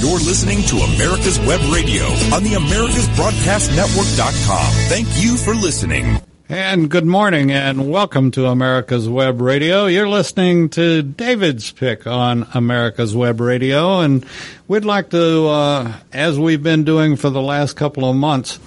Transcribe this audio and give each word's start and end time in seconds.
You're 0.00 0.20
listening 0.20 0.62
to 0.62 0.76
America's 0.76 1.40
Web 1.40 1.60
Radio 1.72 2.04
on 2.32 2.44
the 2.44 2.52
AmericasBroadcastNetwork.com. 2.52 4.72
Thank 4.88 5.08
you 5.20 5.36
for 5.36 5.56
listening. 5.56 6.20
And 6.48 6.88
good 6.88 7.04
morning 7.04 7.50
and 7.50 7.90
welcome 7.90 8.30
to 8.30 8.46
America's 8.46 9.08
Web 9.08 9.40
Radio. 9.40 9.86
You're 9.86 10.08
listening 10.08 10.68
to 10.70 11.02
David's 11.02 11.72
Pick 11.72 12.06
on 12.06 12.46
America's 12.54 13.16
Web 13.16 13.40
Radio 13.40 13.98
and 13.98 14.24
we'd 14.68 14.84
like 14.84 15.10
to, 15.10 15.48
uh, 15.48 15.92
as 16.12 16.38
we've 16.38 16.62
been 16.62 16.84
doing 16.84 17.16
for 17.16 17.30
the 17.30 17.42
last 17.42 17.74
couple 17.74 18.08
of 18.08 18.14
months, 18.14 18.60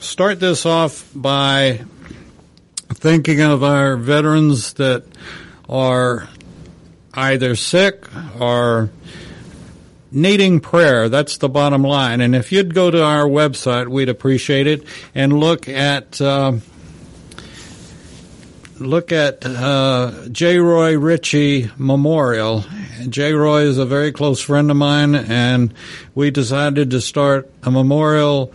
start 0.00 0.38
this 0.38 0.66
off 0.66 1.10
by 1.14 1.80
thinking 2.90 3.40
of 3.40 3.64
our 3.64 3.96
veterans 3.96 4.74
that 4.74 5.04
are 5.66 6.28
either 7.14 7.56
sick 7.56 8.04
or 8.38 8.90
needing 10.14 10.60
prayer. 10.60 11.08
That's 11.08 11.38
the 11.38 11.48
bottom 11.48 11.82
line. 11.82 12.20
And 12.20 12.34
if 12.34 12.52
you'd 12.52 12.74
go 12.74 12.90
to 12.90 13.02
our 13.02 13.24
website, 13.24 13.88
we'd 13.88 14.08
appreciate 14.08 14.66
it 14.66 14.86
and 15.14 15.32
look 15.32 15.68
at. 15.68 16.20
Uh, 16.20 16.58
look 18.80 19.12
at 19.12 19.44
uh, 19.46 20.28
J. 20.30 20.58
Roy 20.58 20.98
Ritchie 20.98 21.70
Memorial. 21.78 22.64
J. 23.08 23.32
Roy 23.32 23.62
is 23.62 23.78
a 23.78 23.86
very 23.86 24.12
close 24.12 24.40
friend 24.40 24.70
of 24.70 24.76
mine, 24.76 25.14
and 25.14 25.72
we 26.14 26.30
decided 26.30 26.90
to 26.90 27.00
start 27.00 27.50
a 27.62 27.70
memorial 27.70 28.52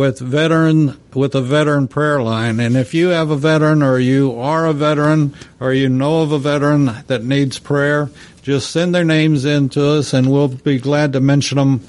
with 0.00 0.18
veteran 0.18 0.98
with 1.12 1.34
a 1.34 1.42
veteran 1.42 1.86
prayer 1.86 2.22
line. 2.22 2.58
And 2.58 2.74
if 2.74 2.94
you 2.94 3.08
have 3.08 3.28
a 3.28 3.36
veteran, 3.36 3.82
or 3.82 3.98
you 3.98 4.40
are 4.40 4.64
a 4.64 4.72
veteran, 4.72 5.34
or 5.60 5.74
you 5.74 5.90
know 5.90 6.22
of 6.22 6.32
a 6.32 6.38
veteran 6.38 6.86
that 7.08 7.22
needs 7.22 7.58
prayer, 7.58 8.08
just 8.40 8.70
send 8.70 8.94
their 8.94 9.04
names 9.04 9.44
in 9.44 9.68
to 9.68 9.98
us, 9.98 10.14
and 10.14 10.32
we'll 10.32 10.48
be 10.48 10.78
glad 10.78 11.12
to 11.12 11.20
mention 11.20 11.58
them 11.58 11.80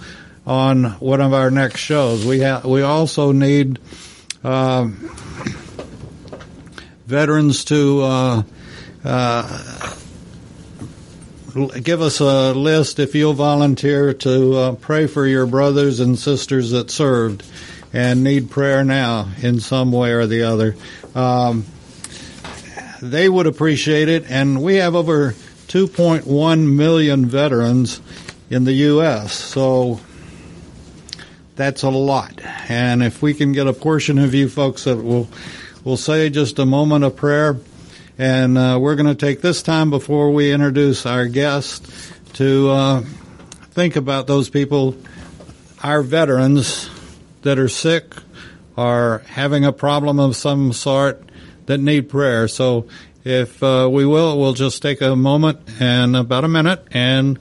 on 0.45 0.83
one 0.99 1.21
of 1.21 1.33
our 1.33 1.49
next 1.49 1.79
shows. 1.79 2.25
We 2.25 2.39
we 2.65 2.81
also 2.81 3.31
need. 3.31 3.79
Uh, 4.43 4.89
veterans 7.05 7.65
to 7.65 8.01
uh, 8.01 8.43
uh, 9.05 9.95
give 11.81 12.01
us 12.01 12.19
a 12.19 12.53
list 12.53 12.99
if 12.99 13.15
you'll 13.15 13.33
volunteer 13.33 14.13
to 14.13 14.55
uh, 14.55 14.75
pray 14.75 15.07
for 15.07 15.27
your 15.27 15.45
brothers 15.45 15.99
and 15.99 16.17
sisters 16.17 16.71
that 16.71 16.89
served 16.89 17.43
and 17.93 18.23
need 18.23 18.49
prayer 18.49 18.83
now 18.83 19.29
in 19.41 19.59
some 19.59 19.91
way 19.91 20.11
or 20.11 20.27
the 20.27 20.43
other. 20.43 20.75
Um, 21.15 21.65
they 23.01 23.27
would 23.27 23.47
appreciate 23.47 24.09
it, 24.09 24.29
and 24.29 24.61
we 24.61 24.75
have 24.75 24.95
over 24.95 25.31
2.1 25.67 26.75
million 26.75 27.25
veterans 27.25 28.01
in 28.49 28.63
the 28.63 28.73
U.S., 28.73 29.33
so 29.33 29.99
that's 31.55 31.83
a 31.83 31.89
lot. 31.89 32.39
And 32.69 33.03
if 33.03 33.21
we 33.21 33.33
can 33.33 33.51
get 33.51 33.67
a 33.67 33.73
portion 33.73 34.17
of 34.17 34.33
you 34.33 34.49
folks 34.49 34.83
that 34.85 34.97
will 34.97 35.27
We'll 35.83 35.97
say 35.97 36.29
just 36.29 36.59
a 36.59 36.65
moment 36.65 37.03
of 37.03 37.15
prayer, 37.15 37.57
and 38.15 38.55
uh, 38.55 38.77
we're 38.79 38.95
going 38.95 39.07
to 39.07 39.15
take 39.15 39.41
this 39.41 39.63
time 39.63 39.89
before 39.89 40.29
we 40.29 40.51
introduce 40.51 41.07
our 41.07 41.25
guest 41.25 41.91
to 42.33 42.69
uh, 42.69 43.01
think 43.71 43.95
about 43.95 44.27
those 44.27 44.47
people, 44.47 44.95
our 45.81 46.03
veterans 46.03 46.87
that 47.41 47.59
are 47.59 47.69
sick, 47.69 48.13
are 48.77 49.19
having 49.27 49.65
a 49.65 49.73
problem 49.73 50.19
of 50.19 50.35
some 50.35 50.73
sort 50.73 51.23
that 51.65 51.79
need 51.79 52.09
prayer. 52.09 52.47
So 52.47 52.87
if 53.23 53.61
uh, 53.61 53.89
we 53.91 54.05
will, 54.05 54.39
we'll 54.39 54.53
just 54.53 54.81
take 54.81 55.01
a 55.01 55.15
moment 55.15 55.59
and 55.79 56.15
about 56.15 56.43
a 56.43 56.47
minute, 56.47 56.85
and 56.91 57.37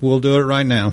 we'll 0.00 0.20
do 0.20 0.36
it 0.36 0.42
right 0.42 0.66
now. 0.66 0.92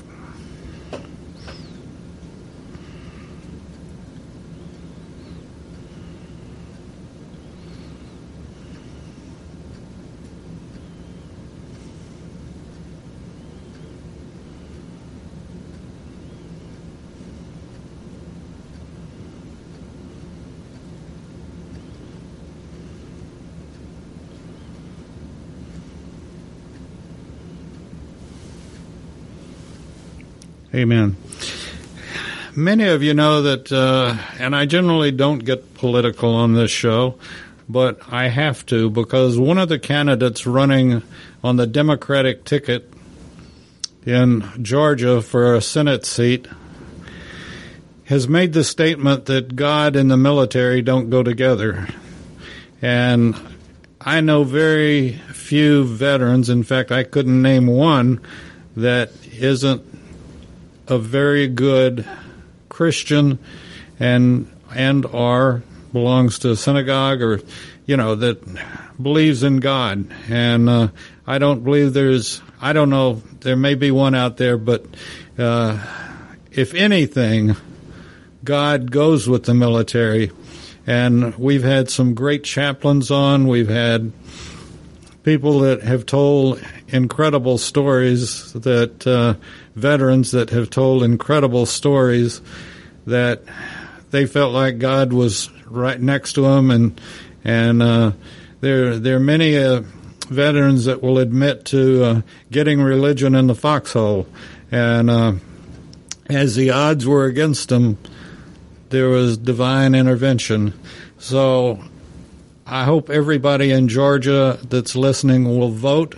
Amen. 30.74 31.16
Many 32.56 32.86
of 32.86 33.04
you 33.04 33.14
know 33.14 33.44
that, 33.44 33.72
uh, 33.72 34.16
and 34.40 34.56
I 34.56 34.66
generally 34.66 35.12
don't 35.12 35.40
get 35.40 35.76
political 35.76 36.34
on 36.34 36.54
this 36.54 36.72
show, 36.72 37.20
but 37.70 38.00
I 38.12 38.30
have 38.30 38.66
to 38.68 38.90
because 38.90 39.38
one 39.38 39.60
of 39.60 39.70
the 39.70 39.78
candidates 39.78 40.48
running 40.48 41.04
on 41.44 41.58
the 41.58 41.68
Democratic 41.68 42.44
ticket 42.44 42.92
in 44.06 44.44
Georgia 44.64 45.22
for 45.22 45.54
a 45.54 45.62
Senate 45.62 46.06
seat 46.06 46.48
has 48.06 48.28
made 48.28 48.54
the 48.54 48.64
statement 48.64 49.26
that 49.26 49.56
God 49.56 49.96
and 49.96 50.10
the 50.10 50.18
military 50.18 50.82
don't 50.82 51.10
go 51.10 51.22
together. 51.22 51.88
And 52.82 53.40
I 54.02 54.22
know 54.22 54.44
very 54.44 55.14
few 55.34 55.84
veterans, 55.86 56.50
in 56.50 56.64
fact, 56.64 56.92
I 56.92 57.04
couldn't 57.04 57.42
name 57.42 57.68
one 57.68 58.20
that 58.76 59.12
isn't 59.40 59.93
a 60.88 60.98
very 60.98 61.48
good 61.48 62.08
Christian 62.70 63.40
and 64.00 64.50
and 64.76 65.06
or 65.06 65.64
belongs 65.92 66.40
to 66.40 66.52
a 66.52 66.56
synagogue 66.56 67.22
or 67.22 67.42
you 67.86 67.98
know 67.98 68.16
that 68.16 68.42
believes 69.02 69.44
in 69.44 69.60
God. 69.60 70.08
And 70.30 70.70
uh, 70.70 70.88
I 71.28 71.38
don't 71.38 71.64
believe 71.64 71.94
there's 71.94 72.42
I 72.62 72.74
don't 72.74 72.90
know 72.90 73.22
there 73.42 73.56
may 73.56 73.76
be 73.76 73.92
one 73.92 74.16
out 74.16 74.38
there 74.38 74.58
but 74.58 74.86
uh, 75.38 75.80
if 76.52 76.74
anything 76.74 77.56
God 78.44 78.92
goes 78.92 79.28
with 79.28 79.46
the 79.46 79.54
military. 79.54 80.32
And 80.86 81.36
we've 81.38 81.64
had 81.64 81.90
some 81.90 82.14
great 82.14 82.44
chaplains 82.44 83.10
on. 83.10 83.48
We've 83.48 83.70
had 83.70 84.12
people 85.24 85.60
that 85.60 85.82
have 85.82 86.06
told 86.06 86.62
incredible 86.90 87.58
stories 87.58 88.52
that 88.54 89.08
uh, 89.08 89.36
veterans 89.76 90.32
that 90.32 90.50
have 90.52 90.70
told 90.70 91.04
incredible 91.04 91.66
stories 91.66 92.42
that 93.08 93.44
they 94.12 94.26
felt 94.26 94.54
like 94.54 94.78
God 94.78 95.12
was 95.12 95.50
right 95.66 96.00
next 96.00 96.34
to 96.34 96.42
them, 96.42 96.72
and 96.72 97.02
and 97.44 97.82
uh, 97.82 98.12
there 98.62 99.00
there 99.00 99.18
are 99.18 99.20
many 99.20 99.58
uh, 99.58 99.82
veterans 100.30 100.86
that 100.86 101.02
will 101.02 101.18
admit 101.18 101.66
to 101.66 102.04
uh, 102.04 102.22
getting 102.52 102.82
religion 102.82 103.36
in 103.36 103.48
the 103.48 103.56
foxhole, 103.56 104.28
and 104.72 105.10
uh, 105.10 105.34
as 106.28 106.56
the 106.56 106.70
odds 106.70 107.06
were 107.06 107.26
against 107.26 107.70
them, 107.70 107.98
there 108.90 109.10
was 109.10 109.38
divine 109.38 109.96
intervention. 109.96 110.74
So 111.18 111.80
I 112.66 112.84
hope 112.86 113.10
everybody 113.10 113.72
in 113.72 113.88
Georgia 113.88 114.60
that's 114.64 114.96
listening 114.96 115.46
will 115.46 115.70
vote 115.70 116.16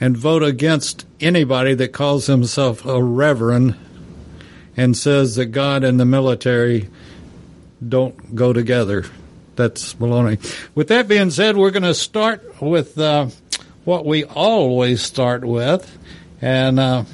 and 0.00 0.16
vote 0.16 0.42
against 0.42 1.06
anybody 1.24 1.74
that 1.74 1.92
calls 1.92 2.26
himself 2.26 2.84
a 2.84 3.02
reverend 3.02 3.76
and 4.76 4.96
says 4.96 5.36
that 5.36 5.46
God 5.46 5.82
and 5.84 5.98
the 5.98 6.04
military 6.04 6.88
don't 7.86 8.34
go 8.34 8.52
together. 8.52 9.04
That's 9.56 9.94
baloney. 9.94 10.38
With 10.74 10.88
that 10.88 11.08
being 11.08 11.30
said, 11.30 11.56
we're 11.56 11.70
going 11.70 11.84
to 11.84 11.94
start 11.94 12.60
with 12.60 12.98
uh, 12.98 13.28
what 13.84 14.04
we 14.04 14.24
always 14.24 15.02
start 15.02 15.44
with, 15.44 15.98
and. 16.40 16.78
Uh, 16.78 17.04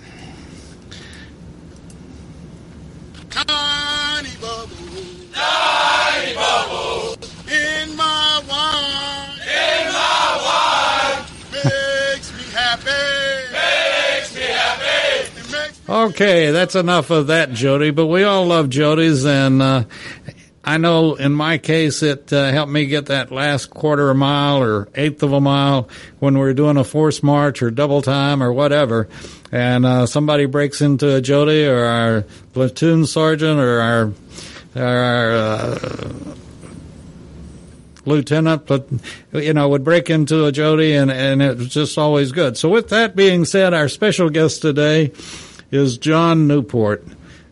Okay, 16.00 16.50
that's 16.50 16.76
enough 16.76 17.10
of 17.10 17.26
that, 17.26 17.52
Jody. 17.52 17.90
But 17.90 18.06
we 18.06 18.24
all 18.24 18.46
love 18.46 18.70
Jody's, 18.70 19.26
and 19.26 19.60
uh, 19.60 19.84
I 20.64 20.78
know 20.78 21.16
in 21.16 21.32
my 21.32 21.58
case 21.58 22.02
it 22.02 22.32
uh, 22.32 22.50
helped 22.50 22.72
me 22.72 22.86
get 22.86 23.06
that 23.06 23.30
last 23.30 23.66
quarter 23.66 24.08
of 24.08 24.16
a 24.16 24.18
mile 24.18 24.62
or 24.62 24.88
eighth 24.94 25.22
of 25.22 25.34
a 25.34 25.42
mile 25.42 25.90
when 26.18 26.38
we 26.38 26.48
are 26.48 26.54
doing 26.54 26.78
a 26.78 26.84
force 26.84 27.22
march 27.22 27.62
or 27.62 27.70
double 27.70 28.00
time 28.00 28.42
or 28.42 28.50
whatever. 28.50 29.10
And 29.52 29.84
uh, 29.84 30.06
somebody 30.06 30.46
breaks 30.46 30.80
into 30.80 31.16
a 31.16 31.20
Jody 31.20 31.66
or 31.66 31.84
our 31.84 32.22
platoon 32.54 33.04
sergeant 33.04 33.60
or 33.60 33.80
our 33.82 34.12
our 34.76 35.32
uh, 35.32 36.12
lieutenant, 38.06 38.66
but 38.66 38.88
you 39.34 39.52
know, 39.52 39.68
would 39.68 39.84
break 39.84 40.08
into 40.08 40.46
a 40.46 40.52
Jody, 40.52 40.94
and 40.94 41.10
and 41.10 41.42
it 41.42 41.58
was 41.58 41.68
just 41.68 41.98
always 41.98 42.32
good. 42.32 42.56
So 42.56 42.70
with 42.70 42.88
that 42.88 43.14
being 43.14 43.44
said, 43.44 43.74
our 43.74 43.90
special 43.90 44.30
guest 44.30 44.62
today 44.62 45.12
is 45.70 45.98
John 45.98 46.46
Newport. 46.46 47.04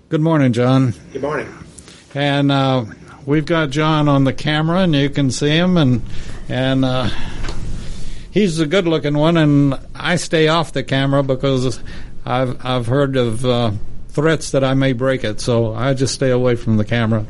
Good 0.09 0.21
morning, 0.21 0.53
John. 0.53 0.95
Good 1.13 1.23
morning. 1.23 1.53
And 2.15 2.51
uh, 2.51 2.87
we've 3.27 3.47
got 3.47 3.71
John 3.71 4.09
on 4.09 4.25
the 4.25 4.33
camera, 4.33 4.81
and 4.81 4.95
you 4.95 5.11
can 5.11 5.31
see 5.31 5.51
him, 5.51 5.77
and 5.77 6.03
and 6.49 6.85
uh, 6.85 7.11
he's 8.31 8.59
a 8.59 8.67
good-looking 8.67 9.17
one, 9.17 9.37
and 9.37 9.79
I 9.95 10.17
stay 10.17 10.49
off 10.49 10.73
the 10.73 10.83
camera 10.83 11.23
because 11.23 11.81
I've 12.25 12.65
I've 12.65 12.87
heard 12.87 13.17
of 13.17 13.45
uh, 13.45 13.73
threats 14.09 14.51
that 14.51 14.65
I 14.65 14.75
may 14.75 14.95
break 14.95 15.25
it, 15.25 15.41
so 15.41 15.75
I 15.75 15.95
just 15.95 16.15
stay 16.15 16.31
away 16.31 16.57
from 16.57 16.77
the 16.77 16.85
camera. 16.85 17.27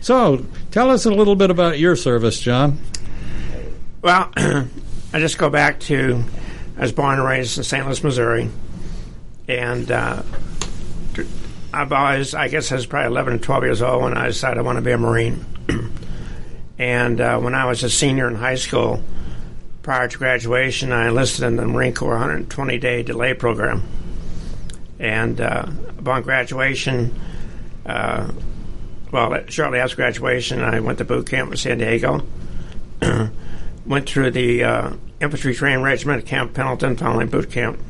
So, 0.00 0.46
tell 0.70 0.90
us 0.90 1.04
a 1.04 1.10
little 1.10 1.36
bit 1.36 1.50
about 1.50 1.78
your 1.78 1.96
service, 1.96 2.40
John. 2.40 2.78
Well, 4.00 4.32
I 4.36 5.18
just 5.18 5.36
go 5.36 5.50
back 5.50 5.80
to 5.80 6.24
I 6.78 6.82
was 6.82 6.92
born 6.92 7.18
and 7.18 7.28
raised 7.28 7.58
in 7.58 7.64
St. 7.64 7.84
Louis, 7.84 8.02
Missouri, 8.02 8.48
and 9.50 9.90
uh, 9.90 10.22
I've 11.72 11.92
always, 11.92 12.34
I 12.34 12.48
guess, 12.48 12.70
I 12.70 12.76
was 12.76 12.86
probably 12.86 13.08
11 13.08 13.34
or 13.34 13.38
12 13.38 13.64
years 13.64 13.82
old 13.82 14.02
when 14.02 14.16
I 14.16 14.28
decided 14.28 14.58
I 14.58 14.62
want 14.62 14.76
to 14.76 14.82
be 14.82 14.92
a 14.92 14.98
Marine. 14.98 15.44
and 16.78 17.20
uh, 17.20 17.38
when 17.40 17.54
I 17.54 17.64
was 17.66 17.82
a 17.82 17.90
senior 17.90 18.28
in 18.28 18.36
high 18.36 18.54
school, 18.54 19.02
prior 19.82 20.06
to 20.06 20.18
graduation, 20.18 20.92
I 20.92 21.08
enlisted 21.08 21.44
in 21.44 21.56
the 21.56 21.66
Marine 21.66 21.94
Corps 21.94 22.10
120 22.10 22.78
day 22.78 23.02
delay 23.02 23.34
program. 23.34 23.82
And 25.00 25.40
uh, 25.40 25.66
upon 25.98 26.22
graduation, 26.22 27.18
uh, 27.86 28.30
well, 29.10 29.44
shortly 29.48 29.80
after 29.80 29.96
graduation, 29.96 30.60
I 30.60 30.78
went 30.78 30.98
to 30.98 31.04
boot 31.04 31.28
camp 31.28 31.50
in 31.50 31.56
San 31.56 31.78
Diego. 31.78 32.24
went 33.86 34.08
through 34.08 34.30
the 34.30 34.62
uh, 34.62 34.92
infantry 35.20 35.54
training 35.54 35.82
regiment 35.82 36.22
at 36.22 36.26
Camp 36.26 36.54
Pendleton, 36.54 36.96
following 36.96 37.28
boot 37.28 37.50
camp. 37.50 37.80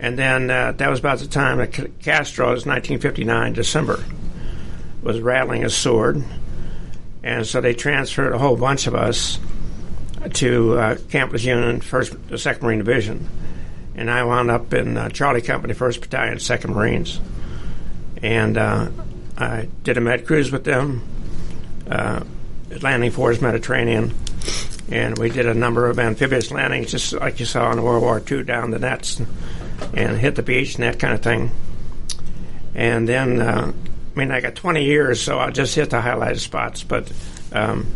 And 0.00 0.18
then 0.18 0.50
uh, 0.50 0.72
that 0.72 0.90
was 0.90 0.98
about 0.98 1.18
the 1.18 1.28
time 1.28 1.58
that 1.58 2.00
Castro, 2.00 2.48
it 2.48 2.54
was 2.54 2.66
1959, 2.66 3.52
December, 3.52 4.04
was 5.02 5.20
rattling 5.20 5.62
his 5.62 5.76
sword. 5.76 6.22
And 7.22 7.46
so 7.46 7.60
they 7.60 7.74
transferred 7.74 8.32
a 8.32 8.38
whole 8.38 8.56
bunch 8.56 8.86
of 8.86 8.94
us 8.94 9.38
to 10.32 10.78
uh, 10.78 10.96
Camp 11.10 11.32
Lejeune, 11.32 11.80
first, 11.80 12.16
the 12.28 12.38
Second 12.38 12.64
Marine 12.64 12.78
Division, 12.78 13.28
and 13.94 14.10
I 14.10 14.24
wound 14.24 14.50
up 14.50 14.72
in 14.72 14.96
uh, 14.96 15.08
Charlie 15.10 15.42
Company, 15.42 15.74
First 15.74 16.00
Battalion, 16.00 16.38
Second 16.38 16.74
Marines, 16.74 17.20
and 18.22 18.56
uh, 18.56 18.88
I 19.36 19.68
did 19.82 19.98
a 19.98 20.00
med 20.00 20.26
cruise 20.26 20.50
with 20.50 20.64
them, 20.64 21.02
uh, 21.90 22.24
landing 22.80 23.10
force 23.10 23.40
Mediterranean, 23.40 24.14
and 24.90 25.16
we 25.18 25.28
did 25.28 25.46
a 25.46 25.54
number 25.54 25.88
of 25.88 25.98
amphibious 25.98 26.50
landings, 26.50 26.90
just 26.90 27.12
like 27.12 27.38
you 27.40 27.46
saw 27.46 27.70
in 27.72 27.82
World 27.82 28.02
War 28.02 28.22
II, 28.30 28.44
down 28.44 28.70
the 28.70 28.78
nets 28.78 29.20
and 29.94 30.18
hit 30.18 30.34
the 30.34 30.42
beach 30.42 30.74
and 30.74 30.84
that 30.84 30.98
kind 30.98 31.14
of 31.14 31.22
thing. 31.22 31.50
And 32.74 33.08
then, 33.08 33.40
uh, 33.40 33.72
I 33.72 34.18
mean, 34.18 34.30
I 34.30 34.40
got 34.40 34.54
20 34.54 34.84
years, 34.84 35.20
so 35.20 35.38
I'll 35.38 35.52
just 35.52 35.74
hit 35.74 35.90
the 35.90 36.00
highlighted 36.00 36.40
spots, 36.40 36.82
but. 36.82 37.12
Um, 37.52 37.86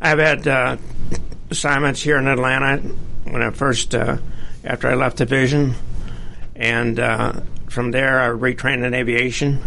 I've 0.00 0.18
had 0.18 0.46
uh, 0.46 0.76
assignments 1.50 2.02
here 2.02 2.18
in 2.18 2.28
Atlanta 2.28 2.78
when 3.24 3.42
I 3.42 3.50
first, 3.50 3.94
uh, 3.94 4.18
after 4.62 4.88
I 4.88 4.94
left 4.94 5.16
division, 5.16 5.74
and 6.54 7.00
uh, 7.00 7.40
from 7.68 7.92
there 7.92 8.20
I 8.20 8.28
retrained 8.28 8.84
in 8.84 8.94
aviation, 8.94 9.62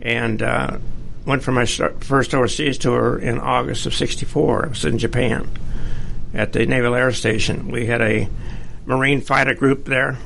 and 0.00 0.42
uh, 0.42 0.78
went 1.24 1.42
for 1.42 1.52
my 1.52 1.64
first 1.64 2.34
overseas 2.34 2.78
tour 2.78 3.18
in 3.18 3.38
August 3.38 3.86
of 3.86 3.94
'64. 3.94 4.66
I 4.66 4.68
was 4.68 4.84
in 4.84 4.98
Japan 4.98 5.48
at 6.34 6.52
the 6.52 6.66
Naval 6.66 6.94
Air 6.94 7.12
Station. 7.12 7.68
We 7.70 7.86
had 7.86 8.02
a 8.02 8.28
Marine 8.96 9.20
fighter 9.20 9.54
group 9.54 9.84
there. 9.84 10.18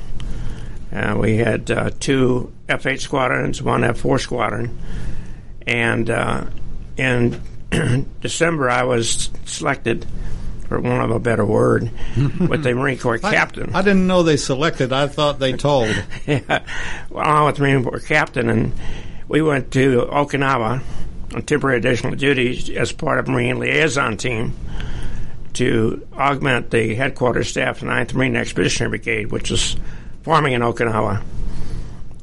Uh, 0.91 1.15
we 1.19 1.37
had 1.37 1.69
uh, 1.69 1.89
two 1.99 2.51
F-8 2.69 2.99
squadrons, 2.99 3.61
one 3.61 3.83
F-4 3.83 4.19
squadron, 4.19 4.77
and 5.65 6.09
in 6.97 7.41
December, 8.21 8.69
I 8.69 8.83
was 8.83 9.29
selected, 9.45 10.05
for 10.67 10.79
want 10.79 11.03
of 11.03 11.11
a 11.11 11.19
better 11.19 11.45
word, 11.45 11.91
with 12.39 12.63
the 12.63 12.73
Marine 12.73 12.97
Corps 12.97 13.19
captain. 13.19 13.75
I, 13.75 13.79
I, 13.79 13.81
didn't 13.81 14.07
know 14.07 14.23
they 14.23 14.37
selected. 14.37 14.93
I 14.93 15.07
thought 15.07 15.39
they 15.39 15.53
told. 15.57 15.95
yeah. 16.25 16.63
Well, 17.09 17.25
I 17.25 17.43
was 17.43 17.55
the 17.55 17.61
Marine 17.61 17.83
Corps 17.83 17.99
captain, 17.99 18.49
and 18.49 18.73
we 19.27 19.41
went 19.41 19.71
to 19.73 20.07
Okinawa 20.11 20.81
on 21.33 21.41
temporary 21.43 21.77
additional 21.77 22.15
duties 22.15 22.69
as 22.69 22.91
part 22.91 23.19
of 23.19 23.27
Marine 23.27 23.59
liaison 23.59 24.17
team 24.17 24.55
to 25.57 26.07
augment 26.13 26.69
the 26.69 26.93
headquarters 26.93 27.49
staff 27.49 27.81
of 27.81 27.87
the 27.87 27.93
9th 27.93 28.13
Marine 28.13 28.35
Expeditionary 28.35 28.91
Brigade, 28.97 29.31
which 29.31 29.49
was 29.49 29.75
forming 30.21 30.53
in 30.53 30.61
Okinawa. 30.61 31.23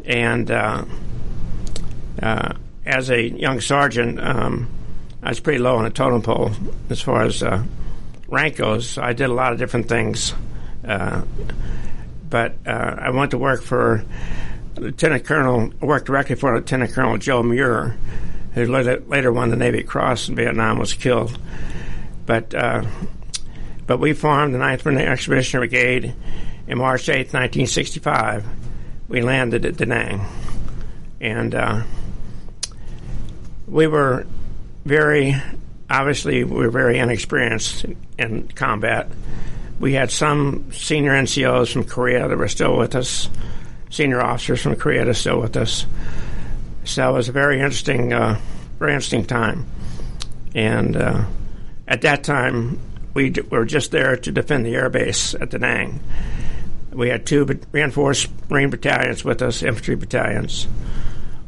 And 0.05 0.51
uh, 0.51 0.85
uh, 2.23 2.53
as 2.87 3.11
a 3.11 3.29
young 3.29 3.61
sergeant, 3.61 4.21
um, 4.21 4.69
I 5.21 5.31
was 5.31 5.41
pretty 5.41 5.59
low 5.59 5.77
on 5.77 5.85
the 5.85 5.91
totem 5.91 6.23
pole 6.23 6.53
as 6.91 7.01
far 7.01 7.23
as 7.23 7.43
uh, 7.43 7.65
rank 8.29 8.57
goes. 8.57 8.99
I 8.99 9.15
did 9.15 9.31
a 9.31 9.35
lot 9.35 9.53
of 9.53 9.59
different 9.59 9.89
things, 9.89 10.33
uh, 10.87 11.23
but 12.31 12.55
uh, 12.67 12.97
I 12.99 13.11
went 13.11 13.33
to 13.33 13.39
work 13.39 13.63
for 13.63 14.05
Lieutenant 14.77 15.25
Colonel. 15.25 15.73
worked 15.81 16.07
directly 16.07 16.37
for 16.37 16.55
Lieutenant 16.55 16.93
Colonel 16.93 17.19
Joe 17.19 17.43
Muir, 17.43 17.97
who 18.55 18.67
later, 18.67 19.33
won 19.33 19.51
the 19.51 19.57
Navy 19.57 19.83
Cross 19.83 20.29
in 20.29 20.37
Vietnam, 20.37 20.79
was 20.79 20.95
killed. 20.95 21.37
But 22.27 22.55
uh, 22.55 22.85
but 23.87 23.99
we 23.99 24.13
formed 24.13 24.55
the 24.55 24.59
9th 24.59 24.85
Marine 24.85 24.99
Expeditionary 24.99 25.69
Brigade 25.69 26.15
in 26.67 26.79
March 26.79 27.09
8, 27.09 27.33
1965. 27.33 28.47
We 29.09 29.23
landed 29.23 29.67
at 29.67 29.77
Da 29.77 29.85
Nang, 29.85 30.27
and 31.21 31.55
uh, 31.55 31.83
we 33.67 33.87
were 33.87 34.27
very 34.85 35.37
obviously 35.91 36.45
we 36.45 36.65
were 36.65 36.71
very 36.71 36.99
inexperienced 36.99 37.87
in 38.19 38.49
combat. 38.49 39.09
We 39.81 39.93
had 39.95 40.11
some 40.11 40.73
senior 40.73 41.13
NCOs 41.13 41.73
from 41.73 41.85
Korea 41.85 42.29
that 42.29 42.39
were 42.39 42.49
still 42.49 42.77
with 42.77 42.95
us, 42.95 43.29
senior 43.91 44.21
officers 44.21 44.63
from 44.63 44.77
Korea 44.77 45.01
that 45.01 45.09
were 45.09 45.15
still 45.15 45.41
with 45.41 45.57
us. 45.57 45.87
So 46.85 47.11
it 47.11 47.13
was 47.13 47.29
a 47.29 47.33
very 47.33 47.61
interesting, 47.61 48.13
uh, 48.13 48.41
very 48.79 48.93
interesting 48.93 49.25
time. 49.25 49.67
And 50.55 50.97
uh, 50.97 51.25
at 51.89 52.03
that 52.03 52.25
time, 52.25 52.79
we 53.15 53.31
d- 53.31 53.43
were 53.43 53.65
just 53.65 53.91
there 53.91 54.17
to 54.17 54.33
defend 54.33 54.67
the 54.67 54.75
air 54.75 54.91
base 54.91 55.35
at 55.35 55.51
Da 55.51 55.59
Nang. 55.59 56.01
We 56.93 57.09
had 57.09 57.27
two 57.27 57.61
reinforced 57.73 58.29
Marine 58.51 58.71
battalions 58.71 59.25
with 59.25 59.43
us, 59.43 59.63
infantry 59.63 59.97
battalions. 59.97 60.65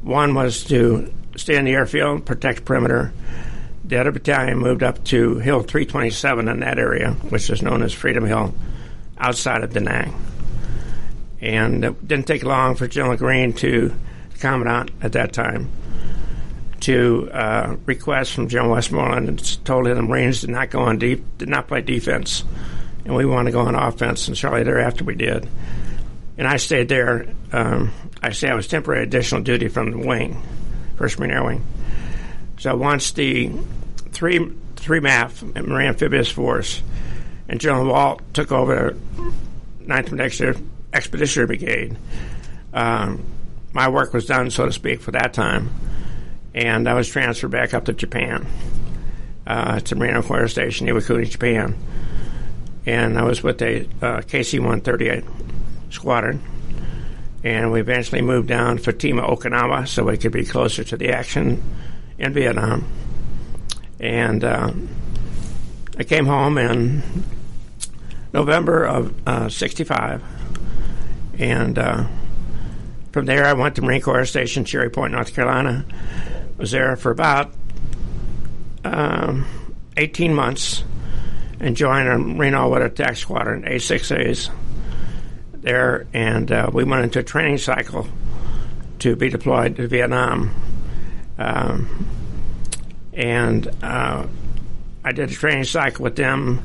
One 0.03 0.35
was 0.35 0.65
to 0.65 1.13
stay 1.37 1.57
in 1.57 1.65
the 1.65 1.73
airfield, 1.73 2.25
protect 2.25 2.65
perimeter. 2.65 3.13
The 3.85 3.99
other 3.99 4.11
battalion 4.11 4.59
moved 4.59 4.83
up 4.83 5.05
to 5.05 5.39
Hill 5.39 5.63
327 5.63 6.49
in 6.49 6.61
that 6.61 6.79
area, 6.79 7.13
which 7.13 7.51
is 7.51 7.63
known 7.63 7.83
as 7.83 7.93
Freedom 7.93 8.25
Hill, 8.25 8.55
outside 9.19 9.63
of 9.63 9.73
Da 9.73 9.81
Nang. 9.81 10.15
And 11.41 11.85
it 11.85 12.09
didn't 12.09 12.27
take 12.27 12.43
long 12.43 12.75
for 12.75 12.89
General 12.89 13.17
Greene 13.17 13.53
to, 13.55 13.95
the 14.31 14.39
commandant 14.39 14.91
at 15.03 15.13
that 15.13 15.33
time, 15.33 15.69
to 16.87 17.29
uh, 17.33 17.77
request 17.85 18.33
from 18.33 18.47
General 18.47 18.75
Westmoreland 18.75 19.29
and 19.29 19.65
told 19.65 19.89
him 19.89 19.97
the 19.97 20.03
Marines 20.03 20.43
did 20.43 20.51
not 20.51 20.71
go 20.71 20.83
on 20.83 20.99
deep, 20.99 21.25
did 21.37 21.49
not 21.49 21.67
play 21.67 21.81
defense, 21.81 22.45
and 23.05 23.17
we 23.17 23.27
wanted 23.27 23.51
to 23.51 23.57
go 23.57 23.63
on 23.63 23.75
offense. 23.75 24.29
And 24.29 24.39
shortly 24.39 24.63
thereafter, 24.63 25.03
we 25.03 25.17
did. 25.17 25.49
And 26.39 26.47
I 26.47 26.59
stayed 26.59 26.89
there. 26.89 27.27
Um, 27.53 27.91
I 28.23 28.31
say 28.31 28.49
I 28.49 28.55
was 28.55 28.69
temporary 28.69 29.03
additional 29.03 29.43
duty 29.43 29.67
from 29.67 29.91
the 29.91 30.07
wing. 30.07 30.41
First 30.97 31.19
Marine 31.19 31.33
Air 31.33 31.45
Wing. 31.45 31.67
So 32.61 32.77
once 32.77 33.11
the 33.11 33.51
three 34.13 34.53
three 34.77 35.01
MAF 35.01 35.43
Marine 35.67 35.89
Amphibious 35.89 36.31
Force 36.31 36.81
and 37.49 37.61
General 37.61 37.89
Walt 37.89 38.23
took 38.33 38.53
over 38.53 38.97
9th 39.83 40.63
Expeditionary 40.93 41.47
Brigade, 41.49 41.97
um, 42.73 43.25
my 43.73 43.89
work 43.89 44.15
was 44.15 44.27
done, 44.27 44.51
so 44.51 44.67
to 44.67 44.73
speak, 44.73 45.01
for 45.01 45.11
that 45.11 45.35
time, 45.35 45.71
and 46.57 46.89
I 46.89 46.95
was 46.95 47.09
transferred 47.09 47.53
back 47.53 47.75
up 47.75 47.85
to 47.85 47.93
Japan 47.93 48.47
uh, 49.47 49.79
to 49.79 49.95
Marine 49.95 50.21
Corps 50.23 50.49
Station, 50.49 50.89
Iwakuni, 50.89 51.31
Japan, 51.31 51.77
and 52.85 53.17
I 53.17 53.23
was 53.23 53.43
with 53.45 53.63
a 53.63 53.83
uh, 54.03 54.23
KC-138 54.23 55.93
squadron 55.93 56.43
and 57.47 57.71
we 57.71 57.79
eventually 57.79 58.23
moved 58.23 58.49
down 58.49 58.77
Futenma 58.77 59.25
Okinawa, 59.25 59.87
so 59.87 60.03
we 60.03 60.17
could 60.17 60.33
be 60.33 60.45
closer 60.45 60.83
to 60.83 60.97
the 60.97 61.11
action 61.11 61.63
in 62.19 62.33
Vietnam. 62.33 62.85
And 64.01 64.43
uh, 64.43 64.73
I 65.97 66.03
came 66.03 66.27
home 66.27 66.59
in 66.59 67.05
November 68.33 68.85
of 68.85 69.29
uh, 69.29 69.49
65, 69.49 70.25
and 71.39 71.79
uh, 71.79 72.07
from 73.13 73.27
there 73.27 73.45
I 73.45 73.53
went 73.53 73.77
to 73.77 73.83
Marine 73.83 74.03
Corps 74.03 74.25
Station, 74.25 74.65
Cherry 74.65 74.91
Point, 74.91 75.13
North 75.13 75.33
Carolina. 75.33 75.85
Was 76.59 76.71
there 76.71 76.97
for 76.97 77.11
about 77.11 77.53
um, 78.85 79.47
18 79.97 80.35
months 80.35 80.85
and 81.61 81.77
joined 81.77 82.09
a 82.09 82.57
All 82.57 82.71
Weather 82.71 82.87
Attack 82.87 83.17
Squadron, 83.17 83.63
A6As 83.63 84.51
there, 85.53 86.07
and 86.13 86.51
uh, 86.53 86.71
we 86.73 86.85
went 86.85 87.05
into 87.05 87.19
a 87.19 87.23
training 87.23 87.59
cycle 87.59 88.07
to 89.01 89.17
be 89.17 89.29
deployed 89.29 89.77
to 89.77 89.89
Vietnam. 89.89 90.55
Um, 91.39 92.07
and 93.13 93.69
uh, 93.83 94.27
I 95.05 95.13
did 95.13 95.31
a 95.31 95.35
training 95.35 95.65
cycle 95.65 96.05
with 96.05 96.17
them 96.17 96.63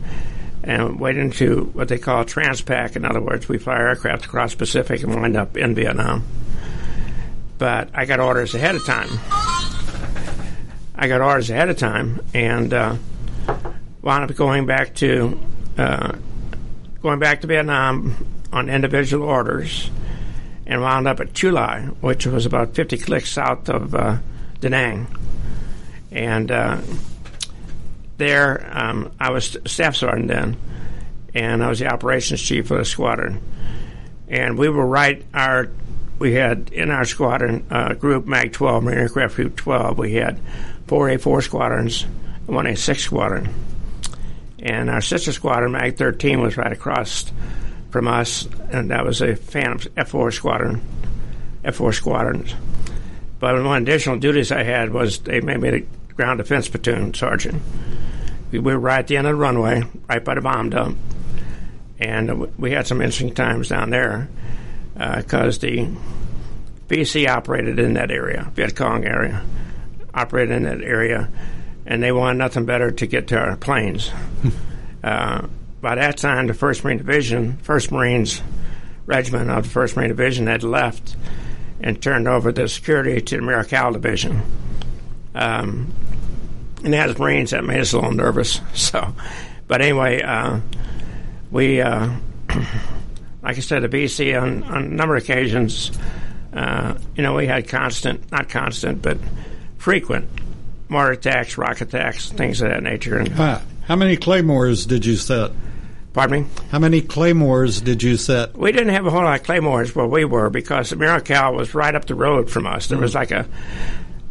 and 0.63 0.99
went 0.99 1.17
into 1.17 1.65
what 1.73 1.87
they 1.87 1.97
call 1.97 2.23
transpac. 2.23 2.95
In 2.95 3.05
other 3.05 3.21
words, 3.21 3.49
we 3.49 3.57
fly 3.57 3.77
aircraft 3.77 4.25
across 4.25 4.53
Pacific 4.55 5.03
and 5.03 5.19
wind 5.19 5.35
up 5.35 5.57
in 5.57 5.73
Vietnam. 5.75 6.23
But 7.57 7.89
I 7.93 8.05
got 8.05 8.19
orders 8.19 8.53
ahead 8.55 8.75
of 8.75 8.85
time. 8.85 9.50
I 11.01 11.07
got 11.07 11.19
orders 11.19 11.49
ahead 11.49 11.67
of 11.67 11.77
time 11.77 12.23
and 12.31 12.71
uh, 12.71 12.95
wound 14.03 14.29
up 14.29 14.37
going 14.37 14.67
back 14.67 14.93
to 14.97 15.39
uh, 15.75 16.15
going 17.01 17.17
back 17.17 17.41
to 17.41 17.47
Vietnam 17.47 18.23
on 18.53 18.69
individual 18.69 19.27
orders 19.27 19.89
and 20.67 20.79
wound 20.79 21.07
up 21.07 21.19
at 21.19 21.33
Chu 21.33 21.49
Lai, 21.49 21.85
which 22.01 22.27
was 22.27 22.45
about 22.45 22.75
50 22.75 22.99
clicks 22.99 23.31
south 23.31 23.67
of 23.67 23.95
uh, 23.95 24.19
Da 24.59 24.69
Nang. 24.69 25.07
And 26.11 26.51
uh, 26.51 26.81
there, 28.17 28.69
um, 28.71 29.11
I 29.19 29.31
was 29.31 29.57
staff 29.65 29.95
sergeant 29.95 30.27
then, 30.27 30.55
and 31.33 31.63
I 31.63 31.69
was 31.69 31.79
the 31.79 31.87
operations 31.87 32.43
chief 32.43 32.69
of 32.69 32.77
the 32.77 32.85
squadron. 32.85 33.41
And 34.27 34.55
we 34.55 34.69
were 34.69 34.85
right, 34.85 35.25
our 35.33 35.71
we 36.19 36.33
had 36.33 36.69
in 36.71 36.91
our 36.91 37.05
squadron 37.05 37.65
uh, 37.71 37.95
group 37.95 38.27
MAG 38.27 38.53
12, 38.53 38.83
Marine 38.83 38.99
Aircraft 38.99 39.35
Group 39.35 39.55
12, 39.55 39.97
we 39.97 40.13
had 40.13 40.39
four 40.91 41.07
A4 41.07 41.41
squadrons 41.41 42.05
one 42.47 42.65
A6 42.65 42.99
squadron. 42.99 43.47
And 44.59 44.89
our 44.89 44.99
sister 44.99 45.31
squadron, 45.31 45.71
MAG 45.71 45.95
13, 45.95 46.41
was 46.41 46.57
right 46.57 46.73
across 46.73 47.31
from 47.91 48.09
us, 48.09 48.45
and 48.69 48.91
that 48.91 49.05
was 49.05 49.21
a 49.21 49.37
Phantom 49.37 49.79
F4 49.95 50.33
squadron, 50.33 50.81
F4 51.63 51.93
squadrons. 51.93 52.53
But 53.39 53.63
one 53.63 53.83
additional 53.83 54.19
duties 54.19 54.51
I 54.51 54.63
had 54.63 54.91
was 54.91 55.19
they 55.19 55.39
made 55.39 55.61
me 55.61 55.69
a 55.69 56.13
ground 56.13 56.39
defense 56.39 56.67
platoon 56.67 57.13
sergeant. 57.13 57.61
We 58.51 58.59
were 58.59 58.77
right 58.77 58.99
at 58.99 59.07
the 59.07 59.15
end 59.15 59.27
of 59.27 59.31
the 59.31 59.41
runway, 59.41 59.83
right 60.09 60.25
by 60.25 60.35
the 60.35 60.41
bomb 60.41 60.71
dump, 60.71 60.97
and 61.99 62.53
we 62.57 62.71
had 62.71 62.85
some 62.85 62.99
interesting 62.99 63.33
times 63.33 63.69
down 63.69 63.91
there 63.91 64.27
because 64.93 65.57
uh, 65.57 65.67
the 65.67 65.89
VC 66.89 67.29
operated 67.29 67.79
in 67.79 67.93
that 67.93 68.11
area, 68.11 68.51
Viet 68.55 68.75
Cong 68.75 69.05
area, 69.05 69.41
operated 70.13 70.55
in 70.55 70.63
that 70.63 70.81
area, 70.81 71.29
and 71.85 72.01
they 72.01 72.11
wanted 72.11 72.37
nothing 72.37 72.65
better 72.65 72.91
to 72.91 73.07
get 73.07 73.27
to 73.27 73.37
our 73.37 73.55
planes. 73.57 74.11
uh, 75.03 75.47
by 75.81 75.95
that 75.95 76.17
time, 76.17 76.47
the 76.47 76.53
1st 76.53 76.83
Marine 76.83 76.97
Division, 76.97 77.57
1st 77.63 77.91
Marines 77.91 78.41
Regiment 79.07 79.49
of 79.49 79.71
the 79.71 79.79
1st 79.79 79.95
Marine 79.95 80.09
Division 80.09 80.47
had 80.47 80.63
left 80.63 81.15
and 81.81 82.01
turned 82.01 82.27
over 82.27 82.51
the 82.51 82.67
security 82.67 83.19
to 83.19 83.37
the 83.37 83.41
Americal 83.41 83.91
Division. 83.91 84.41
Um, 85.33 85.91
and 86.83 86.93
as 86.95 87.17
Marines, 87.17 87.51
that 87.51 87.63
made 87.63 87.79
us 87.79 87.93
a 87.93 87.97
little 87.97 88.11
nervous. 88.11 88.61
So, 88.73 89.15
but 89.67 89.81
anyway, 89.81 90.21
uh, 90.21 90.59
we, 91.49 91.81
uh, 91.81 92.09
like 93.41 93.57
I 93.57 93.59
said, 93.59 93.83
the 93.83 93.89
VC 93.89 94.39
on, 94.39 94.63
on 94.63 94.83
a 94.83 94.87
number 94.87 95.15
of 95.15 95.23
occasions, 95.23 95.91
uh, 96.53 96.95
you 97.15 97.23
know, 97.23 97.35
we 97.35 97.47
had 97.47 97.67
constant, 97.67 98.31
not 98.31 98.49
constant, 98.49 99.01
but 99.01 99.17
frequent 99.81 100.29
mortar 100.89 101.13
attacks, 101.13 101.57
rocket 101.57 101.93
attacks, 101.93 102.31
things 102.31 102.61
of 102.61 102.69
that 102.69 102.83
nature. 102.83 103.17
And, 103.17 103.29
how 103.29 103.95
many 103.95 104.15
claymores 104.15 104.85
did 104.85 105.05
you 105.05 105.15
set? 105.15 105.51
Pardon 106.13 106.43
me? 106.43 106.49
How 106.69 106.79
many 106.79 107.01
claymores 107.01 107.81
did 107.81 108.03
you 108.03 108.17
set? 108.17 108.55
We 108.55 108.71
didn't 108.71 108.93
have 108.93 109.05
a 109.05 109.09
whole 109.09 109.23
lot 109.23 109.39
of 109.39 109.45
claymores 109.45 109.95
where 109.95 110.05
we 110.05 110.25
were 110.25 110.49
because 110.49 110.89
the 110.89 110.97
Americal 110.97 111.53
was 111.53 111.73
right 111.73 111.95
up 111.95 112.05
the 112.05 112.15
road 112.15 112.49
from 112.49 112.67
us. 112.67 112.87
There 112.87 112.97
mm. 112.97 113.01
was 113.01 113.15
like 113.15 113.31
a 113.31 113.47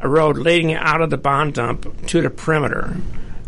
a 0.02 0.09
road 0.09 0.38
leading 0.38 0.73
out 0.73 1.02
of 1.02 1.11
the 1.11 1.19
bomb 1.19 1.52
dump 1.52 2.07
to 2.07 2.23
the 2.23 2.30
perimeter. 2.30 2.97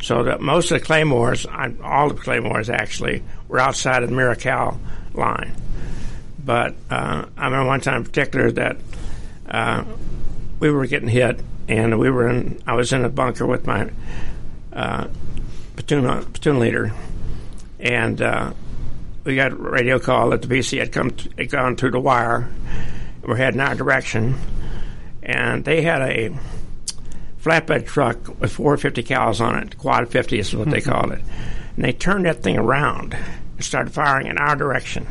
So 0.02 0.24
that 0.24 0.40
most 0.40 0.70
of 0.72 0.80
the 0.80 0.84
claymores, 0.84 1.46
all 1.46 2.08
the 2.08 2.20
claymores 2.20 2.68
actually, 2.68 3.22
were 3.48 3.60
outside 3.60 4.02
of 4.02 4.08
the 4.08 4.14
Americal 4.14 4.78
line. 5.14 5.54
But 6.44 6.74
uh, 6.90 7.26
I 7.36 7.44
remember 7.44 7.66
one 7.66 7.80
time 7.80 7.98
in 7.98 8.04
particular 8.04 8.50
that 8.50 8.76
uh, 9.48 9.84
we 10.58 10.70
were 10.70 10.86
getting 10.86 11.08
hit, 11.08 11.40
and 11.68 11.98
we 11.98 12.10
were 12.10 12.28
in. 12.28 12.62
I 12.66 12.74
was 12.74 12.92
in 12.92 13.04
a 13.04 13.08
bunker 13.08 13.46
with 13.46 13.66
my 13.66 13.90
uh, 14.72 15.08
platoon 15.76 16.24
platoon 16.24 16.58
leader, 16.58 16.92
and 17.78 18.20
uh, 18.20 18.52
we 19.24 19.36
got 19.36 19.52
a 19.52 19.56
radio 19.56 19.98
call 19.98 20.30
that 20.30 20.42
the 20.42 20.48
VC 20.48 20.78
had 20.78 20.92
come 20.92 21.10
t- 21.10 21.30
had 21.38 21.50
gone 21.50 21.76
through 21.76 21.92
the 21.92 22.00
wire. 22.00 22.48
We're 23.22 23.36
heading 23.36 23.60
our 23.60 23.74
direction, 23.74 24.36
and 25.22 25.64
they 25.64 25.82
had 25.82 26.02
a 26.02 26.34
flatbed 27.42 27.86
truck 27.86 28.40
with 28.40 28.52
450 28.52 29.02
cals 29.02 29.40
on 29.40 29.58
it. 29.62 29.78
Quad 29.78 30.08
50 30.08 30.38
is 30.38 30.54
what 30.54 30.70
they 30.70 30.78
mm-hmm. 30.78 30.90
called 30.90 31.12
it. 31.12 31.20
And 31.76 31.84
they 31.84 31.92
turned 31.92 32.26
that 32.26 32.42
thing 32.42 32.56
around 32.56 33.14
and 33.14 33.64
started 33.64 33.92
firing 33.92 34.28
in 34.28 34.38
our 34.38 34.54
direction. 34.54 35.06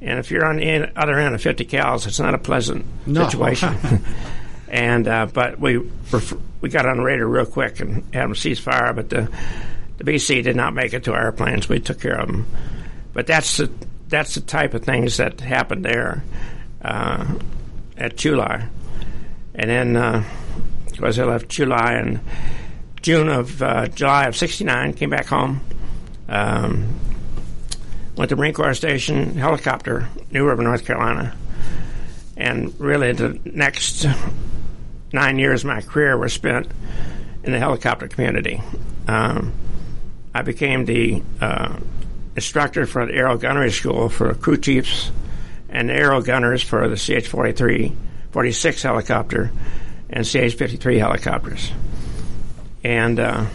And 0.00 0.18
if 0.18 0.30
you're 0.30 0.44
on 0.44 0.56
the 0.56 0.92
other 0.98 1.18
end 1.18 1.34
of 1.34 1.42
50 1.42 1.64
cals, 1.64 2.06
it's 2.06 2.20
not 2.20 2.34
a 2.34 2.38
pleasant 2.38 2.84
no. 3.06 3.24
situation. 3.24 3.74
and 4.74 5.06
uh, 5.06 5.26
but 5.32 5.60
we 5.60 5.78
we 6.60 6.68
got 6.68 6.84
on 6.84 6.96
the 6.96 7.02
radar 7.04 7.28
real 7.28 7.46
quick 7.46 7.78
and 7.78 8.02
had 8.12 8.24
them 8.24 8.34
cease 8.34 8.58
fire. 8.58 8.92
But 8.92 9.08
the 9.08 9.30
the 9.98 10.04
VC 10.04 10.42
did 10.42 10.56
not 10.56 10.74
make 10.74 10.92
it 10.92 11.04
to 11.04 11.12
our 11.12 11.30
planes. 11.30 11.68
We 11.68 11.78
took 11.78 12.00
care 12.00 12.18
of 12.18 12.26
them. 12.26 12.44
But 13.12 13.28
that's 13.28 13.58
the 13.58 13.70
that's 14.08 14.34
the 14.34 14.40
type 14.40 14.74
of 14.74 14.82
things 14.82 15.18
that 15.18 15.40
happened 15.40 15.84
there 15.84 16.24
uh, 16.82 17.38
at 17.96 18.24
Lai. 18.24 18.68
And 19.54 19.70
then, 19.70 19.96
uh, 19.96 20.24
I 21.00 21.08
left 21.08 21.56
Lai 21.56 22.00
in 22.00 22.20
June 23.00 23.28
of 23.28 23.62
uh, 23.62 23.86
July 23.86 24.26
of 24.26 24.34
'69, 24.34 24.94
came 24.94 25.10
back 25.10 25.26
home. 25.26 25.60
Um, 26.28 26.98
went 28.16 28.28
to 28.30 28.36
Marine 28.36 28.54
Corps 28.54 28.74
Station 28.74 29.36
helicopter, 29.36 30.08
New 30.32 30.44
River, 30.44 30.64
North 30.64 30.84
Carolina, 30.84 31.36
and 32.36 32.74
really 32.80 33.12
the 33.12 33.38
next 33.44 34.06
nine 35.14 35.38
years 35.38 35.62
of 35.62 35.68
my 35.68 35.80
career 35.80 36.18
were 36.18 36.28
spent 36.28 36.70
in 37.42 37.52
the 37.52 37.58
helicopter 37.58 38.08
community. 38.08 38.60
Um, 39.08 39.52
I 40.34 40.42
became 40.42 40.84
the 40.84 41.22
uh, 41.40 41.78
instructor 42.36 42.84
for 42.84 43.06
the 43.06 43.14
Aero 43.14 43.38
Gunnery 43.38 43.70
School 43.70 44.08
for 44.08 44.34
crew 44.34 44.56
chiefs 44.58 45.10
and 45.74 45.90
aero 45.90 46.22
gunners 46.22 46.62
for 46.62 46.88
the 46.88 46.96
CH 46.96 47.26
43 47.26 47.94
46 48.30 48.82
helicopter 48.82 49.50
and 50.08 50.24
CH 50.24 50.54
53 50.54 50.98
helicopters. 50.98 51.70
And 52.82 53.20
uh, 53.20 53.46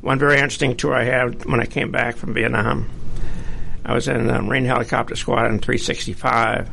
one 0.00 0.18
very 0.18 0.36
interesting 0.36 0.76
tour 0.76 0.94
I 0.94 1.04
had 1.04 1.44
when 1.44 1.60
I 1.60 1.66
came 1.66 1.90
back 1.90 2.16
from 2.16 2.34
Vietnam, 2.34 2.88
I 3.84 3.94
was 3.94 4.08
in 4.08 4.26
the 4.26 4.40
Marine 4.42 4.64
Helicopter 4.64 5.16
Squadron 5.16 5.58
365, 5.58 6.68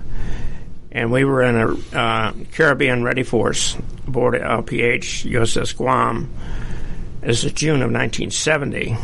and 0.93 1.12
we 1.12 1.25
were 1.25 1.41
in 1.41 1.55
a 1.55 1.97
uh, 1.97 2.33
Caribbean 2.51 3.03
Ready 3.03 3.23
Force 3.23 3.75
aboard 4.07 4.35
LPH 4.35 5.29
USS 5.29 5.75
Guam. 5.75 6.31
This 7.21 7.43
is 7.43 7.51
June 7.53 7.81
of 7.81 7.91
1970, 7.91 8.95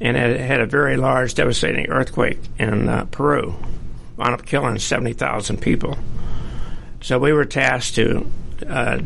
and 0.00 0.16
it 0.16 0.40
had 0.40 0.60
a 0.60 0.66
very 0.66 0.96
large, 0.96 1.34
devastating 1.34 1.88
earthquake 1.88 2.38
in 2.58 2.88
uh, 2.88 3.06
Peru, 3.06 3.56
wound 4.16 4.34
up 4.34 4.46
killing 4.46 4.78
70,000 4.78 5.60
people. 5.60 5.98
So 7.02 7.18
we 7.18 7.32
were 7.32 7.44
tasked 7.44 7.96
to 7.96 8.30
uh, 8.68 9.00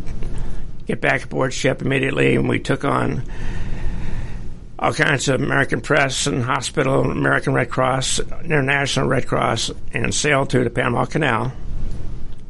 get 0.87 1.01
back 1.01 1.25
aboard 1.25 1.55
ship 1.55 1.81
immediately, 1.81 2.37
and 2.37 2.51
we 2.51 2.59
took 2.59 2.85
on 2.85 3.23
all 4.79 4.93
kinds 4.93 5.29
of 5.29 5.41
American 5.41 5.81
Press 5.81 6.27
and 6.27 6.43
Hospital, 6.43 7.11
American 7.11 7.55
Red 7.55 7.71
Cross, 7.71 8.21
International 8.45 9.09
Red 9.09 9.27
Cross, 9.27 9.71
and 9.95 10.15
sailed 10.15 10.51
through 10.51 10.65
the 10.65 10.71
Panama 10.71 11.07
Canal. 11.07 11.53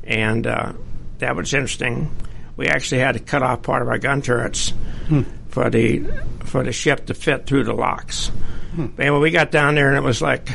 And 0.08 0.46
uh, 0.46 0.72
that 1.18 1.36
was 1.36 1.54
interesting. 1.54 2.10
We 2.56 2.66
actually 2.66 3.02
had 3.02 3.12
to 3.12 3.20
cut 3.20 3.42
off 3.42 3.62
part 3.62 3.82
of 3.82 3.88
our 3.88 3.98
gun 3.98 4.22
turrets 4.22 4.70
hmm. 5.06 5.22
for 5.48 5.70
the 5.70 6.00
for 6.44 6.64
the 6.64 6.72
ship 6.72 7.06
to 7.06 7.14
fit 7.14 7.46
through 7.46 7.64
the 7.64 7.74
locks. 7.74 8.28
Hmm. 8.74 8.86
But 8.86 9.02
anyway, 9.06 9.20
we 9.20 9.30
got 9.30 9.50
down 9.50 9.74
there, 9.74 9.88
and 9.88 9.96
it 9.96 10.02
was 10.02 10.22
like 10.22 10.48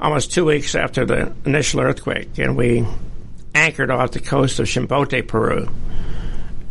almost 0.00 0.32
two 0.32 0.44
weeks 0.44 0.74
after 0.74 1.04
the 1.04 1.34
initial 1.44 1.80
earthquake, 1.80 2.38
and 2.38 2.56
we 2.56 2.86
anchored 3.54 3.90
off 3.90 4.12
the 4.12 4.20
coast 4.20 4.60
of 4.60 4.66
Chimbote, 4.66 5.26
Peru. 5.26 5.68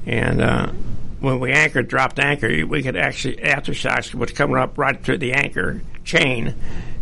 And 0.05 0.41
uh, 0.41 0.71
when 1.19 1.39
we 1.39 1.51
anchored, 1.51 1.87
dropped 1.87 2.19
anchor, 2.19 2.65
we 2.65 2.83
could 2.83 2.95
actually, 2.95 3.37
aftershocks 3.37 4.13
would 4.13 4.35
come 4.35 4.53
up 4.53 4.77
right 4.77 5.01
through 5.03 5.17
the 5.17 5.33
anchor 5.33 5.81
chain 6.03 6.55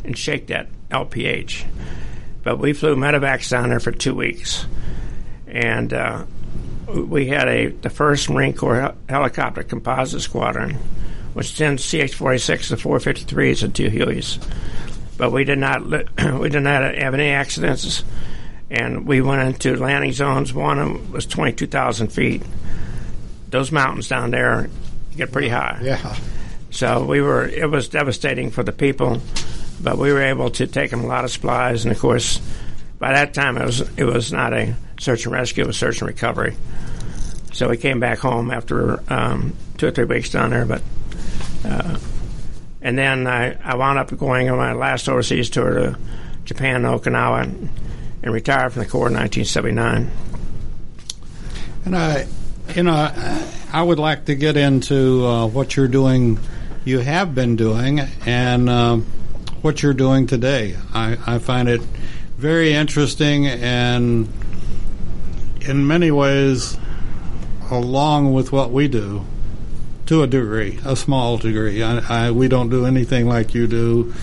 and 0.04 0.18
shake 0.18 0.48
that 0.48 0.70
LPH. 0.90 1.66
But 2.44 2.60
we 2.60 2.74
flew 2.74 2.96
medevacs 2.96 3.50
down 3.50 3.70
there 3.70 3.80
for 3.80 3.92
two 3.92 4.16
weeks. 4.16 4.66
And 5.54 5.94
uh, 5.94 6.26
we 6.94 7.28
had 7.28 7.48
a 7.48 7.68
the 7.68 7.90
first 7.90 8.30
Marine 8.30 8.54
Corps 8.54 8.94
helicopter 9.08 9.64
composite 9.64 10.22
squadron, 10.22 10.74
which 11.34 11.54
sends 11.56 11.84
CH 11.90 12.14
46 12.16 12.70
to 12.70 12.76
453s 12.76 13.64
and 13.64 13.74
two 13.76 13.90
Hueys. 13.90 14.44
but 15.18 15.32
we 15.32 15.44
did 15.44 15.60
not 15.60 15.86
li- 15.86 16.06
we 16.40 16.50
did 16.50 16.64
not 16.64 16.96
have 16.96 17.14
any 17.14 17.30
accidents, 17.30 18.04
and 18.72 19.06
we 19.08 19.22
went 19.22 19.44
into 19.48 19.78
landing 19.78 20.12
zones. 20.12 20.54
One 20.54 20.80
of 20.80 20.88
them 20.88 21.12
was 21.12 21.26
twenty 21.28 21.54
two 21.54 21.68
thousand 21.68 22.08
feet. 22.10 22.42
Those 23.50 23.72
mountains 23.72 24.08
down 24.08 24.32
there 24.32 24.70
get 25.16 25.32
pretty 25.32 25.50
high. 25.50 25.80
Yeah. 25.84 26.16
So 26.72 27.06
we 27.06 27.22
were. 27.22 27.46
It 27.48 27.70
was 27.70 27.90
devastating 27.90 28.50
for 28.50 28.64
the 28.64 28.72
people, 28.72 29.22
but 29.80 30.00
we 30.00 30.12
were 30.12 30.24
able 30.24 30.50
to 30.50 30.66
take 30.66 30.90
them 30.90 31.02
a 31.04 31.08
lot 31.08 31.24
of 31.24 31.30
supplies, 31.30 31.86
and 31.86 31.92
of 31.92 32.00
course, 32.00 32.42
by 33.00 33.14
that 33.14 33.34
time 33.34 33.58
it 33.58 33.66
was 33.66 33.82
it 33.98 34.06
was 34.06 34.32
not 34.32 34.54
a 34.54 34.76
search 35.00 35.26
and 35.26 35.34
rescue; 35.34 35.64
it 35.64 35.68
was 35.68 35.78
search 35.78 36.02
and 36.02 36.08
recovery. 36.08 36.56
So 37.54 37.70
we 37.70 37.78
came 37.78 38.00
back 38.00 38.20
home 38.20 38.50
after 38.52 39.04
um, 39.12 39.56
two 39.78 39.88
or 39.88 39.92
three 39.92 40.06
weeks 40.06 40.30
down 40.30 40.52
there, 40.52 40.66
but. 40.66 40.82
Uh, 41.66 41.98
and 42.84 42.98
then 42.98 43.28
I, 43.28 43.56
I 43.64 43.76
wound 43.76 43.98
up 43.98 44.16
going 44.18 44.50
on 44.50 44.58
my 44.58 44.74
last 44.74 45.08
overseas 45.08 45.50
tour 45.50 45.74
to 45.74 45.98
Japan 46.44 46.84
Okinawa 46.84 47.44
and, 47.44 47.70
and 48.22 48.34
retired 48.34 48.74
from 48.74 48.84
the 48.84 48.90
Corps 48.90 49.08
in 49.08 49.14
1979. 49.14 50.12
And 51.86 51.96
I, 51.96 52.28
you 52.76 52.84
know, 52.84 53.50
I 53.72 53.82
would 53.82 54.00
like 54.00 54.26
to 54.26 54.36
get 54.36 54.58
into 54.58 55.26
uh, 55.26 55.48
what 55.48 55.78
you're 55.78 55.88
doing, 55.88 56.40
you 56.84 57.00
have 57.00 57.34
been 57.34 57.56
doing, 57.56 58.02
and 58.26 58.70
uh, 58.70 58.98
what 59.62 59.82
you're 59.82 59.94
doing 59.94 60.28
today. 60.28 60.76
I, 60.94 61.18
I 61.26 61.40
find 61.40 61.70
it 61.70 61.82
very 62.44 62.74
interesting 62.74 63.48
and 63.48 64.28
in 65.62 65.88
many 65.88 66.12
ways 66.12 66.78
along 67.72 68.34
with 68.34 68.52
what 68.52 68.70
we 68.70 68.86
do 68.86 69.26
to 70.08 70.24
a 70.24 70.28
degree, 70.28 70.78
a 70.84 70.94
small 70.94 71.38
degree. 71.38 71.82
I, 71.82 72.26
I, 72.28 72.32
we 72.32 72.50
don't 72.50 72.68
do 72.68 72.86
anything 72.86 73.30
like 73.30 73.54
you 73.54 73.66
do, 73.66 74.14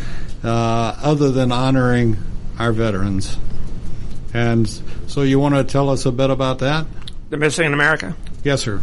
uh, 0.44 0.96
other 1.02 1.30
than 1.30 1.50
honoring 1.50 2.18
our 2.58 2.72
veterans. 2.72 3.38
And 4.34 4.68
so, 5.06 5.22
you 5.22 5.40
want 5.40 5.54
to 5.54 5.64
tell 5.64 5.88
us 5.88 6.04
a 6.04 6.12
bit 6.12 6.28
about 6.28 6.58
that? 6.58 6.84
The 7.30 7.38
Missing 7.38 7.64
in 7.64 7.72
America? 7.72 8.14
Yes, 8.44 8.60
sir. 8.60 8.82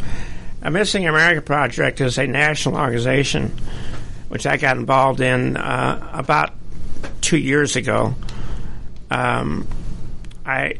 A 0.63 0.71
Missing 0.71 1.03
in 1.03 1.09
America 1.09 1.43
project 1.43 2.01
is 2.01 2.17
a 2.17 2.25
national 2.25 2.75
organization 2.75 3.49
which 4.29 4.47
I 4.47 4.57
got 4.57 4.77
involved 4.77 5.21
in 5.21 5.57
uh, 5.57 6.09
about 6.11 6.55
two 7.21 7.37
years 7.37 7.75
ago. 7.75 8.15
Um, 9.09 9.67
I 10.45 10.79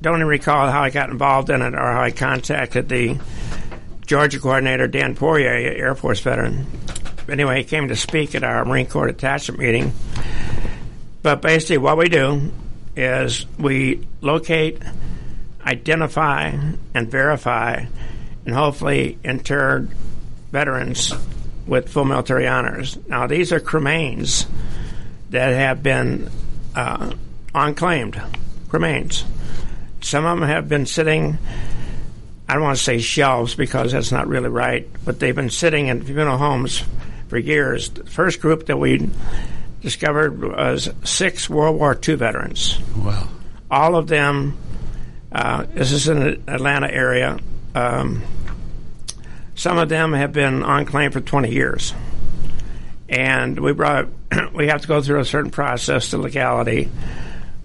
don't 0.00 0.16
even 0.16 0.26
recall 0.26 0.70
how 0.70 0.82
I 0.82 0.90
got 0.90 1.10
involved 1.10 1.50
in 1.50 1.62
it 1.62 1.74
or 1.74 1.92
how 1.92 2.02
I 2.02 2.10
contacted 2.10 2.88
the 2.88 3.18
Georgia 4.06 4.38
coordinator, 4.38 4.86
Dan 4.86 5.14
Poirier, 5.16 5.50
Air 5.50 5.94
Force 5.94 6.20
veteran. 6.20 6.66
Anyway, 7.28 7.58
he 7.58 7.64
came 7.64 7.88
to 7.88 7.96
speak 7.96 8.34
at 8.34 8.44
our 8.44 8.64
Marine 8.64 8.86
Corps 8.86 9.08
detachment 9.08 9.58
meeting. 9.58 9.92
But 11.22 11.42
basically, 11.42 11.78
what 11.78 11.98
we 11.98 12.08
do 12.08 12.52
is 12.94 13.46
we 13.58 14.06
locate, 14.20 14.80
identify, 15.64 16.56
and 16.94 17.10
verify, 17.10 17.84
and 18.44 18.54
hopefully 18.54 19.18
inter 19.24 19.88
veterans 20.52 21.12
with 21.66 21.88
full 21.88 22.04
military 22.04 22.46
honors. 22.46 22.96
Now, 23.08 23.26
these 23.26 23.52
are 23.52 23.58
cremains 23.58 24.46
that 25.30 25.52
have 25.52 25.82
been 25.82 26.30
uh, 26.76 27.12
unclaimed 27.56 28.20
remains. 28.70 29.24
Some 30.00 30.24
of 30.24 30.38
them 30.38 30.48
have 30.48 30.68
been 30.68 30.86
sitting 30.86 31.38
I 32.48 32.54
don't 32.54 32.62
want 32.62 32.78
to 32.78 32.82
say 32.82 32.98
shelves 32.98 33.54
because 33.54 33.92
that's 33.92 34.12
not 34.12 34.28
really 34.28 34.48
right, 34.48 34.88
but 35.04 35.18
they've 35.18 35.34
been 35.34 35.50
sitting 35.50 35.88
in 35.88 36.04
funeral 36.04 36.38
homes 36.38 36.84
for 37.28 37.38
years. 37.38 37.90
The 37.90 38.04
first 38.04 38.40
group 38.40 38.66
that 38.66 38.78
we 38.78 39.10
discovered 39.80 40.40
was 40.40 40.88
six 41.02 41.50
World 41.50 41.76
War 41.76 41.98
II 42.06 42.14
veterans. 42.14 42.78
Wow. 42.96 43.28
All 43.68 43.96
of 43.96 44.06
them, 44.06 44.56
uh, 45.32 45.64
this 45.74 45.90
is 45.90 46.06
in 46.06 46.20
the 46.20 46.40
Atlanta 46.46 46.88
area. 46.88 47.38
Um, 47.74 48.22
some 49.56 49.78
of 49.78 49.88
them 49.88 50.12
have 50.12 50.32
been 50.32 50.62
on 50.62 50.86
claim 50.86 51.10
for 51.10 51.20
20 51.20 51.50
years. 51.50 51.94
And 53.08 53.58
we 53.58 53.72
brought, 53.72 54.06
we 54.54 54.68
have 54.68 54.82
to 54.82 54.88
go 54.88 55.02
through 55.02 55.18
a 55.18 55.24
certain 55.24 55.50
process 55.50 56.10
to 56.10 56.18
legality. 56.18 56.90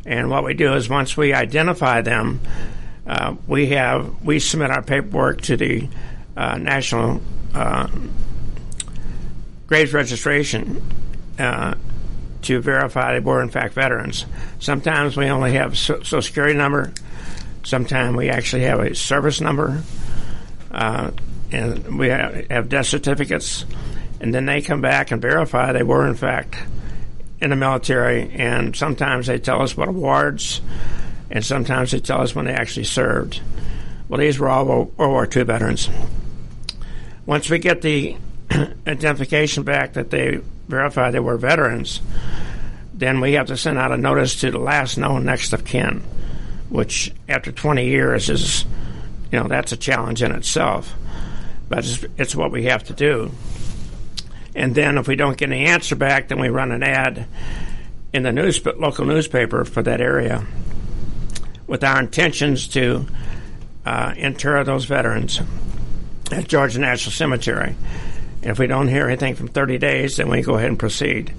And 0.05 0.29
what 0.29 0.43
we 0.43 0.53
do 0.53 0.73
is 0.73 0.89
once 0.89 1.15
we 1.15 1.33
identify 1.33 2.01
them, 2.01 2.41
uh, 3.05 3.35
we 3.47 3.67
have 3.67 4.23
we 4.23 4.39
submit 4.39 4.71
our 4.71 4.81
paperwork 4.81 5.41
to 5.41 5.57
the 5.57 5.87
uh, 6.35 6.57
National 6.57 7.21
uh, 7.53 7.87
Graves 9.67 9.93
Registration 9.93 10.81
uh, 11.39 11.75
to 12.43 12.59
verify 12.61 13.13
they 13.13 13.19
were 13.19 13.41
in 13.41 13.49
fact 13.49 13.73
veterans. 13.73 14.25
Sometimes 14.59 15.15
we 15.17 15.27
only 15.27 15.53
have 15.53 15.77
so- 15.77 15.99
Social 15.99 16.21
Security 16.21 16.57
number. 16.57 16.91
Sometimes 17.63 18.15
we 18.15 18.29
actually 18.29 18.63
have 18.63 18.79
a 18.79 18.95
service 18.95 19.39
number, 19.39 19.83
uh, 20.71 21.11
and 21.51 21.99
we 21.99 22.09
have, 22.09 22.49
have 22.49 22.69
death 22.69 22.87
certificates. 22.87 23.65
And 24.19 24.33
then 24.33 24.45
they 24.45 24.61
come 24.61 24.81
back 24.81 25.11
and 25.11 25.21
verify 25.21 25.73
they 25.73 25.83
were 25.83 26.07
in 26.07 26.15
fact 26.15 26.55
in 27.41 27.49
the 27.49 27.55
military. 27.55 28.31
And 28.33 28.75
sometimes 28.75 29.27
they 29.27 29.39
tell 29.39 29.61
us 29.61 29.75
what 29.75 29.87
awards 29.89 30.61
and 31.31 31.45
sometimes 31.45 31.91
they 31.91 31.99
tell 31.99 32.21
us 32.21 32.35
when 32.35 32.45
they 32.45 32.53
actually 32.53 32.83
served. 32.83 33.41
Well, 34.09 34.19
these 34.19 34.37
were 34.37 34.49
all 34.49 34.65
World 34.65 34.93
War 34.97 35.27
II 35.33 35.43
veterans. 35.43 35.89
Once 37.25 37.49
we 37.49 37.57
get 37.57 37.81
the 37.81 38.17
identification 38.51 39.63
back 39.63 39.93
that 39.93 40.09
they 40.09 40.41
verify 40.67 41.09
they 41.09 41.21
were 41.21 41.37
veterans, 41.37 42.01
then 42.93 43.21
we 43.21 43.33
have 43.33 43.47
to 43.47 43.55
send 43.55 43.77
out 43.77 43.93
a 43.93 43.97
notice 43.97 44.41
to 44.41 44.51
the 44.51 44.59
last 44.59 44.97
known 44.97 45.23
next 45.23 45.53
of 45.53 45.63
kin, 45.63 46.03
which 46.69 47.13
after 47.29 47.51
20 47.51 47.87
years 47.87 48.29
is, 48.29 48.65
you 49.31 49.39
know, 49.39 49.47
that's 49.47 49.71
a 49.71 49.77
challenge 49.77 50.21
in 50.21 50.33
itself. 50.33 50.93
But 51.69 51.79
it's, 51.79 52.05
it's 52.17 52.35
what 52.35 52.51
we 52.51 52.65
have 52.65 52.83
to 52.85 52.93
do. 52.93 53.31
And 54.55 54.75
then 54.75 54.97
if 54.97 55.07
we 55.07 55.15
don't 55.15 55.37
get 55.37 55.49
any 55.51 55.65
answer 55.65 55.95
back, 55.95 56.27
then 56.27 56.39
we 56.39 56.49
run 56.49 56.71
an 56.71 56.83
ad 56.83 57.25
in 58.13 58.23
the 58.23 58.31
news, 58.31 58.63
local 58.65 59.05
newspaper 59.05 59.63
for 59.63 59.81
that 59.83 60.01
area 60.01 60.45
with 61.67 61.83
our 61.83 61.99
intentions 61.99 62.67
to 62.67 63.05
uh, 63.85 64.13
inter 64.17 64.63
those 64.63 64.85
veterans 64.85 65.39
at 66.31 66.47
Georgia 66.47 66.79
National 66.79 67.13
Cemetery. 67.13 67.75
If 68.41 68.59
we 68.59 68.67
don't 68.67 68.87
hear 68.87 69.07
anything 69.07 69.35
from 69.35 69.47
30 69.47 69.77
days, 69.77 70.17
then 70.17 70.29
we 70.29 70.41
go 70.41 70.55
ahead 70.55 70.69
and 70.69 70.79
proceed. 70.79 71.33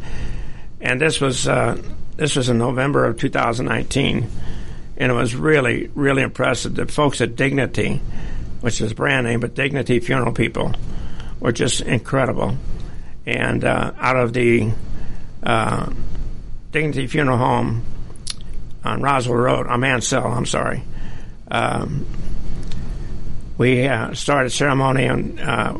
And 0.81 1.01
this 1.01 1.21
was 1.21 1.47
uh, 1.47 1.81
this 2.17 2.37
was 2.37 2.49
in 2.49 2.59
November 2.59 3.05
of 3.05 3.19
2019, 3.19 4.29
and 4.97 5.13
it 5.13 5.15
was 5.15 5.35
really 5.35 5.91
really 5.95 6.23
impressive. 6.23 6.75
The 6.75 6.87
folks 6.87 7.21
at 7.21 7.37
Dignity, 7.37 8.01
which 8.61 8.81
is 8.81 8.93
a 8.93 8.95
brand 8.95 9.27
name, 9.27 9.41
but 9.41 9.55
Dignity 9.55 10.01
Funeral 10.01 10.33
People, 10.33 10.73
were 11.41 11.53
just 11.53 11.83
incredible. 11.83 12.57
And 13.27 13.65
uh, 13.65 13.93
out 13.99 14.17
of 14.17 14.33
the 14.33 14.73
uh, 15.43 15.93
Dignity 16.73 17.07
Funeral 17.07 17.39
Home, 17.39 17.85
on 18.85 19.01
Roswell 19.01 19.39
Road, 19.39 19.67
on 19.67 19.81
Mansell, 19.81 20.27
I'm 20.27 20.47
sorry. 20.47 20.83
Um, 21.51 22.07
we 23.59 23.87
uh, 23.87 24.15
started 24.15 24.51
ceremony 24.51 25.05
and 25.05 25.41
uh, 25.41 25.79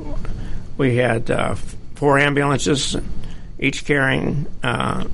we 0.77 0.97
had 0.97 1.31
uh, 1.31 1.55
four 1.95 2.19
ambulances, 2.19 2.97
each 3.59 3.85
carrying 3.85 4.47
uh, 4.63 5.05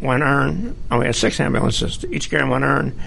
one 0.00 0.22
urn. 0.22 0.76
Oh, 0.90 0.98
we 1.00 1.06
had 1.06 1.16
six 1.16 1.40
ambulances, 1.40 2.04
each 2.10 2.30
carrying 2.30 2.50
one 2.50 2.62
urn. 2.62 3.00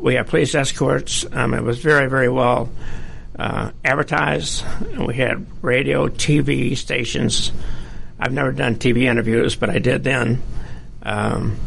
We 0.00 0.14
had 0.14 0.26
police 0.26 0.54
escorts. 0.54 1.24
Um, 1.32 1.54
it 1.54 1.62
was 1.62 1.78
very, 1.78 2.08
very 2.08 2.28
well 2.28 2.70
uh, 3.38 3.70
advertised. 3.84 4.64
We 4.98 5.14
had 5.14 5.46
radio, 5.62 6.08
TV 6.08 6.76
stations. 6.76 7.52
I've 8.18 8.32
never 8.32 8.52
done 8.52 8.76
TV 8.76 9.02
interviews, 9.02 9.56
but 9.56 9.70
I 9.70 9.78
did 9.78 10.04
then. 10.04 10.42
Um, 11.02 11.58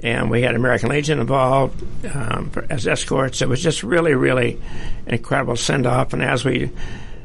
and 0.00 0.30
we 0.30 0.42
had 0.42 0.54
American 0.54 0.90
Legion 0.90 1.18
involved 1.18 1.82
um, 2.14 2.52
as 2.70 2.86
escorts. 2.86 3.42
It 3.42 3.48
was 3.48 3.60
just 3.60 3.82
really, 3.82 4.14
really 4.14 4.60
an 5.06 5.14
incredible 5.14 5.56
send 5.56 5.86
off. 5.86 6.12
And 6.12 6.22
as 6.22 6.44
we 6.44 6.70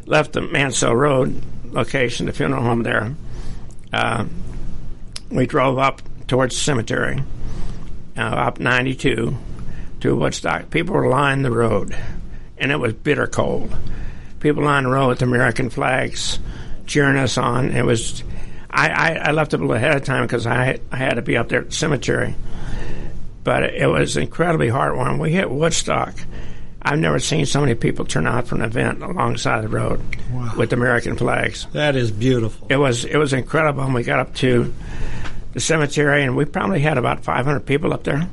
left 0.05 0.33
the 0.33 0.41
Mansell 0.41 0.95
Road 0.95 1.41
location, 1.65 2.25
the 2.25 2.33
funeral 2.33 2.63
home 2.63 2.83
there, 2.83 3.15
uh, 3.91 4.25
we 5.29 5.45
drove 5.45 5.77
up 5.77 6.01
towards 6.27 6.55
the 6.55 6.61
cemetery, 6.61 7.23
uh, 8.17 8.21
up 8.21 8.59
92 8.59 9.37
to 10.01 10.15
Woodstock. 10.15 10.69
People 10.71 10.95
were 10.95 11.07
lining 11.07 11.43
the 11.43 11.51
road, 11.51 11.95
and 12.57 12.71
it 12.71 12.79
was 12.79 12.93
bitter 12.93 13.27
cold. 13.27 13.75
People 14.39 14.63
lined 14.63 14.87
the 14.87 14.89
road 14.89 15.09
with 15.09 15.21
American 15.21 15.69
flags 15.69 16.39
cheering 16.93 17.17
us 17.17 17.37
on. 17.37 17.71
It 17.71 17.85
was. 17.85 18.23
I, 18.69 18.89
I, 18.89 19.13
I 19.15 19.31
left 19.31 19.53
a 19.53 19.57
little 19.57 19.73
ahead 19.73 19.95
of 19.95 20.03
time 20.03 20.23
because 20.23 20.47
I, 20.47 20.79
I 20.91 20.97
had 20.97 21.15
to 21.15 21.21
be 21.21 21.37
up 21.37 21.47
there 21.47 21.61
at 21.61 21.69
the 21.69 21.75
cemetery 21.75 22.33
but 23.43 23.63
it 23.63 23.87
was 23.87 24.17
incredibly 24.17 24.67
heartwarming. 24.67 25.19
We 25.19 25.31
hit 25.31 25.49
Woodstock. 25.49 26.15
I've 26.81 26.99
never 26.99 27.19
seen 27.19 27.45
so 27.45 27.61
many 27.61 27.75
people 27.75 28.05
turn 28.05 28.27
out 28.27 28.47
for 28.47 28.55
an 28.55 28.61
event 28.61 29.01
alongside 29.01 29.63
the 29.63 29.69
road 29.69 30.01
wow. 30.31 30.53
with 30.57 30.73
American 30.73 31.15
flags. 31.15 31.65
That 31.71 31.95
is 31.95 32.11
beautiful. 32.11 32.67
It 32.69 32.75
was 32.75 33.05
it 33.05 33.17
was 33.17 33.31
incredible. 33.31 33.83
And 33.83 33.93
we 33.93 34.03
got 34.03 34.19
up 34.19 34.33
to 34.35 34.73
the 35.53 35.59
cemetery, 35.59 36.23
and 36.23 36.35
we 36.35 36.45
probably 36.45 36.81
had 36.81 36.97
about 36.97 37.23
500 37.23 37.61
people 37.61 37.93
up 37.93 38.03
there. 38.03 38.27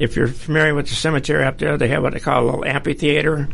If 0.00 0.16
you're 0.16 0.28
familiar 0.28 0.74
with 0.74 0.88
the 0.88 0.94
cemetery 0.94 1.44
up 1.44 1.58
there, 1.58 1.76
they 1.76 1.88
have 1.88 2.02
what 2.02 2.14
they 2.14 2.20
call 2.20 2.44
a 2.44 2.46
little 2.46 2.64
amphitheater, 2.64 3.44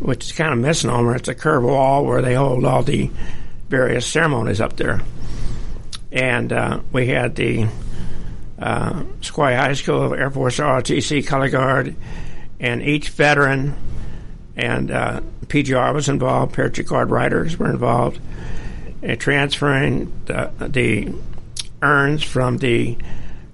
which 0.00 0.26
is 0.26 0.32
kind 0.32 0.52
of 0.52 0.58
misnomer. 0.58 1.16
It's 1.16 1.28
a 1.28 1.34
curved 1.34 1.66
wall 1.66 2.04
where 2.04 2.22
they 2.22 2.34
hold 2.34 2.64
all 2.64 2.82
the 2.82 3.10
various 3.68 4.06
ceremonies 4.06 4.60
up 4.60 4.76
there. 4.76 5.00
And 6.12 6.52
uh, 6.52 6.80
we 6.92 7.08
had 7.08 7.34
the 7.34 7.66
uh, 8.58 9.02
High 9.22 9.72
School, 9.72 10.14
Air 10.14 10.30
Force 10.30 10.58
ROTC 10.58 11.26
Color 11.26 11.48
Guard, 11.50 11.96
and 12.60 12.82
each 12.82 13.08
veteran 13.10 13.76
and 14.56 14.90
uh, 14.90 15.20
PGR 15.46 15.92
was 15.92 16.08
involved, 16.08 16.54
Patriot 16.54 16.88
Guard 16.88 17.10
Riders 17.10 17.58
were 17.58 17.70
involved, 17.70 18.20
and 19.02 19.20
transferring 19.20 20.12
the, 20.26 20.50
the 20.60 21.12
urns 21.82 22.22
from 22.22 22.58
the 22.58 22.96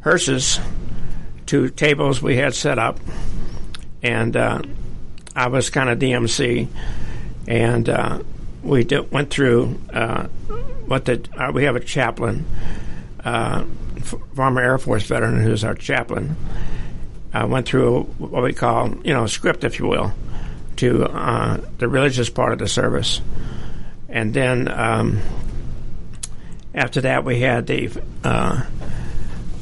hearses 0.02 0.60
to 1.46 1.68
tables 1.70 2.22
we 2.22 2.36
had 2.36 2.54
set 2.54 2.78
up. 2.78 3.00
And 4.02 4.36
uh, 4.36 4.62
I 5.34 5.48
was 5.48 5.70
kind 5.70 5.90
of 5.90 5.98
DMC, 5.98 6.68
and 7.48 7.88
uh, 7.88 8.22
we 8.62 8.84
did, 8.84 9.10
went 9.10 9.30
through 9.30 9.80
uh, 9.92 10.24
what 10.86 11.04
the 11.04 11.26
uh, 11.36 11.50
we 11.52 11.64
have 11.64 11.76
a 11.76 11.80
chaplain, 11.80 12.44
uh, 13.24 13.64
former 14.34 14.60
Air 14.60 14.78
Force 14.78 15.04
veteran 15.04 15.40
who's 15.40 15.64
our 15.64 15.74
chaplain. 15.74 16.36
I 17.32 17.44
went 17.44 17.66
through 17.66 18.02
what 18.18 18.42
we 18.42 18.52
call 18.52 18.94
you 19.04 19.14
know 19.14 19.24
a 19.24 19.28
script, 19.28 19.64
if 19.64 19.78
you 19.78 19.86
will, 19.86 20.12
to 20.76 21.04
uh, 21.04 21.60
the 21.78 21.88
religious 21.88 22.28
part 22.28 22.52
of 22.52 22.58
the 22.58 22.68
service, 22.68 23.20
and 24.08 24.34
then 24.34 24.68
um, 24.68 25.20
after 26.74 27.00
that 27.02 27.24
we 27.24 27.40
had 27.40 27.66
the 27.66 27.90
uh, 28.24 28.64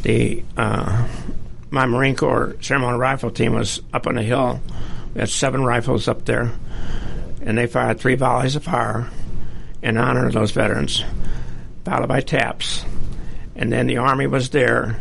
the 0.03 0.43
uh, 0.57 1.07
my 1.71 1.87
Marine 1.87 2.17
Corps 2.17 2.57
ceremonial 2.61 2.99
rifle 2.99 3.31
team 3.31 3.55
was 3.55 3.81
up 3.93 4.07
on 4.07 4.15
the 4.15 4.23
hill. 4.23 4.61
We 5.15 5.21
had 5.21 5.29
seven 5.29 5.63
rifles 5.65 6.09
up 6.09 6.25
there 6.25 6.53
and 7.49 7.57
they 7.57 7.67
fired 7.67 7.99
three 7.99 8.15
volleys 8.15 8.57
of 8.57 8.63
fire 8.63 9.09
in 9.83 9.97
honor 9.97 10.27
of 10.27 10.35
those 10.35 10.51
veterans, 10.51 11.03
followed 11.83 12.07
by 12.07 12.21
taps. 12.21 12.85
And 13.57 13.73
then 13.73 13.87
the 13.87 13.97
Army 13.97 14.27
was 14.27 14.51
there 14.51 15.01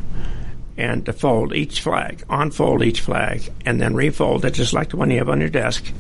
and 0.77 1.05
to 1.05 1.12
fold 1.12 1.53
each 1.53 1.81
flag, 1.81 2.23
unfold 2.29 2.83
each 2.83 3.01
flag, 3.01 3.51
and 3.65 3.81
then 3.81 3.95
refold 3.95 4.45
it 4.45 4.53
just 4.53 4.71
like 4.71 4.91
the 4.91 4.95
one 4.95 5.12
you 5.12 5.17
have 5.17 5.27
on 5.27 5.41
your 5.41 5.49
desk. 5.49 5.91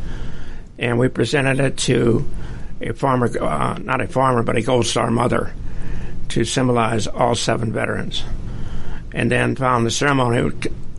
And 0.79 0.97
we 0.97 1.09
presented 1.09 1.59
it 1.59 1.77
to 1.79 2.25
a 2.79 2.93
farmer, 2.93 3.27
uh, 3.43 3.77
not 3.79 3.99
a 3.99 4.07
farmer, 4.07 4.41
but 4.41 4.55
a 4.55 4.61
Gold 4.61 4.85
Star 4.85 5.11
mother 5.11 5.53
to 6.29 6.45
symbolize 6.45 7.07
all 7.07 7.35
seven 7.35 7.73
veterans. 7.73 8.23
And 9.11 9.29
then 9.29 9.57
following 9.57 9.83
the 9.83 9.91
ceremony, 9.91 10.49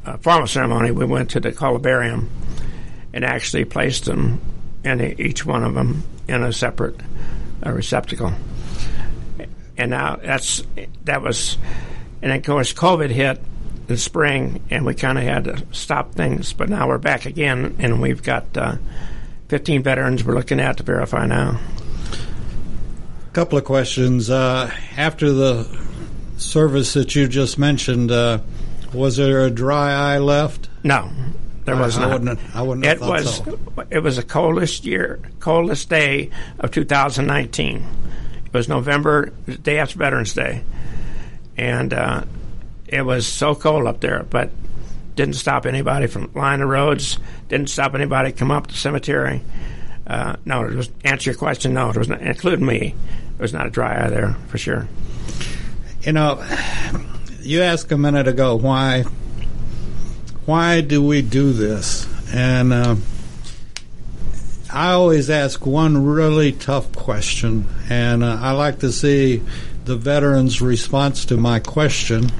uh, 0.04 0.18
formal 0.18 0.46
ceremony, 0.46 0.90
we 0.90 1.06
went 1.06 1.30
to 1.30 1.40
the 1.40 1.52
columbarium 1.52 2.28
and 3.14 3.24
actually 3.24 3.64
placed 3.64 4.04
them 4.04 4.42
and 4.84 5.20
each 5.20 5.44
one 5.44 5.64
of 5.64 5.74
them 5.74 6.04
in 6.28 6.42
a 6.42 6.52
separate 6.52 7.00
uh, 7.64 7.72
receptacle. 7.72 8.32
And 9.76 9.90
now 9.90 10.16
that's 10.16 10.62
that 11.04 11.22
was, 11.22 11.56
and 12.22 12.32
of 12.32 12.42
course 12.42 12.72
COVID 12.72 13.10
hit 13.10 13.38
in 13.38 13.44
the 13.86 13.96
spring, 13.96 14.62
and 14.70 14.84
we 14.84 14.94
kind 14.94 15.18
of 15.18 15.24
had 15.24 15.44
to 15.44 15.64
stop 15.72 16.14
things. 16.14 16.52
But 16.52 16.68
now 16.68 16.88
we're 16.88 16.98
back 16.98 17.26
again, 17.26 17.76
and 17.78 18.00
we've 18.00 18.22
got 18.22 18.56
uh, 18.56 18.76
15 19.48 19.82
veterans 19.82 20.24
we're 20.24 20.34
looking 20.34 20.60
at 20.60 20.76
to 20.76 20.82
verify 20.82 21.26
now. 21.26 21.58
A 23.28 23.32
couple 23.32 23.58
of 23.58 23.64
questions. 23.64 24.30
Uh, 24.30 24.70
after 24.96 25.32
the 25.32 25.64
service 26.36 26.94
that 26.94 27.14
you 27.14 27.28
just 27.28 27.58
mentioned, 27.58 28.10
uh, 28.10 28.40
was 28.92 29.16
there 29.16 29.44
a 29.44 29.50
dry 29.50 30.14
eye 30.14 30.18
left? 30.18 30.68
No, 30.82 31.10
there 31.68 31.76
was 31.76 31.98
I, 31.98 32.00
not. 32.00 32.10
I 32.10 32.12
wouldn't, 32.12 32.56
I 32.56 32.62
wouldn't 32.62 32.86
it 32.86 33.00
was 33.00 33.36
so. 33.36 33.58
it 33.90 34.00
was 34.00 34.16
the 34.16 34.22
coldest 34.22 34.84
year, 34.84 35.20
coldest 35.38 35.88
day 35.88 36.30
of 36.58 36.70
2019. 36.70 37.86
It 38.46 38.54
was 38.54 38.68
November, 38.68 39.26
day 39.62 39.78
after 39.78 39.98
Veterans 39.98 40.32
Day, 40.32 40.64
and 41.56 41.92
uh, 41.92 42.24
it 42.86 43.02
was 43.02 43.26
so 43.26 43.54
cold 43.54 43.86
up 43.86 44.00
there, 44.00 44.22
but 44.22 44.50
didn't 45.14 45.34
stop 45.34 45.66
anybody 45.66 46.06
from 46.06 46.30
lining 46.34 46.60
the 46.60 46.66
roads. 46.66 47.18
Didn't 47.48 47.68
stop 47.68 47.94
anybody 47.94 48.32
come 48.32 48.50
up 48.50 48.68
the 48.68 48.74
cemetery. 48.74 49.42
Uh, 50.06 50.36
no, 50.46 50.64
it 50.64 50.74
was 50.74 50.90
answer 51.04 51.30
your 51.30 51.38
question. 51.38 51.74
No, 51.74 51.90
it 51.90 51.96
was 51.96 52.08
not, 52.08 52.22
including 52.22 52.64
me. 52.64 52.94
It 53.38 53.42
was 53.42 53.52
not 53.52 53.66
a 53.66 53.70
dry 53.70 54.06
eye 54.06 54.08
there 54.08 54.34
for 54.46 54.56
sure. 54.56 54.88
You 56.00 56.12
know, 56.12 56.42
you 57.40 57.60
asked 57.60 57.92
a 57.92 57.98
minute 57.98 58.26
ago 58.26 58.56
why 58.56 59.04
why 60.48 60.80
do 60.80 61.02
we 61.04 61.20
do 61.20 61.52
this? 61.52 62.08
And 62.32 62.72
uh, 62.72 62.96
I 64.72 64.92
always 64.92 65.28
ask 65.28 65.66
one 65.66 66.06
really 66.06 66.52
tough 66.52 66.90
question, 66.92 67.66
and 67.90 68.24
uh, 68.24 68.38
I 68.40 68.52
like 68.52 68.78
to 68.78 68.90
see 68.90 69.42
the 69.84 69.94
veterans' 69.94 70.62
response 70.62 71.26
to 71.26 71.36
my 71.36 71.60
question 71.60 72.32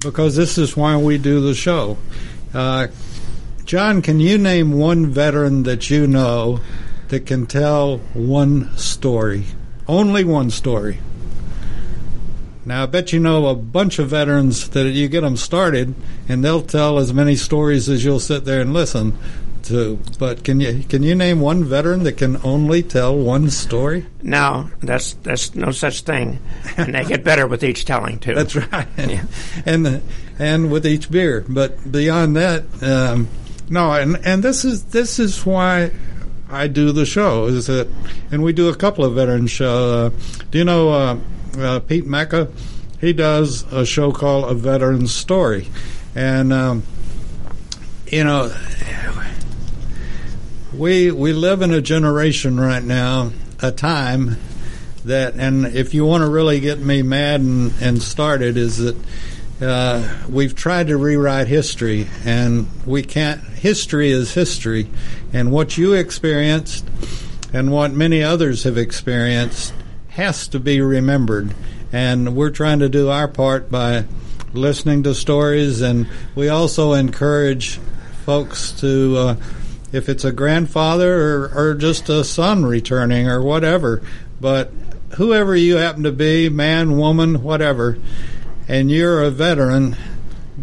because 0.00 0.36
this 0.36 0.58
is 0.58 0.76
why 0.76 0.98
we 0.98 1.16
do 1.16 1.40
the 1.40 1.54
show. 1.54 1.96
Uh, 2.52 2.88
John, 3.64 4.02
can 4.02 4.20
you 4.20 4.36
name 4.36 4.72
one 4.72 5.06
veteran 5.06 5.62
that 5.62 5.88
you 5.88 6.06
know 6.06 6.60
that 7.08 7.24
can 7.24 7.46
tell 7.46 7.96
one 8.12 8.76
story? 8.76 9.46
Only 9.88 10.22
one 10.22 10.50
story. 10.50 10.98
Now, 12.66 12.82
I 12.82 12.86
bet 12.86 13.12
you 13.12 13.20
know 13.20 13.46
a 13.46 13.54
bunch 13.54 14.00
of 14.00 14.08
veterans 14.08 14.68
that 14.70 14.90
you 14.90 15.06
get 15.06 15.20
them 15.20 15.36
started, 15.36 15.94
and 16.28 16.44
they'll 16.44 16.62
tell 16.62 16.98
as 16.98 17.14
many 17.14 17.36
stories 17.36 17.88
as 17.88 18.04
you'll 18.04 18.18
sit 18.18 18.44
there 18.44 18.60
and 18.60 18.72
listen 18.72 19.16
to. 19.66 20.00
But 20.18 20.42
can 20.42 20.58
you 20.58 20.82
can 20.82 21.04
you 21.04 21.14
name 21.14 21.40
one 21.40 21.62
veteran 21.62 22.02
that 22.02 22.16
can 22.16 22.38
only 22.42 22.82
tell 22.82 23.16
one 23.16 23.50
story? 23.50 24.06
No, 24.20 24.68
that's 24.80 25.12
that's 25.14 25.54
no 25.54 25.70
such 25.70 26.00
thing, 26.00 26.40
and 26.76 26.92
they 26.92 27.04
get 27.04 27.22
better 27.22 27.46
with 27.46 27.62
each 27.62 27.84
telling 27.84 28.18
too. 28.18 28.34
That's 28.34 28.56
right, 28.56 28.88
yeah. 28.98 29.26
and 29.64 30.02
and 30.40 30.72
with 30.72 30.84
each 30.84 31.08
beer. 31.08 31.44
But 31.48 31.92
beyond 31.92 32.34
that, 32.34 32.64
um, 32.82 33.28
no. 33.68 33.92
And 33.92 34.16
and 34.26 34.42
this 34.42 34.64
is 34.64 34.86
this 34.86 35.20
is 35.20 35.46
why 35.46 35.92
I 36.50 36.66
do 36.66 36.90
the 36.90 37.06
show. 37.06 37.46
Is 37.46 37.68
that, 37.68 37.86
and 38.32 38.42
we 38.42 38.52
do 38.52 38.68
a 38.68 38.74
couple 38.74 39.04
of 39.04 39.14
veteran 39.14 39.46
show. 39.46 40.06
Uh, 40.06 40.10
do 40.50 40.58
you 40.58 40.64
know? 40.64 40.88
Uh, 40.88 41.18
uh, 41.58 41.80
Pete 41.80 42.06
Mecca, 42.06 42.48
he 43.00 43.12
does 43.12 43.70
a 43.72 43.84
show 43.84 44.12
called 44.12 44.50
A 44.50 44.54
Veteran's 44.54 45.14
Story. 45.14 45.68
And, 46.14 46.52
um, 46.52 46.82
you 48.06 48.24
know, 48.24 48.54
we, 50.74 51.10
we 51.10 51.32
live 51.32 51.62
in 51.62 51.72
a 51.72 51.80
generation 51.80 52.58
right 52.58 52.82
now, 52.82 53.32
a 53.60 53.72
time 53.72 54.36
that, 55.04 55.34
and 55.34 55.66
if 55.66 55.94
you 55.94 56.04
want 56.04 56.22
to 56.22 56.28
really 56.28 56.60
get 56.60 56.78
me 56.78 57.02
mad 57.02 57.40
and, 57.40 57.72
and 57.80 58.02
started, 58.02 58.56
is 58.56 58.78
that 58.78 58.96
uh, 59.60 60.26
we've 60.28 60.54
tried 60.54 60.88
to 60.88 60.96
rewrite 60.96 61.46
history, 61.46 62.06
and 62.24 62.68
we 62.84 63.02
can't. 63.02 63.40
History 63.40 64.10
is 64.10 64.34
history, 64.34 64.88
and 65.32 65.50
what 65.50 65.78
you 65.78 65.94
experienced 65.94 66.84
and 67.52 67.72
what 67.72 67.92
many 67.92 68.22
others 68.22 68.64
have 68.64 68.76
experienced 68.76 69.72
has 70.16 70.48
to 70.48 70.58
be 70.58 70.80
remembered. 70.80 71.54
And 71.92 72.34
we're 72.34 72.50
trying 72.50 72.78
to 72.78 72.88
do 72.88 73.10
our 73.10 73.28
part 73.28 73.70
by 73.70 74.06
listening 74.54 75.02
to 75.02 75.14
stories, 75.14 75.82
and 75.82 76.08
we 76.34 76.48
also 76.48 76.94
encourage 76.94 77.76
folks 78.24 78.72
to, 78.80 79.16
uh, 79.18 79.36
if 79.92 80.08
it's 80.08 80.24
a 80.24 80.32
grandfather 80.32 81.44
or, 81.44 81.52
or 81.54 81.74
just 81.74 82.08
a 82.08 82.24
son 82.24 82.64
returning 82.64 83.28
or 83.28 83.42
whatever, 83.42 84.02
but 84.40 84.72
whoever 85.16 85.54
you 85.54 85.76
happen 85.76 86.02
to 86.04 86.12
be, 86.12 86.48
man, 86.48 86.96
woman, 86.96 87.42
whatever, 87.42 87.98
and 88.66 88.90
you're 88.90 89.22
a 89.22 89.30
veteran, 89.30 89.96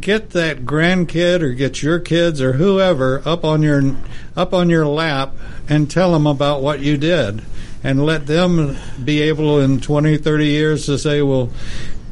get 0.02 0.32
that 0.32 0.66
grandkid 0.66 1.42
or 1.42 1.54
get 1.54 1.84
your 1.84 2.00
kids 2.00 2.42
or 2.42 2.54
whoever 2.54 3.22
up 3.24 3.46
on 3.46 3.62
your 3.62 3.96
up 4.36 4.52
on 4.52 4.68
your 4.70 4.88
lap 4.88 5.34
and 5.70 5.90
tell 5.90 6.12
them 6.12 6.26
about 6.26 6.62
what 6.62 6.80
you 6.80 6.98
did 6.98 7.44
and 7.84 8.06
let 8.06 8.26
them 8.26 8.78
be 9.04 9.22
able 9.22 9.60
in 9.60 9.82
20, 9.82 10.18
30 10.18 10.48
years 10.48 10.86
to 10.86 10.98
say, 10.98 11.22
well, 11.22 11.50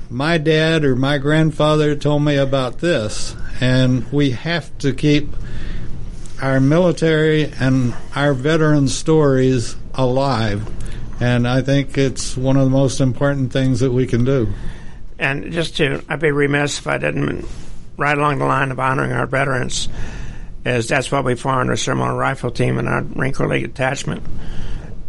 my 0.10 0.38
dad 0.38 0.84
or 0.84 0.96
my 0.96 1.18
grandfather 1.18 1.96
told 1.96 2.24
me 2.24 2.36
about 2.36 2.80
this. 2.80 3.36
And 3.62 4.12
we 4.12 4.32
have 4.32 4.76
to 4.80 4.94
keep 4.94 5.34
our 6.42 6.60
military 6.60 7.46
and 7.46 7.96
our 8.16 8.34
veteran 8.34 8.90
stories 8.90 9.76
alive. 9.94 10.70
And 11.22 11.48
I 11.48 11.62
think 11.62 11.98
it's 11.98 12.36
one 12.36 12.58
of 12.58 12.66
the 12.66 12.72
most 12.72 13.00
important 13.00 13.54
things 13.54 13.80
that 13.80 13.92
we 13.92 14.08
can 14.08 14.26
do. 14.26 14.52
And 15.20 15.54
just 15.54 15.78
to, 15.78 16.04
I'd 16.10 16.20
be 16.20 16.32
remiss 16.32 16.80
if 16.80 16.88
I 16.88 16.98
didn't 16.98 17.48
right 17.96 18.18
along 18.18 18.40
the 18.40 18.46
line 18.46 18.72
of 18.72 18.80
honoring 18.80 19.12
our 19.12 19.28
veterans, 19.28 19.88
is 20.66 20.88
that's 20.88 21.12
what 21.12 21.24
we 21.24 21.36
formed 21.36 21.70
our 21.70 21.76
ceremonial 21.76 22.18
rifle 22.18 22.50
team 22.50 22.80
and 22.80 22.88
our 22.88 23.02
Marine 23.04 23.34
Corps 23.34 23.48
League 23.48 23.66
attachment 23.66 24.24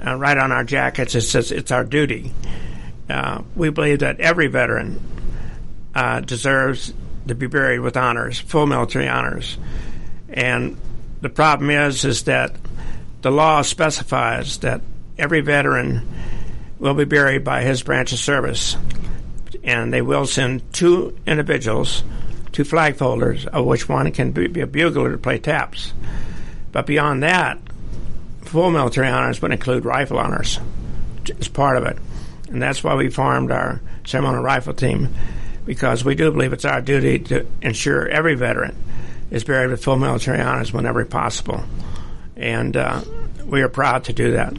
uh, 0.05 0.17
right 0.17 0.37
on 0.37 0.53
our 0.53 0.65
jackets, 0.65 1.15
it 1.15 1.23
says 1.23 1.53
it's 1.53 1.71
our 1.71 1.85
duty. 1.85 2.33
Uh, 3.09 3.43
we 3.55 3.71
believe 3.71 4.01
that 4.01 4.21
every 4.21 4.47
veteran 4.47 5.01
uh, 5.95 6.21
deserves 6.21 6.93
to 7.29 7.35
be 7.35 7.47
buried 7.47 7.81
with 7.81 7.97
honors, 7.97 8.39
full 8.39 8.67
military 8.67 9.09
honors. 9.09 9.59
And 10.29 10.77
the 11.21 11.29
problem 11.29 11.71
is, 11.71 12.05
is 12.05 12.25
that 12.25 12.57
the 13.21 13.31
law 13.31 13.63
specifies 13.63 14.59
that 14.59 14.81
every 15.19 15.41
veteran 15.41 16.09
will 16.79 16.95
be 16.95 17.05
buried 17.05 17.45
by 17.45 17.63
his 17.63 17.83
branch 17.83 18.13
of 18.13 18.19
service, 18.19 18.77
and 19.63 19.93
they 19.93 20.03
will 20.03 20.27
send 20.27 20.73
two 20.73 21.17
individuals, 21.27 22.03
two 22.51 22.65
flag 22.65 22.97
folders, 22.97 23.47
of 23.47 23.65
which 23.65 23.89
one 23.89 24.11
can 24.11 24.33
be 24.33 24.61
a 24.61 24.67
bugler 24.67 25.13
to 25.13 25.19
play 25.19 25.39
taps. 25.39 25.93
But 26.73 26.87
beyond 26.87 27.23
that, 27.23 27.59
full 28.53 28.71
military 28.71 29.09
honors 29.09 29.41
but 29.41 29.51
include 29.51 29.87
rifle 29.87 30.19
honors 30.19 30.61
as 31.41 31.49
part 31.49 31.79
of 31.79 31.85
it. 31.85 31.97
And 32.49 32.61
that's 32.61 32.85
why 32.85 32.95
we 32.95 33.09
formed 33.09 33.51
our 33.51 33.81
ceremonial 34.05 34.43
rifle 34.43 34.75
team, 34.75 35.09
because 35.65 36.05
we 36.05 36.15
do 36.15 36.31
believe 36.31 36.53
it's 36.53 36.67
our 36.67 36.83
duty 36.83 37.19
to 37.19 37.47
ensure 37.63 38.07
every 38.07 38.35
veteran 38.35 38.77
is 39.31 39.43
buried 39.43 39.71
with 39.71 39.83
full 39.83 39.97
military 39.97 40.39
honors 40.43 40.71
whenever 40.71 41.03
possible. 41.07 41.65
And 42.37 42.77
uh, 42.77 43.01
we 43.47 43.63
are 43.63 43.71
proud 43.71 44.05
to 44.05 44.13
do 44.13 44.33
that. 44.33 44.55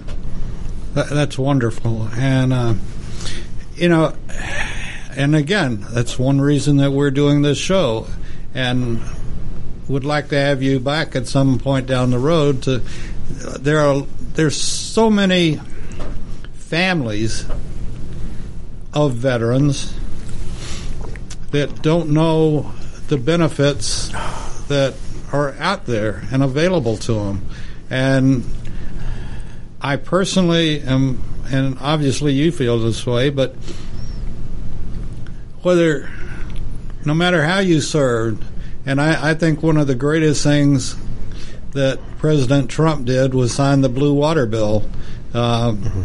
That's 0.96 1.38
wonderful. 1.38 2.10
And, 2.14 2.52
uh, 2.52 2.74
you 3.76 3.90
know, 3.90 4.16
and 5.16 5.36
again, 5.36 5.86
that's 5.92 6.18
one 6.18 6.42
reason 6.42 6.78
that 6.78 6.90
we're 6.90 7.12
doing 7.12 7.44
this 7.44 7.60
show. 7.60 8.08
And 8.56 9.02
would 9.88 10.04
like 10.04 10.30
to 10.30 10.40
have 10.40 10.64
you 10.64 10.80
back 10.80 11.16
at 11.16 11.28
some 11.28 11.60
point 11.60 11.86
down 11.86 12.10
the 12.10 12.18
road 12.18 12.64
to 12.64 12.82
there 13.60 13.80
are 13.80 14.06
there's 14.34 14.60
so 14.60 15.10
many 15.10 15.60
families 16.54 17.46
of 18.94 19.14
veterans 19.14 19.94
that 21.52 21.82
don't 21.82 22.10
know 22.10 22.72
the 23.08 23.18
benefits 23.18 24.10
that 24.68 24.96
are 25.32 25.54
out 25.60 25.86
there 25.86 26.24
and 26.32 26.44
available 26.44 26.98
to 26.98 27.14
them. 27.14 27.46
And 27.90 28.44
I 29.82 29.98
personally 29.98 30.82
am, 30.82 31.22
and 31.52 31.78
obviously 31.80 32.34
you 32.34 32.52
feel 32.52 32.80
this 32.80 33.06
way, 33.06 33.30
but 33.30 33.56
whether, 35.62 36.10
no 37.06 37.14
matter 37.14 37.44
how 37.44 37.60
you 37.60 37.82
served, 37.82 38.44
and 38.86 39.00
I, 39.00 39.32
I 39.32 39.34
think 39.34 39.62
one 39.62 39.78
of 39.78 39.88
the 39.88 39.96
greatest 39.96 40.44
things 40.44 40.96
that 41.74 42.00
President 42.18 42.70
Trump 42.70 43.06
did 43.06 43.34
was 43.34 43.54
sign 43.54 43.82
the 43.82 43.90
Blue 43.90 44.14
Water 44.14 44.46
Bill. 44.46 44.90
Mm-hmm. 45.34 46.04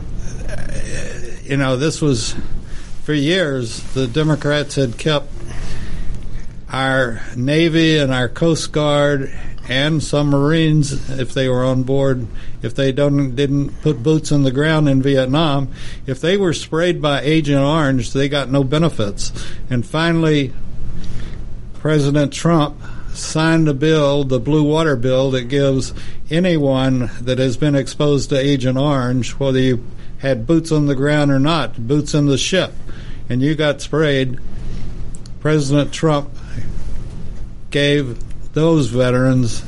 You 1.50 1.56
know, 1.56 1.76
this 1.76 2.02
was 2.02 2.34
for 3.04 3.14
years 3.14 3.82
the 3.94 4.06
Democrats 4.06 4.74
had 4.74 4.98
kept 4.98 5.32
our 6.70 7.22
Navy 7.36 7.96
and 7.96 8.12
our 8.12 8.28
Coast 8.28 8.72
Guard 8.72 9.32
and 9.68 10.02
some 10.02 10.30
Marines, 10.30 11.10
if 11.10 11.34
they 11.34 11.48
were 11.48 11.64
on 11.64 11.82
board, 11.82 12.26
if 12.62 12.74
they 12.74 12.90
don't 12.90 13.34
didn't 13.36 13.80
put 13.82 14.02
boots 14.02 14.32
on 14.32 14.42
the 14.42 14.50
ground 14.50 14.88
in 14.88 15.02
Vietnam, 15.02 15.68
if 16.06 16.20
they 16.20 16.36
were 16.36 16.54
sprayed 16.54 17.02
by 17.02 17.20
Agent 17.20 17.60
Orange, 17.60 18.12
they 18.12 18.28
got 18.28 18.50
no 18.50 18.64
benefits. 18.64 19.30
And 19.68 19.86
finally, 19.86 20.52
President 21.74 22.32
Trump 22.32 22.80
signed 23.18 23.68
a 23.68 23.74
bill, 23.74 24.24
the 24.24 24.40
Blue 24.40 24.62
Water 24.62 24.96
Bill, 24.96 25.30
that 25.32 25.44
gives 25.44 25.92
anyone 26.30 27.10
that 27.20 27.38
has 27.38 27.56
been 27.56 27.74
exposed 27.74 28.30
to 28.30 28.38
Agent 28.38 28.78
Orange, 28.78 29.32
whether 29.32 29.58
you 29.58 29.84
had 30.18 30.46
boots 30.46 30.72
on 30.72 30.86
the 30.86 30.94
ground 30.94 31.30
or 31.30 31.38
not, 31.38 31.86
boots 31.86 32.14
in 32.14 32.26
the 32.26 32.38
ship, 32.38 32.72
and 33.28 33.42
you 33.42 33.54
got 33.54 33.80
sprayed, 33.80 34.38
President 35.40 35.92
Trump 35.92 36.30
gave 37.70 38.18
those 38.54 38.88
veterans 38.88 39.62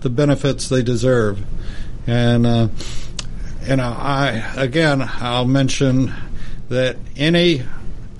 the 0.00 0.10
benefits 0.10 0.68
they 0.68 0.82
deserve. 0.82 1.44
And, 2.06 2.46
uh, 2.46 2.68
know, 3.68 3.96
I, 3.96 4.52
again, 4.56 5.02
I'll 5.02 5.46
mention 5.46 6.12
that 6.68 6.96
any 7.16 7.62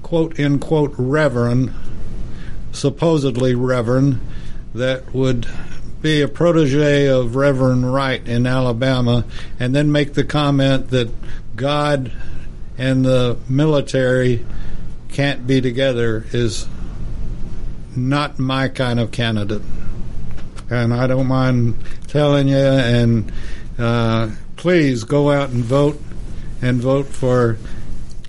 quote 0.03 0.39
unquote 0.39 0.95
reverend, 0.97 1.73
supposedly 2.71 3.55
reverend, 3.55 4.21
that 4.75 5.13
would 5.15 5.47
be 6.01 6.21
a 6.21 6.29
protege 6.29 7.07
of 7.07 7.37
Reverend 7.37 7.93
Wright 7.93 8.27
in 8.27 8.47
Alabama 8.47 9.25
and 9.61 9.75
then 9.75 9.93
make 9.93 10.15
the 10.15 10.25
comment 10.25 10.91
that 10.91 11.11
God 11.55 12.13
and 12.77 13.05
the 13.05 13.39
military 13.49 14.45
can't 15.11 15.47
be 15.47 15.61
together 15.61 16.27
is 16.33 16.67
not 17.95 18.39
my 18.39 18.69
kind 18.69 18.99
of 18.99 19.13
candidate. 19.13 19.63
And 20.71 20.95
I 20.95 21.07
don't 21.07 21.27
mind 21.27 21.77
telling 22.09 22.49
you, 22.49 22.57
and 22.57 23.31
uh, 23.79 24.31
please 24.57 25.05
go 25.05 25.31
out 25.31 25.51
and 25.51 25.63
vote 25.63 26.01
and 26.63 26.81
vote 26.81 27.07
for 27.07 27.59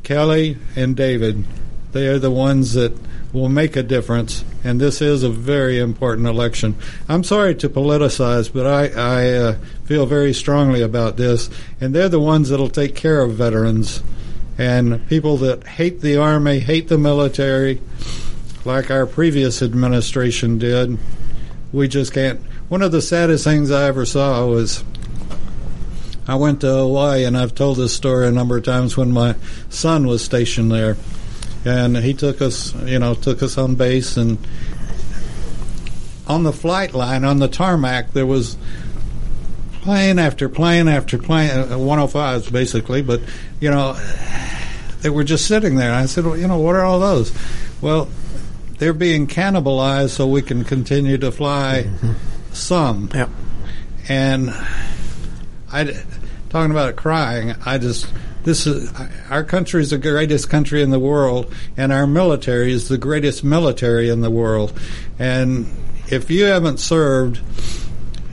Kelly 0.04 0.58
and 0.76 0.96
David. 0.96 1.46
They 1.94 2.08
are 2.08 2.20
the 2.20 2.32
ones 2.32 2.74
that 2.74 2.94
will 3.34 3.50
make 3.50 3.76
a 3.76 3.84
difference, 3.84 4.46
and 4.64 4.80
this 4.80 5.02
is 5.02 5.24
a 5.24 5.30
very 5.30 5.80
important 5.80 6.28
election. 6.28 6.76
I'm 7.10 7.24
sorry 7.24 7.56
to 7.56 7.68
politicize, 7.68 8.54
but 8.54 8.68
I, 8.68 8.88
I 8.90 9.34
uh, 9.34 9.58
feel 9.86 10.06
very 10.06 10.34
strongly 10.34 10.84
about 10.84 11.18
this, 11.18 11.50
and 11.82 11.94
they're 11.96 12.10
the 12.10 12.20
ones 12.20 12.50
that'll 12.50 12.70
take 12.70 12.96
care 12.96 13.22
of 13.22 13.34
veterans 13.34 14.04
and 14.58 15.06
people 15.08 15.38
that 15.38 15.66
hate 15.66 16.02
the 16.02 16.18
Army, 16.18 16.60
hate 16.60 16.88
the 16.88 16.98
military, 16.98 17.82
like 18.66 18.92
our 18.92 19.08
previous 19.08 19.64
administration 19.64 20.60
did. 20.60 21.00
We 21.72 21.88
just 21.88 22.14
can't. 22.14 22.40
One 22.70 22.84
of 22.84 22.92
the 22.92 23.02
saddest 23.02 23.44
things 23.44 23.72
I 23.72 23.88
ever 23.88 24.06
saw 24.06 24.46
was 24.46 24.84
I 26.28 26.36
went 26.36 26.62
to 26.62 26.68
Hawaii, 26.68 27.26
and 27.26 27.36
I've 27.36 27.56
told 27.56 27.78
this 27.78 27.96
story 27.96 28.28
a 28.28 28.32
number 28.32 28.58
of 28.58 28.64
times 28.64 28.96
when 28.96 29.12
my 29.12 29.36
son 29.70 30.06
was 30.06 30.24
stationed 30.24 30.72
there 30.72 30.98
and 31.66 31.98
he 31.98 32.14
took 32.14 32.42
us, 32.42 32.74
you 32.84 33.00
know, 33.00 33.14
took 33.14 33.42
us 33.42 33.58
on 33.58 33.76
base, 33.76 34.18
and 34.18 34.38
on 36.28 36.44
the 36.44 36.54
flight 36.54 36.94
line 36.94 37.26
on 37.26 37.40
the 37.40 37.48
tarmac 37.48 38.14
there 38.14 38.26
was 38.26 38.58
plane 39.82 40.18
after 40.20 40.48
plane 40.48 40.88
after 40.88 41.18
plane, 41.18 41.50
uh, 41.52 41.68
105s 41.68 42.52
basically, 42.52 43.02
but 43.02 43.22
you 43.60 43.70
know, 43.70 43.94
they 45.02 45.10
were 45.10 45.26
just 45.26 45.46
sitting 45.46 45.76
there. 45.76 45.94
I 45.94 46.06
said, 46.06 46.26
well, 46.26 46.38
you 46.38 46.48
know, 46.48 46.60
what 46.60 46.76
are 46.76 46.84
all 46.84 47.00
those? 47.00 47.34
Well, 47.82 48.08
they're 48.78 48.94
being 48.94 49.28
cannibalized 49.28 50.12
so 50.12 50.26
we 50.28 50.42
can 50.42 50.64
continue 50.64 51.18
to 51.18 51.32
fly 51.32 51.84
mm-hmm. 51.86 52.14
some. 52.54 53.10
Yep. 53.14 53.30
And 54.08 54.52
I, 55.72 56.04
talking 56.50 56.72
about 56.72 56.96
crying, 56.96 57.54
I 57.66 57.78
just 57.78 58.08
this 58.44 58.68
is 58.68 58.92
our 59.30 59.44
country 59.44 59.82
is 59.82 59.92
the 59.92 59.98
greatest 59.98 60.50
country 60.50 60.82
in 60.82 60.90
the 60.90 61.00
world, 61.00 61.54
and 61.78 61.92
our 61.92 62.08
military 62.08 62.72
is 62.72 62.88
the 62.90 62.98
greatest 62.98 63.44
military 63.44 64.10
in 64.10 64.22
the 64.22 64.32
world. 64.32 64.78
And 65.18 65.68
if 66.10 66.30
you 66.30 66.46
haven't 66.46 66.80
served, 66.80 67.42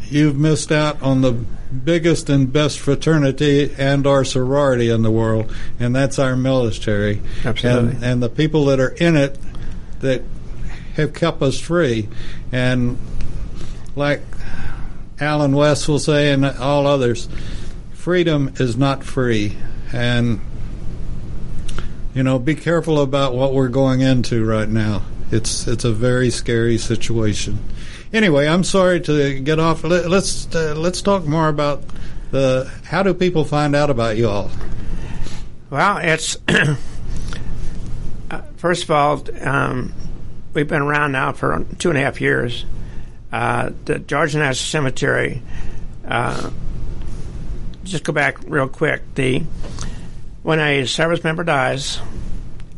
you've 0.08 0.36
missed 0.36 0.72
out 0.72 1.00
on 1.02 1.22
the 1.22 1.32
biggest 1.32 2.28
and 2.28 2.52
best 2.52 2.80
fraternity 2.80 3.72
and 3.78 4.06
our 4.06 4.24
sorority 4.24 4.90
in 4.90 5.02
the 5.02 5.10
world, 5.10 5.54
and 5.78 5.94
that's 5.94 6.18
our 6.18 6.36
military. 6.36 7.22
Absolutely. 7.44 7.94
And, 7.96 8.04
and 8.04 8.22
the 8.22 8.28
people 8.28 8.66
that 8.66 8.80
are 8.80 8.90
in 8.90 9.16
it 9.16 9.38
that 10.00 10.22
have 10.94 11.14
kept 11.14 11.40
us 11.42 11.60
free. 11.60 12.08
And 12.50 12.98
like 13.94 14.22
Allen 15.20 15.52
West 15.52 15.88
will 15.88 16.00
say, 16.00 16.32
and 16.32 16.44
all 16.44 16.86
others, 16.86 17.28
freedom 17.92 18.54
is 18.58 18.76
not 18.76 19.04
free 19.04 19.56
and 19.92 20.40
you 22.14 22.22
know, 22.22 22.38
be 22.38 22.54
careful 22.54 23.00
about 23.00 23.34
what 23.34 23.54
we're 23.54 23.68
going 23.68 24.00
into 24.00 24.44
right 24.44 24.68
now. 24.68 25.02
It's 25.30 25.66
it's 25.68 25.84
a 25.84 25.92
very 25.92 26.30
scary 26.30 26.76
situation. 26.76 27.58
Anyway, 28.12 28.48
I'm 28.48 28.64
sorry 28.64 29.00
to 29.02 29.38
get 29.40 29.60
off. 29.60 29.84
Let, 29.84 30.10
us 30.10 30.52
uh, 30.54 30.74
let's 30.76 31.02
talk 31.02 31.24
more 31.24 31.48
about 31.48 31.84
the 32.32 32.70
how 32.84 33.04
do 33.04 33.14
people 33.14 33.44
find 33.44 33.76
out 33.76 33.90
about 33.90 34.16
you 34.16 34.28
all? 34.28 34.50
Well, 35.70 35.98
it's 35.98 36.36
uh, 36.48 36.74
first 38.56 38.82
of 38.84 38.90
all, 38.90 39.24
um, 39.42 39.92
we've 40.52 40.66
been 40.66 40.82
around 40.82 41.12
now 41.12 41.30
for 41.32 41.64
two 41.78 41.90
and 41.90 41.98
a 41.98 42.00
half 42.00 42.20
years. 42.20 42.64
Uh, 43.30 43.70
the 43.84 44.00
Georgia 44.00 44.38
National 44.38 44.82
Cemetery. 44.82 45.42
Uh, 46.04 46.50
just 47.84 48.04
go 48.04 48.12
back 48.12 48.38
real 48.46 48.68
quick. 48.68 49.02
The 49.14 49.42
when 50.42 50.60
a 50.60 50.86
service 50.86 51.22
member 51.22 51.44
dies, 51.44 52.00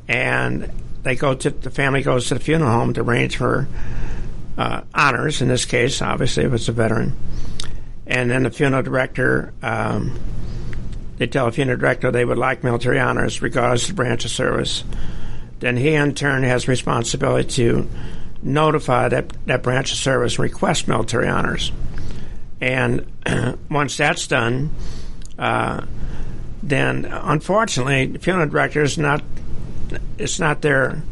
and 0.09 0.71
they 1.03 1.17
go 1.17 1.35
to 1.35 1.51
the 1.51 1.71
family 1.71 2.03
goes 2.03 2.29
to 2.29 2.35
the 2.35 2.41
funeral 2.41 2.71
home 2.71 2.95
to 2.95 3.03
arrange 3.03 3.37
for 3.37 3.69
uh, 4.59 4.83
honors. 4.95 5.43
In 5.43 5.49
this 5.49 5.65
case, 5.65 6.03
obviously, 6.03 6.45
if 6.45 6.53
it's 6.53 6.69
a 6.69 6.73
veteran, 6.73 7.17
and 8.07 8.31
then 8.31 8.45
the 8.45 8.51
funeral 8.51 8.83
director. 8.83 9.53
Um, 9.62 10.19
they 11.19 11.29
tell 11.29 11.47
the 11.47 11.53
funeral 11.53 11.79
director 11.79 12.11
they 12.11 12.25
would 12.25 12.38
like 12.38 12.65
military 12.65 12.99
honors 12.99 13.41
regardless 13.41 13.88
of 13.88 13.95
branch 13.95 14.25
of 14.25 14.33
service. 14.33 14.83
then 15.61 15.77
he 15.77 15.95
in 15.95 16.15
turn 16.17 16.43
has 16.43 16.67
responsibility 16.67 17.49
to 17.49 17.88
notify 18.43 19.09
that, 19.09 19.33
that 19.47 19.62
branch 19.62 19.93
of 19.93 19.99
service 19.99 20.35
and 20.35 20.43
request 20.43 20.88
military 20.88 21.29
honors. 21.29 21.71
And 22.62 23.05
once 23.70 23.96
that's 23.96 24.29
done, 24.29 24.70
uh, 25.37 25.85
then 26.62 27.05
unfortunately, 27.05 28.16
funeral 28.18 28.48
directors 28.48 28.96
not 28.96 29.22
it's 30.16 30.38
not 30.38 30.62
their 30.62 31.03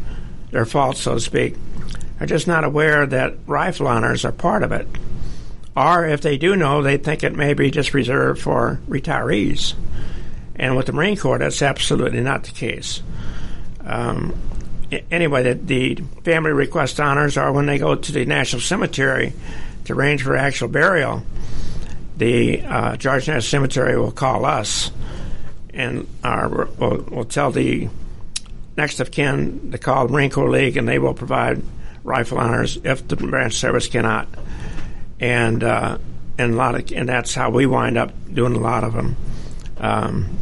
their 0.53 0.65
fault, 0.65 0.97
so 0.97 1.15
to 1.15 1.21
speak. 1.21 1.57
Are 2.21 2.27
just 2.27 2.47
not 2.47 2.65
aware 2.65 3.05
that 3.05 3.35
rifle 3.47 3.89
honors 3.89 4.25
are 4.25 4.33
part 4.33 4.63
of 4.63 4.71
it, 4.71 4.87
or 5.77 6.07
if 6.07 6.21
they 6.21 6.39
do 6.39 6.55
know, 6.55 6.83
they 6.83 6.99
think 6.99 7.25
it 7.25 7.35
may 7.35 7.55
be 7.55 7.71
just 7.71 7.95
reserved 7.95 8.41
for 8.41 8.79
retirees. 8.89 9.75
And 10.55 10.77
with 10.77 10.87
the 10.87 10.93
Marine 10.93 11.17
Corps, 11.17 11.39
that's 11.39 11.63
absolutely 11.63 12.21
not 12.21 12.45
the 12.45 12.53
case. 12.53 13.03
Um, 13.85 14.39
anyway, 15.11 15.43
the, 15.43 15.55
the, 15.55 15.95
family 16.23 16.53
request 16.53 17.01
honors 17.01 17.39
are 17.39 17.51
when 17.51 17.65
they 17.65 17.79
go 17.79 17.95
to 17.95 18.13
the 18.13 18.27
National 18.27 18.61
Cemetery 18.61 19.33
to 19.91 19.99
arrange 19.99 20.23
for 20.23 20.37
actual 20.37 20.69
burial. 20.69 21.23
The 22.17 22.63
uh, 22.63 22.97
Georgia 22.97 23.33
National 23.33 23.43
Cemetery 23.43 23.99
will 23.99 24.13
call 24.13 24.45
us 24.45 24.91
and 25.73 26.07
our, 26.23 26.67
will 26.79 27.05
will 27.11 27.25
tell 27.25 27.51
the 27.51 27.89
next 28.77 29.01
of 29.01 29.11
kin 29.11 29.71
to 29.73 29.79
call 29.79 30.07
the 30.07 30.13
Marine 30.13 30.31
Corps 30.31 30.51
League, 30.51 30.77
and 30.77 30.89
they 30.89 30.99
will 30.99 31.15
provide 31.15 31.63
rifle 32.03 32.39
honors 32.39 32.79
if 32.85 33.07
the 33.07 33.17
branch 33.17 33.55
service 33.55 33.87
cannot. 33.87 34.29
And 35.19 35.63
uh, 35.63 35.99
and 36.39 36.55
a 36.55 36.57
lot 36.57 36.75
of 36.75 36.93
and 36.93 37.09
that's 37.09 37.35
how 37.35 37.51
we 37.51 37.67
wind 37.67 37.97
up 37.97 38.13
doing 38.33 38.55
a 38.55 38.59
lot 38.59 38.85
of 38.85 38.93
them. 38.93 39.17
Um, 39.79 40.37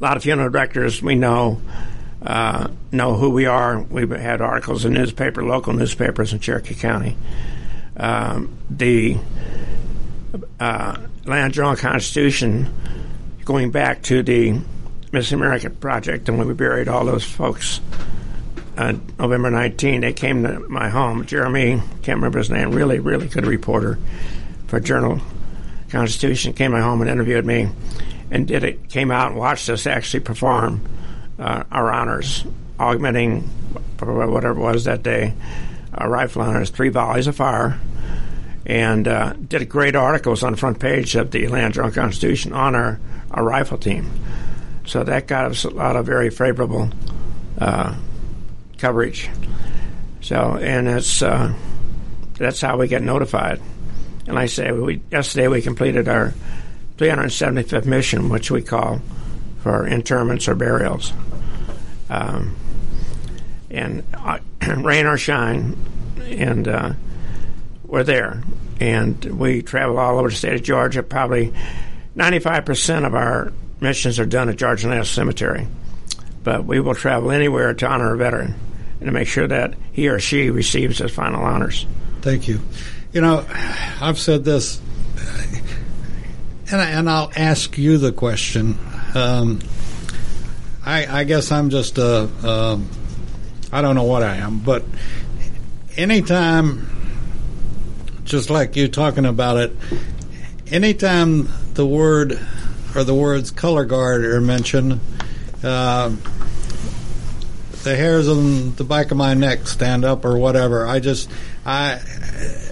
a 0.00 0.04
lot 0.04 0.16
of 0.16 0.22
funeral 0.22 0.50
directors 0.50 1.02
we 1.02 1.14
know 1.14 1.60
uh, 2.22 2.68
know 2.92 3.14
who 3.14 3.30
we 3.30 3.46
are. 3.46 3.80
We've 3.80 4.10
had 4.10 4.40
articles 4.40 4.84
in 4.84 4.92
newspaper, 4.92 5.44
local 5.44 5.72
newspapers 5.72 6.32
in 6.32 6.40
Cherokee 6.40 6.74
County. 6.74 7.16
Um, 7.98 8.56
the 8.70 9.18
uh, 10.60 10.96
Atlanta 11.22 11.50
Journal 11.50 11.76
Constitution, 11.76 12.72
going 13.44 13.70
back 13.70 14.02
to 14.04 14.22
the 14.22 14.60
Miss 15.12 15.32
America 15.32 15.70
project, 15.70 16.28
and 16.28 16.38
when 16.38 16.46
we 16.46 16.54
buried 16.54 16.88
all 16.88 17.04
those 17.04 17.24
folks 17.24 17.80
uh, 18.76 18.94
November 19.18 19.50
19, 19.50 20.02
they 20.02 20.12
came 20.12 20.44
to 20.44 20.60
my 20.68 20.88
home. 20.88 21.26
Jeremy, 21.26 21.82
can't 22.02 22.18
remember 22.18 22.38
his 22.38 22.50
name, 22.50 22.70
really, 22.70 23.00
really 23.00 23.26
good 23.26 23.46
reporter 23.46 23.98
for 24.68 24.78
Journal 24.78 25.20
Constitution, 25.90 26.52
came 26.52 26.70
to 26.70 26.76
my 26.76 26.82
home 26.82 27.00
and 27.00 27.10
interviewed 27.10 27.44
me 27.44 27.68
and 28.30 28.46
did 28.46 28.62
it, 28.62 28.88
came 28.88 29.10
out 29.10 29.32
and 29.32 29.40
watched 29.40 29.68
us 29.68 29.86
actually 29.86 30.20
perform 30.20 30.86
uh, 31.38 31.64
our 31.72 31.90
honors, 31.90 32.44
augmenting 32.78 33.42
whatever 33.98 34.50
it 34.50 34.62
was 34.62 34.84
that 34.84 35.02
day, 35.02 35.34
our 35.98 36.08
rifle 36.08 36.42
honors, 36.42 36.70
three 36.70 36.88
volleys 36.88 37.26
of 37.26 37.36
fire, 37.36 37.78
and 38.64 39.06
uh, 39.08 39.32
did 39.32 39.68
great 39.68 39.96
articles 39.96 40.42
on 40.42 40.52
the 40.52 40.58
front 40.58 40.78
page 40.78 41.16
of 41.16 41.30
the 41.30 41.44
Atlanta 41.44 41.74
Journal 41.74 41.90
Constitution 41.90 42.52
on 42.52 42.74
our, 42.74 43.00
our 43.30 43.44
rifle 43.44 43.78
team. 43.78 44.10
So 44.86 45.04
that 45.04 45.26
got 45.26 45.50
us 45.50 45.64
a 45.64 45.70
lot 45.70 45.96
of 45.96 46.06
very 46.06 46.30
favorable 46.30 46.88
uh, 47.58 47.94
coverage. 48.78 49.28
So, 50.20 50.56
and 50.56 50.88
it's 50.88 51.20
uh, 51.22 51.54
that's 52.38 52.60
how 52.60 52.78
we 52.78 52.88
get 52.88 53.02
notified. 53.02 53.60
And 54.26 54.38
I 54.38 54.46
say, 54.46 54.70
we, 54.70 55.00
yesterday 55.10 55.48
we 55.48 55.62
completed 55.62 56.08
our 56.08 56.34
375th 56.98 57.86
mission, 57.86 58.28
which 58.28 58.50
we 58.50 58.62
call 58.62 59.00
for 59.62 59.86
interments 59.86 60.48
or 60.48 60.54
burials. 60.54 61.12
Um, 62.10 62.56
and 63.70 64.04
uh, 64.14 64.38
rain 64.66 65.06
or 65.06 65.16
shine, 65.16 65.76
and 66.20 66.68
uh, 66.68 66.92
we're 67.84 68.04
there. 68.04 68.42
And 68.80 69.24
we 69.24 69.62
travel 69.62 69.98
all 69.98 70.18
over 70.18 70.28
the 70.28 70.36
state 70.36 70.54
of 70.54 70.62
Georgia. 70.62 71.02
Probably 71.02 71.52
95% 72.16 73.06
of 73.06 73.14
our 73.14 73.52
missions 73.80 74.18
are 74.18 74.26
done 74.26 74.48
at 74.48 74.56
Georgia 74.56 74.88
National 74.88 75.04
Cemetery. 75.04 75.66
But 76.44 76.64
we 76.64 76.80
will 76.80 76.94
travel 76.94 77.30
anywhere 77.30 77.74
to 77.74 77.86
honor 77.86 78.14
a 78.14 78.16
veteran 78.16 78.54
and 79.00 79.06
to 79.06 79.12
make 79.12 79.28
sure 79.28 79.46
that 79.46 79.74
he 79.92 80.08
or 80.08 80.18
she 80.18 80.50
receives 80.50 80.98
his 80.98 81.10
final 81.10 81.42
honors. 81.42 81.86
Thank 82.22 82.48
you. 82.48 82.60
You 83.12 83.20
know, 83.20 83.44
I've 84.00 84.18
said 84.18 84.44
this, 84.44 84.80
and, 86.70 86.80
I, 86.80 86.90
and 86.90 87.08
I'll 87.08 87.32
ask 87.36 87.78
you 87.78 87.98
the 87.98 88.12
question. 88.12 88.78
Um, 89.14 89.60
I, 90.84 91.20
I, 91.20 91.24
guess 91.24 91.50
I'm 91.50 91.70
just 91.70 91.98
a, 91.98 92.28
a, 92.42 92.80
I 93.72 93.82
don't 93.82 93.94
know 93.94 94.04
what 94.04 94.22
I 94.22 94.36
am, 94.36 94.60
but 94.60 94.84
anytime, 95.96 96.86
just 98.24 98.48
like 98.50 98.76
you 98.76 98.88
talking 98.88 99.26
about 99.26 99.58
it, 99.58 99.72
anytime 100.70 101.48
the 101.74 101.86
word 101.86 102.40
or 102.94 103.04
the 103.04 103.14
words 103.14 103.50
color 103.50 103.84
guard 103.84 104.24
are 104.24 104.40
mentioned, 104.40 105.00
uh, 105.62 106.14
the 107.82 107.94
hairs 107.94 108.28
on 108.28 108.74
the 108.74 108.84
back 108.84 109.10
of 109.10 109.16
my 109.16 109.34
neck 109.34 109.66
stand 109.66 110.04
up 110.04 110.24
or 110.24 110.38
whatever. 110.38 110.86
I 110.86 111.00
just, 111.00 111.30
I, 111.64 112.00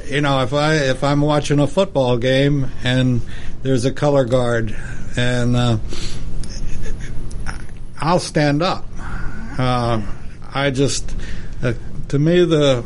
you 0.09 0.21
know, 0.21 0.43
if 0.43 0.53
I 0.53 0.75
if 0.75 1.05
I'm 1.05 1.21
watching 1.21 1.59
a 1.59 1.67
football 1.67 2.17
game 2.17 2.71
and 2.83 3.21
there's 3.63 3.85
a 3.85 3.93
color 3.93 4.25
guard 4.25 4.77
and 5.17 5.57
uh, 5.57 5.79
I'll 8.01 8.19
stand 8.19 8.63
up. 8.63 8.87
Uh, 9.59 10.03
I 10.57 10.71
just, 10.71 11.15
uh, 11.63 11.75
to 12.09 12.19
me, 12.19 12.43
the 12.43 12.83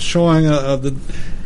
showing 0.00 0.48
of 0.48 0.82
the 0.82 0.90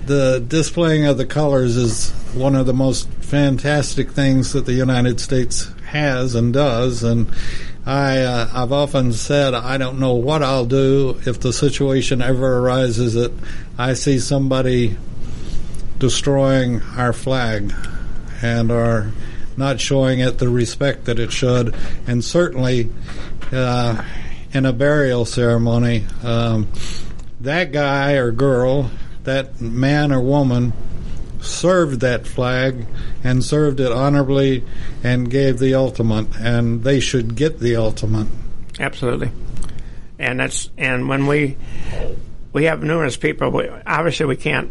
the 0.07 0.43
displaying 0.49 1.05
of 1.05 1.19
the 1.19 1.27
colors 1.27 1.77
is 1.77 2.13
one 2.33 2.57
of 2.57 2.65
the 2.65 2.73
most 2.73 3.11
fantastic 3.21 4.13
things 4.13 4.55
that 4.55 4.65
the 4.65 4.73
United 4.73 5.21
States 5.21 5.71
has 5.85 6.35
and 6.35 6.55
does, 6.55 7.03
and 7.03 7.31
I 7.85 8.23
uh, 8.23 8.49
I've 8.55 8.73
often 8.73 9.13
said 9.13 9.53
I 9.53 9.77
don't 9.77 10.01
know 10.01 10.15
what 10.15 10.43
I'll 10.43 10.65
do 10.65 11.21
if 11.27 11.41
the 11.41 11.53
situation 11.53 12.23
ever 12.23 12.61
arises 12.61 13.13
that 13.13 13.33
I 13.77 13.93
see 13.93 14.19
somebody 14.19 14.97
destroying 15.99 16.81
our 16.97 17.13
flag 17.13 17.75
and 18.41 18.73
are 18.73 19.13
not 19.59 19.79
showing 19.79 20.21
it 20.21 20.39
the 20.39 20.49
respect 20.49 21.05
that 21.05 21.19
it 21.19 21.33
should, 21.33 21.75
and 22.07 22.25
certainly 22.25 22.89
uh, 23.53 24.03
in 24.53 24.67
a 24.67 24.73
burial 24.73 25.25
ceremony, 25.25 26.05
um, 26.23 26.69
that 27.41 27.73
guy 27.73 28.13
or 28.15 28.33
girl, 28.33 28.91
that 29.25 29.61
man 29.61 30.13
or 30.13 30.21
woman 30.21 30.73
served 31.41 32.01
that 32.01 32.27
flag 32.27 32.87
and 33.25 33.43
served 33.43 33.81
it 33.81 33.91
honorably 33.93 34.65
and 35.03 35.31
gave 35.31 35.59
the 35.59 35.75
ultimate, 35.75 36.27
and 36.39 36.83
they 36.85 37.01
should 37.01 37.35
get 37.35 37.59
the 37.59 37.77
ultimate. 37.77 38.27
Absolutely, 38.79 39.31
and 40.19 40.41
that's 40.41 40.71
and 40.77 41.09
when 41.09 41.27
we 41.27 41.57
we 42.53 42.65
have 42.65 42.83
numerous 42.83 43.17
people. 43.17 43.51
We, 43.51 43.69
obviously, 43.87 44.27
we 44.27 44.37
can't 44.37 44.71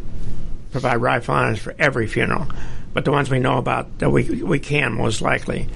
provide 0.71 0.97
rifle 0.97 1.35
honors 1.35 1.59
for 1.59 1.75
every 1.79 2.07
funeral, 2.07 2.47
but 2.93 3.05
the 3.05 3.11
ones 3.11 3.29
we 3.29 3.39
know 3.39 3.57
about 3.57 3.99
that 3.99 4.09
we 4.09 4.43
we 4.43 4.59
can 4.59 4.93
most 4.93 5.21
likely. 5.21 5.67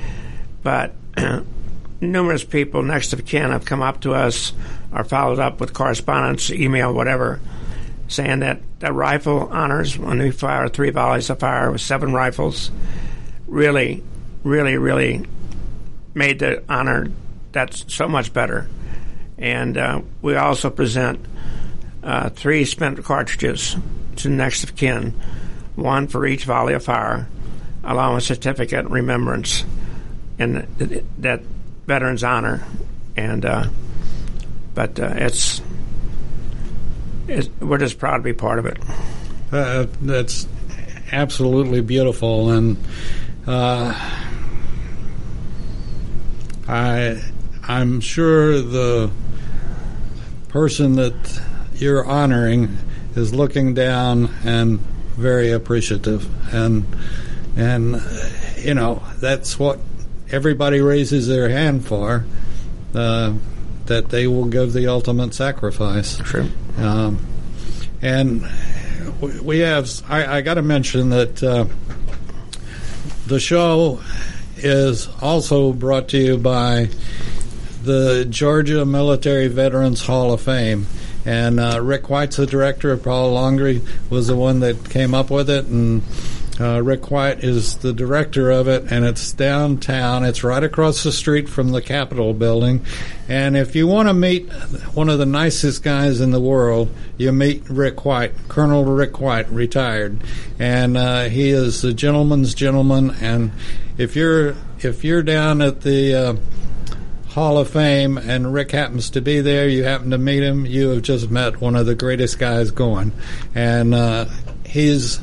But 0.62 0.94
numerous 2.01 2.43
people 2.43 2.84
next 2.84 3.13
of 3.13 3.25
kin 3.25 3.51
have 3.51 3.65
come 3.65 3.82
up 3.82 4.01
to 4.01 4.13
us 4.13 4.53
or 4.91 5.03
followed 5.03 5.39
up 5.39 5.60
with 5.60 5.73
correspondence, 5.73 6.51
email, 6.51 6.93
whatever 6.93 7.39
saying 8.08 8.39
that 8.39 8.62
the 8.79 8.91
rifle 8.93 9.47
honors 9.51 9.97
when 9.97 10.19
we 10.19 10.32
fire 10.32 10.67
three 10.67 10.91
volleys 10.91 11.29
of 11.29 11.39
fire 11.39 11.71
with 11.71 11.82
seven 11.82 12.13
rifles 12.13 12.71
really, 13.47 14.03
really, 14.43 14.77
really 14.77 15.25
made 16.13 16.39
the 16.39 16.63
honor 16.69 17.08
that's 17.51 17.91
so 17.93 18.08
much 18.08 18.34
better. 18.34 18.67
And 19.38 19.78
uh, 19.78 20.01
we 20.22 20.36
also 20.36 20.70
present 20.70 21.26
uh, 22.03 22.30
three 22.30 22.65
spent 22.65 23.03
cartridges 23.03 23.76
to 24.18 24.30
next 24.30 24.63
of 24.63 24.76
kin, 24.76 25.20
one 25.76 26.07
for 26.07 26.26
each 26.26 26.45
volley 26.45 26.74
of 26.74 26.84
fire, 26.84 27.28
along 27.84 28.15
with 28.15 28.24
certificate 28.24 28.86
remembrance 28.86 29.65
in 30.38 30.68
that 31.20 31.41
veteran's 31.86 32.23
honor. 32.23 32.65
And 33.15 33.45
uh, 33.45 33.67
but 34.73 34.99
uh, 34.99 35.13
it's 35.15 35.61
it's, 37.27 37.49
we're 37.59 37.77
just 37.77 37.99
proud 37.99 38.17
to 38.17 38.23
be 38.23 38.34
part 38.34 38.59
of 38.59 38.65
it. 38.65 38.77
Uh, 39.51 39.86
that's 40.01 40.47
absolutely 41.11 41.81
beautiful, 41.81 42.49
and 42.49 42.77
uh, 43.45 43.93
I 46.67 47.21
I'm 47.67 48.01
sure 48.01 48.61
the 48.61 49.11
person 50.49 50.95
that 50.95 51.41
you're 51.75 52.05
honoring 52.05 52.77
is 53.15 53.34
looking 53.34 53.73
down 53.73 54.34
and 54.43 54.79
very 55.15 55.51
appreciative, 55.51 56.27
and 56.53 56.86
and 57.55 58.01
you 58.57 58.73
know 58.73 59.03
that's 59.19 59.59
what 59.59 59.79
everybody 60.34 60.81
raises 60.81 61.27
their 61.27 61.47
hand 61.47 61.86
for. 61.86 62.25
Uh, 62.93 63.34
that 63.86 64.09
they 64.09 64.27
will 64.27 64.45
give 64.45 64.71
the 64.71 64.88
ultimate 64.88 65.34
sacrifice. 65.34 66.17
True. 66.17 66.47
Um, 66.77 67.19
and 68.01 68.47
we- 69.19 69.39
we 69.41 69.59
have, 69.59 69.89
I, 70.07 70.38
I 70.38 70.41
got 70.41 70.53
to 70.53 70.61
mention 70.61 71.09
that 71.09 71.43
uh, 71.43 71.65
the 73.27 73.39
show 73.41 73.99
is 74.55 75.09
also 75.21 75.73
brought 75.73 76.07
to 76.09 76.17
you 76.17 76.38
by 76.38 76.89
the 77.84 78.25
Georgia 78.29 78.86
Military 78.86 79.47
Veterans 79.49 80.05
Hall 80.05 80.31
of 80.31 80.39
Fame. 80.41 80.86
And 81.25 81.59
uh, 81.59 81.79
Rick 81.81 82.09
White's 82.09 82.38
the 82.38 82.45
director. 82.45 82.91
Of 82.91 83.03
Paul 83.03 83.34
Longry 83.34 83.86
was 84.09 84.27
the 84.27 84.36
one 84.36 84.61
that 84.61 84.89
came 84.89 85.13
up 85.13 85.29
with 85.29 85.49
it, 85.49 85.65
and 85.65 86.03
uh, 86.60 86.82
Rick 86.84 87.10
White 87.10 87.43
is 87.43 87.78
the 87.78 87.93
director 87.93 88.51
of 88.51 88.68
it. 88.68 88.91
And 88.91 89.06
it's 89.06 89.32
downtown. 89.32 90.24
It's 90.24 90.43
right 90.43 90.64
across 90.64 91.04
the 91.04 91.12
street 91.12 91.49
from 91.49 91.72
the 91.72 91.82
Capitol 91.82 92.34
building. 92.34 92.86
And 93.28 93.58
if 93.58 93.76
you 93.76 93.88
want 93.88 94.10
to 94.10 94.14
meet 94.14 94.51
one 94.93 95.10
of 95.10 95.20
the 95.20 95.26
nicest 95.26 95.84
guys 95.84 96.22
in 96.22 96.32
the 96.32 96.41
world, 96.41 96.89
you 97.18 97.32
meet 97.32 97.70
Rick 97.70 98.06
White, 98.06 98.34
Colonel 98.47 98.84
Rick 98.86 99.20
White, 99.20 99.49
retired, 99.49 100.20
and 100.60 100.97
uh, 100.97 101.24
he 101.26 101.49
is 101.49 101.84
a 101.84 101.93
gentleman's 101.93 102.54
gentleman. 102.54 103.12
And 103.22 103.51
if 103.97 104.16
you're 104.16 104.56
if 104.80 105.04
you're 105.04 105.24
down 105.24 105.62
at 105.62 105.82
the 105.82 106.14
uh, 106.14 106.36
Hall 107.30 107.58
of 107.58 107.70
Fame 107.70 108.18
and 108.18 108.54
Rick 108.54 108.72
happens 108.72 109.10
to 109.12 109.22
be 109.22 109.41
there, 109.41 109.68
you 109.68 109.86
happen 109.86 110.12
to 110.12 110.18
meet 110.18 110.43
him, 110.43 110.66
you 110.66 110.89
have 110.89 111.01
just 111.01 111.32
met 111.32 111.62
one 111.62 111.76
of 111.76 111.86
the 111.86 111.95
greatest 111.95 112.38
guys 112.38 112.72
going. 112.72 113.12
And 113.56 113.95
uh, 113.95 114.26
he's 114.66 115.20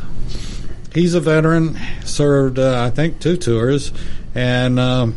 he's 0.95 1.15
a 1.15 1.21
veteran, 1.21 1.79
served 2.05 2.59
uh, 2.59 2.83
I 2.85 2.91
think 2.91 3.21
two 3.21 3.37
tours, 3.37 3.93
and 4.35 4.79
um, 4.79 5.15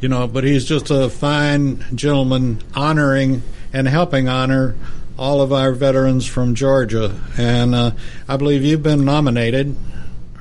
you 0.00 0.08
know, 0.08 0.26
but 0.26 0.44
he's 0.44 0.64
just 0.64 0.90
a 0.90 1.08
fine 1.08 1.84
gentleman, 1.94 2.62
honoring 2.74 3.42
and 3.72 3.88
helping 3.88 4.28
honor 4.28 4.76
all 5.18 5.40
of 5.40 5.52
our 5.52 5.72
veterans 5.72 6.26
from 6.26 6.54
Georgia. 6.54 7.18
And 7.38 7.74
uh, 7.74 7.90
I 8.28 8.36
believe 8.36 8.64
you've 8.64 8.82
been 8.82 9.04
nominated. 9.04 9.76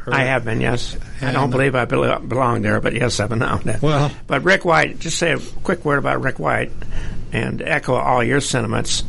I 0.07 0.23
have 0.23 0.43
been, 0.43 0.61
yes. 0.61 0.97
I 1.21 1.31
don't 1.31 1.51
believe 1.51 1.75
I 1.75 1.85
belong 1.85 2.63
there, 2.63 2.81
but 2.81 2.93
yes, 2.93 3.19
I've 3.19 3.29
been 3.29 3.39
there. 3.39 3.77
Well- 3.81 4.11
but 4.25 4.43
Rick 4.43 4.65
White, 4.65 4.97
just 4.99 5.19
say 5.19 5.33
a 5.33 5.39
quick 5.63 5.85
word 5.85 5.99
about 5.99 6.21
Rick 6.21 6.39
White 6.39 6.71
and 7.31 7.61
echo 7.61 7.93
all 7.93 8.23
your 8.23 8.41
sentiments. 8.41 9.03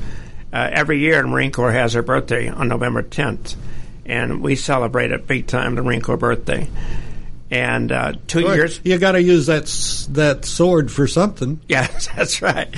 Uh, 0.52 0.68
every 0.70 0.98
year, 0.98 1.22
the 1.22 1.28
Marine 1.28 1.50
Corps 1.50 1.72
has 1.72 1.94
their 1.94 2.02
birthday 2.02 2.48
on 2.50 2.68
November 2.68 3.02
10th, 3.02 3.56
and 4.06 4.42
we 4.42 4.56
celebrate 4.56 5.12
it 5.12 5.26
big 5.26 5.46
time, 5.46 5.74
the 5.74 5.82
Marine 5.82 6.00
Corps 6.00 6.16
birthday. 6.16 6.68
And 7.50 7.92
uh, 7.92 8.14
two 8.26 8.40
years, 8.40 8.80
You 8.82 8.98
got 8.98 9.12
to 9.12 9.22
use 9.22 9.46
that 9.46 9.66
that 10.14 10.44
sword 10.46 10.90
for 10.90 11.06
something. 11.06 11.60
yes, 11.68 12.08
that's 12.08 12.40
right. 12.40 12.74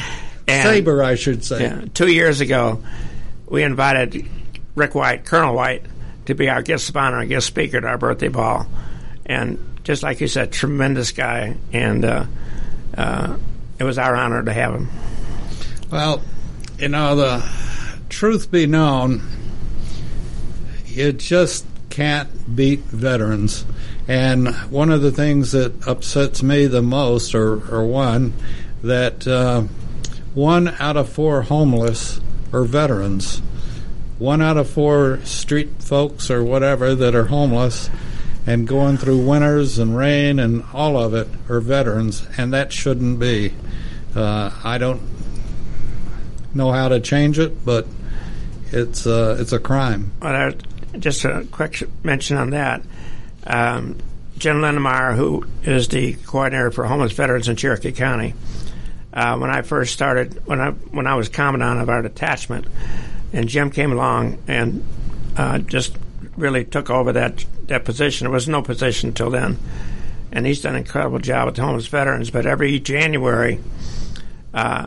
And, 0.49 0.69
Saber, 0.69 1.03
I 1.03 1.15
should 1.15 1.45
say. 1.45 1.63
Yeah, 1.63 1.85
two 1.95 2.13
years 2.13 2.41
ago, 2.41 2.83
we 3.47 3.63
invited 3.63 4.29
Rick 4.75 4.95
White, 4.95 5.25
Colonel 5.25 5.55
White, 5.55 5.85
to 6.27 6.35
be 6.35 6.49
our 6.49 6.63
guest 6.63 6.89
of 6.89 6.97
honor 6.97 7.21
and 7.21 7.29
guest 7.29 7.47
speaker 7.47 7.77
at 7.79 7.85
our 7.85 7.99
birthday 7.99 8.29
ball. 8.29 8.67
And 9.25 9.79
just 9.85 10.03
like 10.03 10.21
you 10.21 10.29
said, 10.29 10.53
tremendous 10.53 11.13
guy, 11.13 11.57
and 11.73 12.05
uh, 12.05 12.27
uh, 12.97 13.37
it 13.79 13.85
was 13.85 13.97
our 13.99 14.17
honor 14.17 14.43
to 14.43 14.53
have 14.53 14.75
him. 14.75 14.91
Well, 15.91 16.21
you 16.79 16.89
know, 16.89 17.15
the 17.15 17.49
truth 18.09 18.51
be 18.51 18.67
known, 18.67 19.23
you 20.95 21.13
just 21.13 21.67
can't 21.91 22.57
beat 22.57 22.81
veterans. 22.81 23.65
And 24.07 24.55
one 24.71 24.91
of 24.91 25.03
the 25.03 25.13
things 25.13 25.53
that 25.53 25.87
upsets 25.87 26.43
me 26.43 26.67
the 26.67 26.83
most, 26.83 27.35
or, 27.35 27.55
or 27.75 27.85
one, 27.87 28.33
that 28.83 29.27
uh, 29.27 29.63
one 30.35 30.69
out 30.79 30.97
of 30.97 31.09
four 31.09 31.43
homeless 31.43 32.21
are 32.53 32.65
veterans. 32.65 33.41
One 34.19 34.43
out 34.43 34.57
of 34.57 34.69
four 34.69 35.21
street 35.25 35.83
folks 35.83 36.31
or 36.31 36.45
whatever 36.45 36.95
that 36.95 37.15
are 37.15 37.27
homeless 37.27 37.91
and 38.47 38.67
going 38.67 38.97
through 38.97 39.27
winters 39.27 39.79
and 39.79 39.97
rain 39.97 40.39
and 40.39 40.65
all 40.73 40.99
of 40.99 41.15
it 41.15 41.29
are 41.49 41.61
veterans, 41.61 42.27
and 42.37 42.53
that 42.53 42.73
shouldn't 42.73 43.19
be. 43.19 43.55
Uh, 44.15 44.51
I 44.63 44.79
don't 44.79 45.03
know 46.55 46.71
how 46.71 46.89
to 46.89 47.01
change 47.01 47.39
it, 47.39 47.65
but 47.65 47.87
it's 48.71 49.07
uh, 49.07 49.37
it's 49.41 49.53
a 49.53 49.59
crime. 49.59 50.13
Just 50.99 51.25
a 51.25 51.47
quick 51.51 51.83
mention 52.05 52.37
on 52.37 52.51
that. 52.51 52.83
Um, 53.47 53.99
Jim 54.39 54.57
Lindemeyer, 54.57 55.15
who 55.15 55.47
is 55.63 55.89
the 55.89 56.15
coordinator 56.15 56.71
for 56.71 56.85
homeless 56.85 57.13
veterans 57.13 57.49
in 57.49 57.57
Cherokee 57.57 57.93
County, 57.93 58.35
uh, 59.13 59.39
when 59.39 59.51
I 59.51 59.63
first 59.63 59.93
started, 59.93 60.45
when 60.47 60.61
I 60.61 60.71
when 60.71 61.07
I 61.07 61.15
was 61.15 61.29
commandant 61.29 61.81
of 61.81 61.89
our 61.89 62.03
detachment, 62.03 62.67
and 63.33 63.49
Jim 63.49 63.71
came 63.71 63.93
along 63.93 64.43
and 64.49 64.85
uh, 65.37 65.59
just 65.59 65.97
really 66.37 66.65
took 66.65 66.91
over 66.91 67.13
that 67.13 67.45
that 67.69 67.85
position. 67.85 68.25
There 68.25 68.33
was 68.33 68.49
no 68.49 68.61
position 68.61 69.11
until 69.11 69.31
then, 69.31 69.59
and 70.33 70.47
he's 70.47 70.63
done 70.63 70.75
an 70.75 70.81
incredible 70.81 71.21
job 71.21 71.47
with 71.47 71.57
homeless 71.57 71.87
veterans. 71.87 72.31
But 72.31 72.45
every 72.45 72.81
January, 72.81 73.61
uh, 74.53 74.87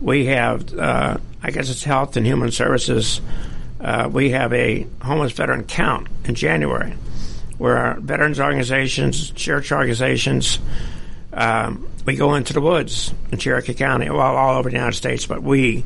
we 0.00 0.26
have, 0.26 0.78
uh, 0.78 1.18
I 1.42 1.50
guess 1.50 1.70
it's 1.70 1.82
Health 1.82 2.16
and 2.16 2.24
Human 2.24 2.52
Services. 2.52 3.20
Uh, 3.80 4.08
we 4.12 4.30
have 4.30 4.52
a 4.52 4.86
homeless 5.02 5.32
veteran 5.32 5.64
count 5.64 6.08
in 6.24 6.34
January, 6.34 6.94
where 7.58 7.76
our 7.76 8.00
veterans 8.00 8.40
organizations, 8.40 9.30
church 9.30 9.70
organizations, 9.70 10.58
um, 11.32 11.88
we 12.04 12.16
go 12.16 12.34
into 12.34 12.52
the 12.52 12.60
woods 12.60 13.12
in 13.30 13.38
Cherokee 13.38 13.74
County, 13.74 14.10
well, 14.10 14.36
all 14.36 14.56
over 14.56 14.70
the 14.70 14.76
United 14.76 14.96
States, 14.96 15.26
but 15.26 15.42
we, 15.42 15.84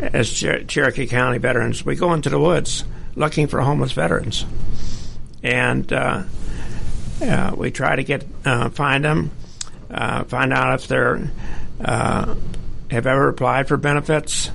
as 0.00 0.28
Cher- 0.28 0.64
Cherokee 0.64 1.06
County 1.06 1.38
veterans, 1.38 1.84
we 1.84 1.96
go 1.96 2.12
into 2.12 2.30
the 2.30 2.38
woods 2.38 2.84
looking 3.14 3.46
for 3.46 3.60
homeless 3.60 3.92
veterans, 3.92 4.46
and 5.42 5.92
uh, 5.92 6.22
uh, 7.20 7.54
we 7.56 7.70
try 7.70 7.96
to 7.96 8.04
get 8.04 8.24
uh, 8.44 8.70
find 8.70 9.04
them, 9.04 9.30
uh, 9.90 10.24
find 10.24 10.52
out 10.52 10.80
if 10.80 10.88
they're 10.88 11.30
uh, 11.84 12.34
have 12.90 13.06
ever 13.06 13.28
applied 13.28 13.68
for 13.68 13.76
benefits. 13.76 14.50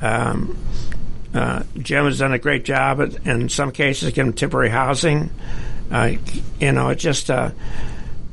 Um, 0.00 0.56
uh, 1.34 1.62
Jim 1.78 2.04
has 2.06 2.18
done 2.18 2.32
a 2.32 2.38
great 2.38 2.64
job 2.64 3.00
at, 3.00 3.26
in 3.26 3.48
some 3.48 3.72
cases, 3.72 4.12
getting 4.12 4.32
temporary 4.32 4.70
housing. 4.70 5.30
Uh, 5.90 6.12
you 6.60 6.72
know, 6.72 6.88
it 6.90 6.96
just. 6.96 7.30
Uh, 7.30 7.50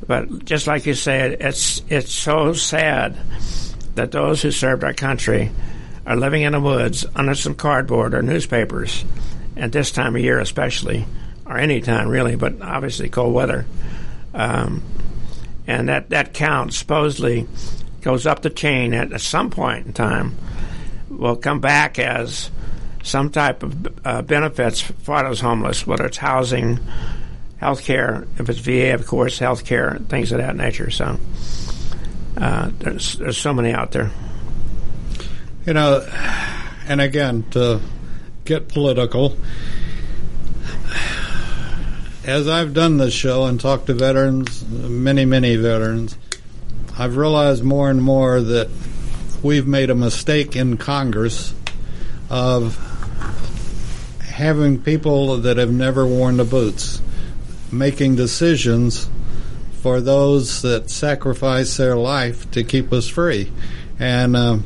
but 0.06 0.44
just 0.44 0.66
like 0.66 0.86
you 0.86 0.94
said, 0.94 1.38
it's 1.40 1.82
it's 1.88 2.12
so 2.12 2.52
sad 2.52 3.16
that 3.96 4.12
those 4.12 4.40
who 4.40 4.50
served 4.50 4.84
our 4.84 4.92
country 4.92 5.50
are 6.06 6.16
living 6.16 6.42
in 6.42 6.52
the 6.52 6.60
woods 6.60 7.04
under 7.16 7.34
some 7.34 7.54
cardboard 7.54 8.14
or 8.14 8.22
newspapers, 8.22 9.04
at 9.56 9.72
this 9.72 9.90
time 9.90 10.14
of 10.14 10.22
year 10.22 10.38
especially, 10.38 11.04
or 11.44 11.58
any 11.58 11.80
time 11.80 12.08
really, 12.08 12.36
but 12.36 12.62
obviously 12.62 13.08
cold 13.08 13.34
weather. 13.34 13.66
Um, 14.32 14.82
and 15.66 15.88
that, 15.88 16.10
that 16.10 16.34
count 16.34 16.74
supposedly 16.74 17.48
goes 18.02 18.26
up 18.26 18.42
the 18.42 18.50
chain 18.50 18.94
at 18.94 19.20
some 19.20 19.50
point 19.50 19.86
in 19.86 19.92
time, 19.92 20.36
will 21.08 21.34
come 21.34 21.60
back 21.60 21.98
as 21.98 22.50
some 23.06 23.30
type 23.30 23.62
of 23.62 24.06
uh, 24.06 24.22
benefits 24.22 24.80
for 24.80 25.22
those 25.22 25.40
homeless, 25.40 25.86
whether 25.86 26.04
it's 26.06 26.16
housing, 26.16 26.80
health 27.58 27.84
care, 27.84 28.26
if 28.38 28.48
it's 28.48 28.58
VA, 28.58 28.92
of 28.94 29.06
course, 29.06 29.38
health 29.38 29.64
care, 29.64 29.98
things 30.08 30.32
of 30.32 30.38
that 30.38 30.56
nature. 30.56 30.90
So 30.90 31.18
uh, 32.36 32.70
there's, 32.80 33.16
there's 33.16 33.38
so 33.38 33.54
many 33.54 33.72
out 33.72 33.92
there. 33.92 34.10
You 35.64 35.74
know, 35.74 36.04
and 36.88 37.00
again, 37.00 37.44
to 37.52 37.80
get 38.44 38.68
political, 38.68 39.36
as 42.24 42.48
I've 42.48 42.74
done 42.74 42.96
this 42.96 43.14
show 43.14 43.44
and 43.44 43.60
talked 43.60 43.86
to 43.86 43.94
veterans, 43.94 44.66
many, 44.68 45.24
many 45.24 45.54
veterans, 45.54 46.16
I've 46.98 47.16
realized 47.16 47.62
more 47.62 47.88
and 47.88 48.02
more 48.02 48.40
that 48.40 48.68
we've 49.44 49.66
made 49.66 49.90
a 49.90 49.94
mistake 49.94 50.56
in 50.56 50.76
Congress 50.76 51.54
of 52.28 52.82
having 54.36 54.78
people 54.82 55.38
that 55.38 55.56
have 55.56 55.72
never 55.72 56.06
worn 56.06 56.36
the 56.36 56.44
boots 56.44 57.00
making 57.72 58.14
decisions 58.14 59.08
for 59.80 59.98
those 59.98 60.60
that 60.60 60.90
sacrifice 60.90 61.78
their 61.78 61.96
life 61.96 62.50
to 62.50 62.62
keep 62.62 62.92
us 62.92 63.08
free. 63.08 63.50
And 63.98 64.36
um, 64.36 64.64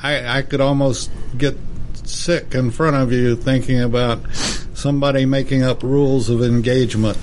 I, 0.00 0.38
I 0.38 0.42
could 0.42 0.60
almost 0.60 1.10
get 1.36 1.56
sick 2.04 2.54
in 2.54 2.70
front 2.70 2.94
of 2.94 3.10
you 3.10 3.34
thinking 3.34 3.80
about 3.80 4.20
somebody 4.74 5.26
making 5.26 5.64
up 5.64 5.82
rules 5.82 6.30
of 6.30 6.40
engagement 6.40 7.18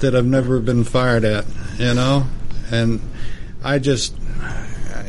that 0.00 0.12
have 0.12 0.26
never 0.26 0.60
been 0.60 0.84
fired 0.84 1.24
at, 1.24 1.46
you 1.78 1.94
know? 1.94 2.26
And 2.70 3.00
I 3.64 3.78
just, 3.78 4.14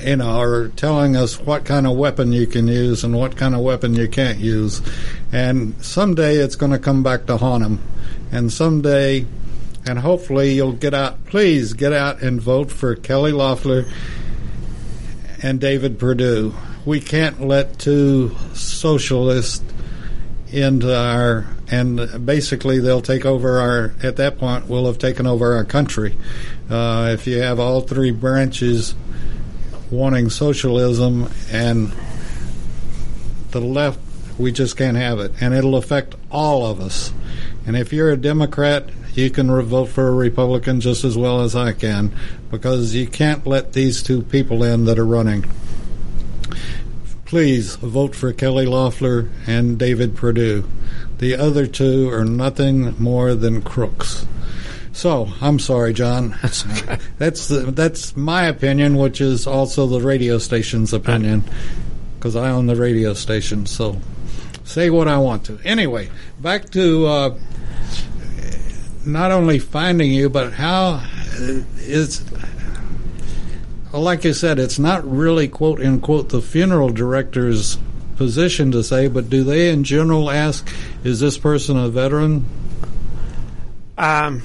you 0.03 0.15
know, 0.17 0.39
are 0.39 0.69
telling 0.69 1.15
us 1.15 1.39
what 1.39 1.65
kind 1.65 1.87
of 1.87 1.97
weapon 1.97 2.31
you 2.31 2.47
can 2.47 2.67
use 2.67 3.03
and 3.03 3.15
what 3.15 3.35
kind 3.35 3.55
of 3.55 3.61
weapon 3.61 3.95
you 3.95 4.07
can't 4.07 4.39
use. 4.39 4.81
And 5.31 5.83
someday 5.83 6.37
it's 6.37 6.55
going 6.55 6.71
to 6.71 6.79
come 6.79 7.03
back 7.03 7.25
to 7.27 7.37
haunt 7.37 7.63
them. 7.63 7.81
And 8.31 8.51
someday, 8.51 9.25
and 9.85 9.99
hopefully 9.99 10.53
you'll 10.53 10.73
get 10.73 10.93
out, 10.93 11.25
please 11.25 11.73
get 11.73 11.93
out 11.93 12.21
and 12.21 12.41
vote 12.41 12.71
for 12.71 12.95
Kelly 12.95 13.31
Loeffler 13.31 13.85
and 15.41 15.59
David 15.59 15.99
Perdue. 15.99 16.53
We 16.85 16.99
can't 16.99 17.41
let 17.41 17.79
two 17.79 18.35
socialists 18.53 19.63
into 20.51 20.95
our 20.95 21.45
and 21.71 22.25
basically 22.25 22.79
they'll 22.79 23.01
take 23.01 23.23
over 23.23 23.59
our 23.59 23.93
at 24.01 24.15
that 24.15 24.39
point 24.39 24.67
we'll 24.67 24.87
have 24.87 24.97
taken 24.97 25.27
over 25.27 25.55
our 25.55 25.63
country 25.63 26.17
uh, 26.71 27.09
if 27.13 27.27
you 27.27 27.39
have 27.39 27.59
all 27.59 27.81
three 27.81 28.09
branches 28.09 28.95
wanting 29.91 30.29
socialism 30.29 31.29
and 31.51 31.91
the 33.51 33.59
left 33.59 33.99
we 34.37 34.51
just 34.51 34.77
can't 34.77 34.97
have 34.97 35.19
it 35.19 35.31
and 35.41 35.53
it'll 35.53 35.75
affect 35.75 36.15
all 36.31 36.65
of 36.65 36.79
us 36.79 37.11
and 37.65 37.75
if 37.75 37.91
you're 37.91 38.11
a 38.11 38.17
democrat 38.17 38.87
you 39.13 39.29
can 39.29 39.49
vote 39.63 39.87
for 39.87 40.07
a 40.07 40.13
republican 40.13 40.79
just 40.79 41.03
as 41.03 41.17
well 41.17 41.41
as 41.41 41.55
i 41.55 41.73
can 41.73 42.11
because 42.51 42.93
you 42.93 43.07
can't 43.07 43.45
let 43.45 43.73
these 43.73 44.03
two 44.03 44.21
people 44.21 44.63
in 44.63 44.85
that 44.85 44.99
are 44.99 45.05
running 45.05 45.43
please 47.29 47.75
vote 47.75 48.15
for 48.15 48.33
Kelly 48.33 48.65
Loeffler 48.65 49.29
and 49.45 49.77
David 49.77 50.15
Perdue. 50.15 50.67
The 51.19 51.35
other 51.35 51.67
two 51.67 52.09
are 52.09 52.25
nothing 52.25 52.95
more 52.97 53.35
than 53.35 53.61
crooks. 53.61 54.25
So 54.91 55.31
I'm 55.41 55.59
sorry, 55.59 55.93
John. 55.93 56.35
that's 57.17 57.47
the, 57.47 57.71
that's 57.73 58.15
my 58.17 58.43
opinion, 58.43 58.95
which 58.95 59.21
is 59.21 59.47
also 59.47 59.87
the 59.87 60.01
radio 60.01 60.37
station's 60.37 60.93
opinion, 60.93 61.43
because 62.17 62.35
I 62.35 62.49
own 62.49 62.67
the 62.67 62.75
radio 62.75 63.13
station. 63.13 63.65
So 63.65 63.99
say 64.63 64.89
what 64.89 65.07
I 65.07 65.17
want 65.17 65.45
to. 65.45 65.59
Anyway, 65.63 66.09
back 66.39 66.69
to 66.71 67.05
uh, 67.05 67.39
not 69.05 69.31
only 69.31 69.59
finding 69.59 70.11
you, 70.11 70.29
but 70.29 70.53
how 70.53 71.03
is 71.77 72.23
well, 73.91 74.03
like 74.03 74.23
you 74.23 74.33
said, 74.33 74.59
it's 74.59 74.77
not 74.77 75.09
really 75.09 75.47
quote 75.47 75.81
unquote 75.81 76.29
the 76.29 76.41
funeral 76.41 76.89
director's 76.89 77.77
position 78.17 78.71
to 78.71 78.83
say, 78.83 79.07
but 79.07 79.29
do 79.29 79.43
they 79.43 79.69
in 79.69 79.83
general 79.83 80.29
ask, 80.29 80.69
is 81.03 81.19
this 81.19 81.37
person 81.37 81.77
a 81.77 81.89
veteran? 81.89 82.45
Um, 83.97 84.43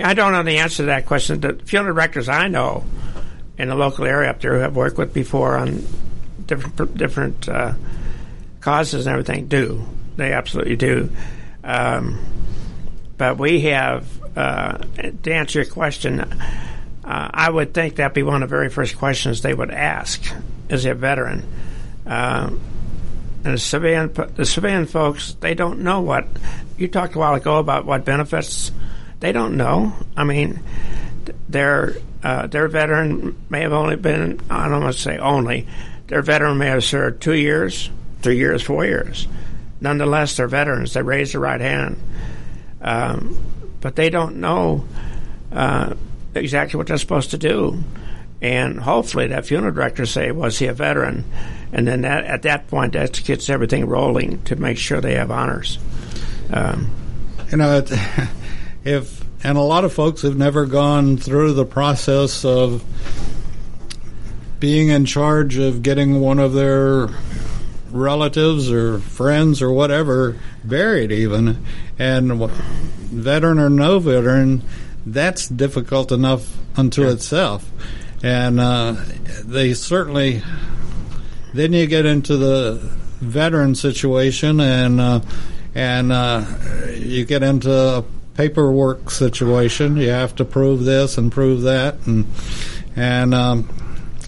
I 0.00 0.14
don't 0.14 0.32
know 0.32 0.42
the 0.42 0.58
answer 0.58 0.78
to 0.78 0.86
that 0.86 1.06
question. 1.06 1.40
The 1.40 1.54
funeral 1.54 1.94
directors 1.94 2.28
I 2.28 2.48
know 2.48 2.84
in 3.58 3.68
the 3.68 3.74
local 3.74 4.04
area 4.04 4.30
up 4.30 4.40
there 4.40 4.54
who 4.54 4.60
have 4.60 4.76
worked 4.76 4.96
with 4.96 5.12
before 5.12 5.56
on 5.56 5.84
different 6.46 6.96
different 6.96 7.48
uh, 7.48 7.74
causes 8.60 9.06
and 9.06 9.12
everything 9.12 9.48
do. 9.48 9.84
They 10.16 10.32
absolutely 10.32 10.76
do. 10.76 11.10
Um, 11.64 12.18
but 13.16 13.38
we 13.38 13.60
have, 13.62 14.06
uh, 14.36 14.78
to 15.22 15.32
answer 15.32 15.60
your 15.60 15.70
question, 15.70 16.20
uh, 16.20 16.30
I 17.04 17.50
would 17.50 17.74
think 17.74 17.96
that'd 17.96 18.14
be 18.14 18.22
one 18.22 18.42
of 18.42 18.48
the 18.48 18.56
very 18.56 18.68
first 18.68 18.96
questions 18.96 19.42
they 19.42 19.54
would 19.54 19.70
ask: 19.70 20.22
Is 20.68 20.84
he 20.84 20.90
a 20.90 20.94
veteran? 20.94 21.44
Uh, 22.06 22.50
and 23.44 23.54
the 23.54 23.58
civilian, 23.58 24.12
the 24.12 24.44
civilian 24.46 24.86
folks, 24.86 25.34
they 25.40 25.54
don't 25.54 25.80
know 25.80 26.00
what 26.00 26.26
you 26.76 26.88
talked 26.88 27.14
a 27.14 27.18
while 27.18 27.34
ago 27.34 27.58
about 27.58 27.84
what 27.84 28.04
benefits. 28.04 28.70
They 29.20 29.32
don't 29.32 29.56
know. 29.56 29.92
I 30.16 30.24
mean, 30.24 30.60
their 31.48 31.96
uh, 32.22 32.46
their 32.46 32.68
veteran 32.68 33.36
may 33.48 33.62
have 33.62 33.72
only 33.72 33.96
been 33.96 34.40
I 34.50 34.68
don't 34.68 34.82
want 34.82 34.94
to 34.94 35.00
say 35.00 35.18
only. 35.18 35.66
Their 36.06 36.22
veteran 36.22 36.58
may 36.58 36.66
have 36.66 36.84
served 36.84 37.20
two 37.22 37.34
years, 37.34 37.90
three 38.22 38.38
years, 38.38 38.62
four 38.62 38.84
years. 38.84 39.26
Nonetheless, 39.80 40.36
they're 40.36 40.48
veterans. 40.48 40.92
They 40.94 41.02
raise 41.02 41.32
the 41.32 41.38
right 41.38 41.60
hand, 41.60 42.00
um, 42.80 43.38
but 43.80 43.96
they 43.96 44.10
don't 44.10 44.36
know. 44.36 44.86
Uh, 45.52 45.94
exactly 46.34 46.76
what 46.78 46.86
they're 46.86 46.98
supposed 46.98 47.30
to 47.30 47.38
do. 47.38 47.82
And 48.40 48.78
hopefully, 48.78 49.28
that 49.28 49.46
funeral 49.46 49.74
director 49.74 50.06
say, 50.06 50.30
"Was 50.30 50.58
he 50.58 50.66
a 50.66 50.72
veteran?" 50.72 51.24
And 51.72 51.86
then 51.86 52.02
that 52.02 52.24
at 52.24 52.42
that 52.42 52.68
point, 52.68 52.92
that 52.92 53.20
gets 53.24 53.50
everything 53.50 53.86
rolling 53.86 54.42
to 54.42 54.56
make 54.56 54.78
sure 54.78 55.00
they 55.00 55.14
have 55.14 55.30
honors. 55.30 55.78
Um, 56.52 56.90
you 57.50 57.58
know, 57.58 57.80
if 58.84 59.24
and 59.44 59.56
a 59.56 59.62
lot 59.62 59.84
of 59.84 59.92
folks 59.92 60.22
have 60.22 60.36
never 60.36 60.66
gone 60.66 61.16
through 61.16 61.52
the 61.52 61.64
process 61.64 62.44
of 62.44 62.84
being 64.58 64.88
in 64.88 65.04
charge 65.04 65.56
of 65.56 65.82
getting 65.82 66.20
one 66.20 66.40
of 66.40 66.52
their 66.52 67.08
relatives 67.90 68.70
or 68.70 68.98
friends 68.98 69.62
or 69.62 69.70
whatever 69.72 70.36
buried, 70.64 71.12
even, 71.12 71.64
and 71.98 72.50
veteran 72.50 73.58
or 73.58 73.70
no 73.70 73.98
veteran 73.98 74.62
that's 75.06 75.48
difficult 75.48 76.12
enough 76.12 76.56
unto 76.76 77.02
yeah. 77.02 77.12
itself. 77.12 77.70
And 78.22 78.60
uh, 78.60 78.96
they 79.44 79.74
certainly. 79.74 80.42
Then 81.54 81.72
you 81.72 81.86
get 81.86 82.04
into 82.04 82.36
the 82.36 82.74
veteran 83.20 83.74
situation, 83.74 84.60
and 84.60 85.00
uh, 85.00 85.20
and 85.74 86.12
uh, 86.12 86.44
you 86.94 87.24
get 87.24 87.42
into 87.42 87.72
a 87.72 88.04
paperwork 88.38 89.10
situation. 89.10 89.96
You 89.96 90.10
have 90.10 90.36
to 90.36 90.44
prove 90.44 90.84
this 90.84 91.18
and 91.18 91.30
prove 91.30 91.62
that, 91.62 92.06
and 92.06 92.24
and 92.94 93.34
um, 93.34 93.68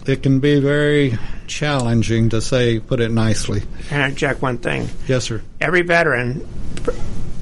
it 0.05 0.21
can 0.21 0.41
be 0.41 0.59
very 0.59 1.17
challenging 1.47 2.27
to 2.29 2.41
say, 2.41 2.79
put 2.79 2.99
it 2.99 3.09
nicely. 3.09 3.63
Can 3.87 4.01
I 4.01 4.13
check 4.13 4.41
one 4.41 4.57
thing? 4.57 4.89
Yes, 5.07 5.23
sir. 5.23 5.41
Every 5.61 5.81
veteran 5.83 6.45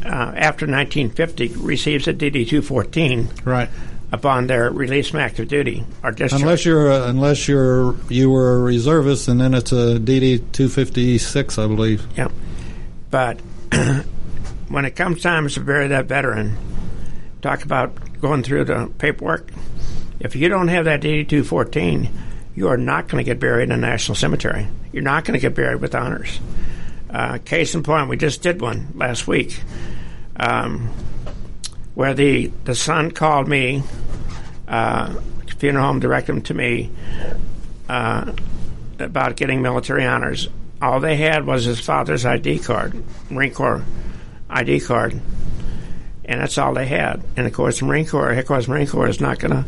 uh, 0.05 0.09
after 0.35 0.67
1950 0.67 1.55
receives 1.57 2.07
a 2.07 2.13
DD 2.13 2.47
214 2.47 3.29
right 3.43 3.69
upon 4.11 4.45
their 4.45 4.69
release 4.71 5.09
from 5.09 5.21
active 5.21 5.47
duty 5.47 5.83
or 6.03 6.11
discharge. 6.11 6.41
Unless 6.41 6.65
you're 6.65 6.91
a, 6.91 7.07
unless 7.07 7.47
you're 7.47 7.95
you 8.09 8.29
were 8.29 8.57
a 8.57 8.59
reservist, 8.59 9.27
and 9.27 9.41
then 9.41 9.55
it's 9.55 9.71
a 9.71 9.97
DD 9.99 10.51
256, 10.51 11.57
I 11.57 11.65
believe. 11.65 12.05
Yeah, 12.15 12.27
but 13.09 13.39
when 14.69 14.85
it 14.85 14.95
comes 14.95 15.21
time 15.21 15.49
to 15.49 15.59
bury 15.59 15.87
that 15.87 16.05
veteran, 16.05 16.55
talk 17.41 17.63
about 17.63 18.21
going 18.21 18.43
through 18.43 18.65
the 18.65 18.91
paperwork. 18.97 19.49
If 20.19 20.35
you 20.35 20.47
don't 20.47 20.67
have 20.67 20.85
that 20.85 21.03
8214, 21.03 22.09
you 22.55 22.67
are 22.67 22.77
not 22.77 23.07
going 23.07 23.23
to 23.23 23.29
get 23.29 23.39
buried 23.39 23.63
in 23.63 23.71
a 23.71 23.77
national 23.77 24.15
cemetery. 24.15 24.67
You're 24.93 25.03
not 25.03 25.25
going 25.25 25.33
to 25.33 25.41
get 25.41 25.55
buried 25.55 25.81
with 25.81 25.95
honors. 25.95 26.39
Uh, 27.09 27.39
case 27.39 27.73
in 27.73 27.81
point, 27.81 28.09
we 28.09 28.17
just 28.17 28.43
did 28.43 28.61
one 28.61 28.89
last 28.93 29.27
week 29.27 29.59
um, 30.35 30.89
where 31.95 32.13
the, 32.13 32.47
the 32.65 32.75
son 32.75 33.11
called 33.11 33.47
me, 33.47 33.81
uh, 34.67 35.19
funeral 35.57 35.85
home 35.85 35.99
directed 35.99 36.33
him 36.33 36.41
to 36.43 36.53
me 36.53 36.91
uh, 37.89 38.33
about 38.99 39.35
getting 39.35 39.61
military 39.61 40.05
honors. 40.05 40.47
All 40.81 40.99
they 40.99 41.17
had 41.17 41.45
was 41.45 41.65
his 41.65 41.79
father's 41.79 42.25
ID 42.25 42.59
card, 42.59 43.03
Marine 43.29 43.53
Corps 43.53 43.83
ID 44.49 44.81
card, 44.81 45.19
and 46.25 46.41
that's 46.41 46.57
all 46.57 46.73
they 46.73 46.87
had. 46.87 47.23
And 47.37 47.45
of 47.45 47.53
course, 47.53 47.79
the 47.79 47.85
Marine 47.85 48.05
Corps, 48.05 48.33
headquarters 48.33 48.67
Marine 48.67 48.87
Corps, 48.87 49.07
is 49.07 49.21
not 49.21 49.39
going 49.39 49.51
to 49.51 49.65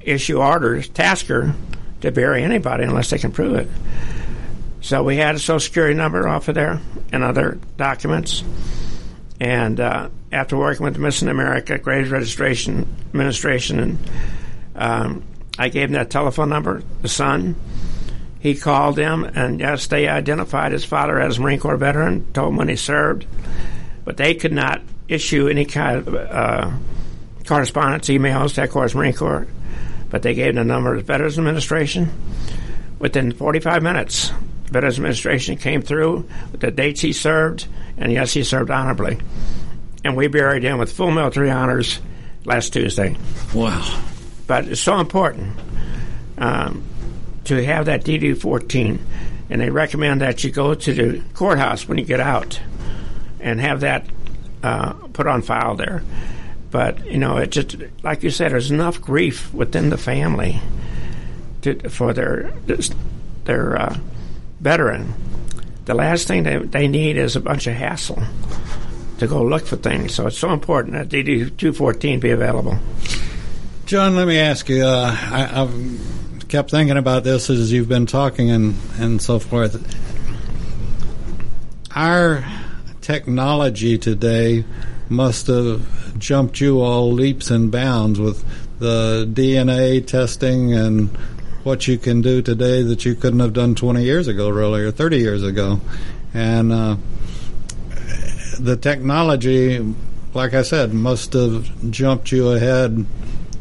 issue 0.00 0.38
orders, 0.38 0.88
tasker, 0.88 1.54
to 2.00 2.10
bury 2.10 2.42
anybody 2.42 2.84
unless 2.84 3.10
they 3.10 3.18
can 3.18 3.32
prove 3.32 3.54
it. 3.54 3.68
So 4.80 5.02
we 5.02 5.16
had 5.16 5.34
a 5.34 5.38
social 5.38 5.60
security 5.60 5.94
number 5.94 6.26
off 6.26 6.48
of 6.48 6.54
there 6.54 6.80
and 7.12 7.22
other 7.22 7.58
documents. 7.76 8.42
And 9.38 9.78
uh, 9.78 10.08
after 10.32 10.56
working 10.56 10.84
with 10.84 10.94
the 10.94 11.00
Missing 11.00 11.28
America 11.28 11.78
Graves 11.78 12.10
Registration 12.10 12.86
Administration, 13.08 13.80
and 13.80 13.98
um, 14.74 15.22
I 15.58 15.68
gave 15.68 15.90
them 15.90 15.98
that 15.98 16.10
telephone 16.10 16.48
number, 16.48 16.82
the 17.02 17.08
son. 17.08 17.56
He 18.38 18.54
called 18.54 18.96
them, 18.96 19.24
and 19.24 19.60
yes, 19.60 19.86
they 19.88 20.08
identified 20.08 20.72
his 20.72 20.84
father 20.84 21.20
as 21.20 21.36
a 21.36 21.42
Marine 21.42 21.60
Corps 21.60 21.76
veteran, 21.76 22.32
told 22.32 22.48
him 22.48 22.56
when 22.56 22.68
he 22.68 22.76
served, 22.76 23.26
but 24.10 24.16
they 24.16 24.34
could 24.34 24.52
not 24.52 24.82
issue 25.06 25.46
any 25.46 25.64
kind 25.64 25.98
of 25.98 26.12
uh, 26.16 26.68
correspondence, 27.46 28.08
emails 28.08 28.54
to 28.54 28.62
headquarters 28.62 28.92
Marine 28.92 29.14
Corps. 29.14 29.46
But 30.08 30.22
they 30.22 30.34
gave 30.34 30.56
the 30.56 30.64
number 30.64 30.90
of 30.90 30.96
the 30.96 31.04
Veterans 31.04 31.38
Administration. 31.38 32.10
Within 32.98 33.30
45 33.30 33.84
minutes, 33.84 34.32
the 34.64 34.72
Veterans 34.72 34.98
Administration 34.98 35.56
came 35.58 35.80
through 35.80 36.28
with 36.50 36.60
the 36.60 36.72
dates 36.72 37.00
he 37.00 37.12
served, 37.12 37.68
and 37.98 38.10
yes, 38.10 38.32
he 38.32 38.42
served 38.42 38.68
honorably. 38.72 39.20
And 40.02 40.16
we 40.16 40.26
buried 40.26 40.64
him 40.64 40.78
with 40.78 40.90
full 40.90 41.12
military 41.12 41.52
honors 41.52 42.00
last 42.44 42.72
Tuesday. 42.72 43.16
Wow. 43.54 44.02
But 44.48 44.66
it's 44.66 44.80
so 44.80 44.98
important 44.98 45.56
um, 46.36 46.82
to 47.44 47.64
have 47.64 47.86
that 47.86 48.02
DD 48.02 48.36
14, 48.36 48.98
and 49.50 49.60
they 49.60 49.70
recommend 49.70 50.22
that 50.22 50.42
you 50.42 50.50
go 50.50 50.74
to 50.74 50.92
the 50.92 51.22
courthouse 51.32 51.86
when 51.86 51.96
you 51.96 52.04
get 52.04 52.18
out 52.18 52.60
and 53.40 53.60
have 53.60 53.80
that 53.80 54.06
uh, 54.62 54.92
put 55.12 55.26
on 55.26 55.42
file 55.42 55.74
there. 55.76 56.02
But, 56.70 57.04
you 57.06 57.18
know, 57.18 57.38
it 57.38 57.50
just, 57.50 57.76
like 58.02 58.22
you 58.22 58.30
said, 58.30 58.52
there's 58.52 58.70
enough 58.70 59.00
grief 59.00 59.52
within 59.52 59.90
the 59.90 59.98
family 59.98 60.60
to, 61.62 61.88
for 61.88 62.12
their, 62.12 62.52
their, 63.44 63.76
uh, 63.76 63.98
veteran, 64.60 65.14
the 65.86 65.94
last 65.94 66.28
thing 66.28 66.44
they, 66.44 66.58
they 66.58 66.86
need 66.86 67.16
is 67.16 67.34
a 67.34 67.40
bunch 67.40 67.66
of 67.66 67.74
hassle 67.74 68.22
to 69.18 69.26
go 69.26 69.42
look 69.42 69.66
for 69.66 69.76
things. 69.76 70.14
So 70.14 70.26
it's 70.26 70.38
so 70.38 70.52
important 70.52 70.94
that 70.94 71.08
DD 71.08 71.56
214 71.56 72.20
be 72.20 72.30
available. 72.30 72.78
John, 73.86 74.14
let 74.14 74.28
me 74.28 74.38
ask 74.38 74.68
you. 74.68 74.84
Uh, 74.84 75.16
I, 75.18 75.62
I've 75.62 76.48
kept 76.48 76.70
thinking 76.70 76.96
about 76.96 77.24
this 77.24 77.50
as 77.50 77.72
you've 77.72 77.88
been 77.88 78.06
talking 78.06 78.50
and, 78.50 78.74
and 78.98 79.20
so 79.20 79.38
forth. 79.38 79.74
Our 81.94 82.44
technology 83.00 83.98
today 83.98 84.64
must 85.08 85.48
have 85.48 86.18
jumped 86.18 86.60
you 86.60 86.80
all 86.80 87.12
leaps 87.12 87.50
and 87.50 87.70
bounds 87.70 88.20
with 88.20 88.44
the 88.78 89.28
DNA 89.32 90.06
testing 90.06 90.72
and 90.72 91.08
what 91.64 91.86
you 91.86 91.98
can 91.98 92.22
do 92.22 92.40
today 92.40 92.82
that 92.82 93.04
you 93.04 93.14
couldn't 93.14 93.40
have 93.40 93.52
done 93.52 93.74
20 93.74 94.02
years 94.02 94.28
ago, 94.28 94.48
really, 94.48 94.82
or 94.82 94.90
30 94.90 95.18
years 95.18 95.42
ago. 95.42 95.80
And 96.32 96.72
uh, 96.72 96.96
the 98.58 98.76
technology, 98.76 99.94
like 100.32 100.54
I 100.54 100.62
said, 100.62 100.94
must 100.94 101.34
have 101.34 101.90
jumped 101.90 102.32
you 102.32 102.50
ahead 102.50 103.04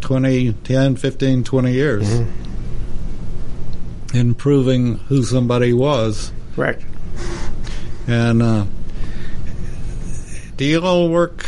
20, 0.02 0.54
10, 0.54 0.96
15, 0.96 1.44
20 1.44 1.72
years 1.72 2.08
mm-hmm. 2.08 4.18
in 4.18 4.36
proving 4.36 5.00
who 5.00 5.24
somebody 5.24 5.74
was. 5.74 6.32
Correct. 6.56 6.86
And 8.08 8.42
uh, 8.42 8.66
do 10.60 10.66
you 10.66 10.82
all 10.82 11.08
work? 11.08 11.46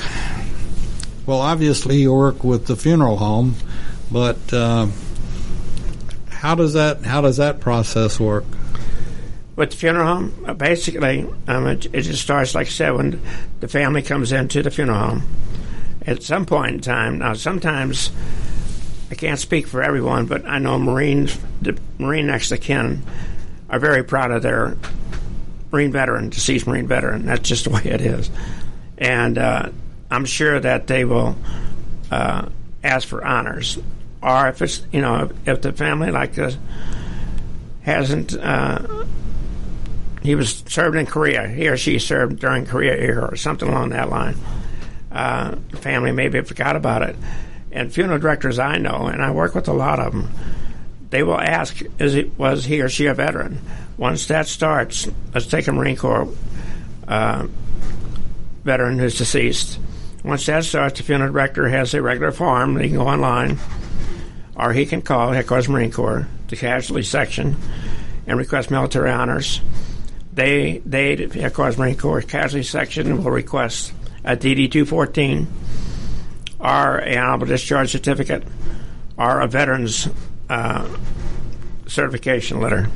Well, 1.25 1.41
obviously 1.41 1.97
you 1.97 2.13
work 2.13 2.45
with 2.45 2.67
the 2.67 2.77
funeral 2.77 3.17
home, 3.17 3.55
but 4.09 4.53
uh, 4.53 4.87
how 6.29 6.55
does 6.55 6.73
that 6.73 7.03
how 7.03 7.19
does 7.19 7.35
that 7.35 7.59
process 7.59 8.17
work? 8.21 8.45
With 9.57 9.71
the 9.71 9.75
funeral 9.75 10.07
home, 10.07 10.45
uh, 10.47 10.53
basically, 10.53 11.27
um, 11.45 11.67
it, 11.67 11.87
it, 11.87 12.03
just 12.03 12.23
starts 12.23 12.55
like 12.55 12.67
I 12.67 12.69
said 12.69 12.91
when 12.91 13.21
the 13.59 13.67
family 13.67 14.01
comes 14.01 14.31
into 14.31 14.63
the 14.63 14.71
funeral 14.71 14.97
home. 14.97 15.23
At 16.03 16.23
some 16.23 16.45
point 16.45 16.75
in 16.75 16.79
time, 16.79 17.17
now 17.17 17.33
sometimes 17.33 18.11
I 19.11 19.15
can't 19.15 19.39
speak 19.39 19.67
for 19.67 19.83
everyone, 19.83 20.25
but 20.25 20.45
I 20.45 20.57
know 20.57 20.79
Marines, 20.79 21.37
the 21.61 21.77
Marine 21.99 22.27
next 22.27 22.53
of 22.53 22.61
kin, 22.61 23.03
are 23.69 23.77
very 23.77 24.05
proud 24.05 24.31
of 24.31 24.41
their 24.41 24.77
Marine 25.73 25.91
veteran, 25.91 26.29
deceased 26.29 26.65
Marine 26.65 26.87
veteran. 26.87 27.25
That's 27.25 27.47
just 27.47 27.65
the 27.65 27.71
way 27.71 27.83
it 27.83 27.99
is, 27.99 28.29
and 29.01 29.37
uh, 29.39 29.69
I'm 30.11 30.25
sure 30.25 30.59
that 30.59 30.87
they 30.87 31.03
will 31.03 31.35
uh, 32.11 32.47
ask 32.83 33.07
for 33.07 33.25
honors, 33.25 33.79
or 34.21 34.47
if 34.47 34.61
it's 34.61 34.85
you 34.91 35.01
know 35.01 35.31
if, 35.45 35.61
the 35.61 35.73
family 35.73 36.11
like 36.11 36.37
uh, 36.37 36.51
hasn't. 37.81 38.37
Uh, 38.37 39.05
he 40.21 40.35
was 40.35 40.63
served 40.67 40.95
in 40.95 41.07
Korea. 41.07 41.47
He 41.47 41.67
or 41.67 41.75
she 41.77 41.97
served 41.97 42.39
during 42.39 42.67
Korea 42.67 42.95
era 42.95 43.25
or 43.31 43.35
something 43.35 43.67
along 43.67 43.89
that 43.89 44.09
line. 44.09 44.35
Uh, 45.11 45.55
family 45.79 46.11
maybe 46.11 46.39
forgot 46.41 46.75
about 46.75 47.01
it. 47.01 47.15
And 47.71 47.91
funeral 47.91 48.19
directors 48.19 48.59
I 48.59 48.77
know, 48.77 49.07
and 49.07 49.23
I 49.23 49.31
work 49.31 49.55
with 49.55 49.67
a 49.67 49.73
lot 49.73 49.99
of 49.99 50.13
them, 50.13 50.29
they 51.09 51.23
will 51.23 51.39
ask, 51.39 51.81
"Is 51.97 52.13
it 52.13 52.37
was 52.37 52.65
he 52.65 52.81
or 52.81 52.89
she 52.89 53.07
a 53.07 53.15
veteran?" 53.15 53.59
Once 53.97 54.27
that 54.27 54.47
starts, 54.47 55.09
let's 55.33 55.47
take 55.47 55.67
a 55.67 55.71
Marine 55.71 55.97
Corps 55.97 56.27
uh, 57.07 57.47
veteran 58.63 58.99
who's 58.99 59.17
deceased. 59.17 59.79
Once 60.23 60.45
that 60.45 60.63
starts, 60.63 60.97
the 60.99 61.03
funeral 61.03 61.31
director 61.31 61.67
has 61.67 61.93
a 61.93 62.01
regular 62.01 62.31
form. 62.31 62.79
He 62.79 62.89
can 62.89 62.97
go 62.97 63.07
online, 63.07 63.57
or 64.55 64.71
he 64.73 64.85
can 64.85 65.01
call 65.01 65.31
Headquarters 65.31 65.67
Marine 65.67 65.91
Corps, 65.91 66.27
the 66.47 66.55
casualty 66.55 67.03
section, 67.03 67.55
and 68.27 68.37
request 68.37 68.69
military 68.69 69.09
honors. 69.09 69.61
They, 70.33 70.81
they, 70.85 71.27
Headquarters 71.27 71.77
Marine 71.77 71.97
Corps 71.97 72.21
casualty 72.21 72.63
section 72.63 73.23
will 73.23 73.31
request 73.31 73.93
a 74.23 74.37
DD 74.37 74.71
214 74.71 75.47
or 76.59 76.97
an 76.99 77.17
honorable 77.17 77.47
discharge 77.47 77.91
certificate 77.91 78.43
or 79.17 79.41
a 79.41 79.47
veteran's 79.47 80.07
uh, 80.49 80.87
certification 81.87 82.59
letter. 82.59 82.89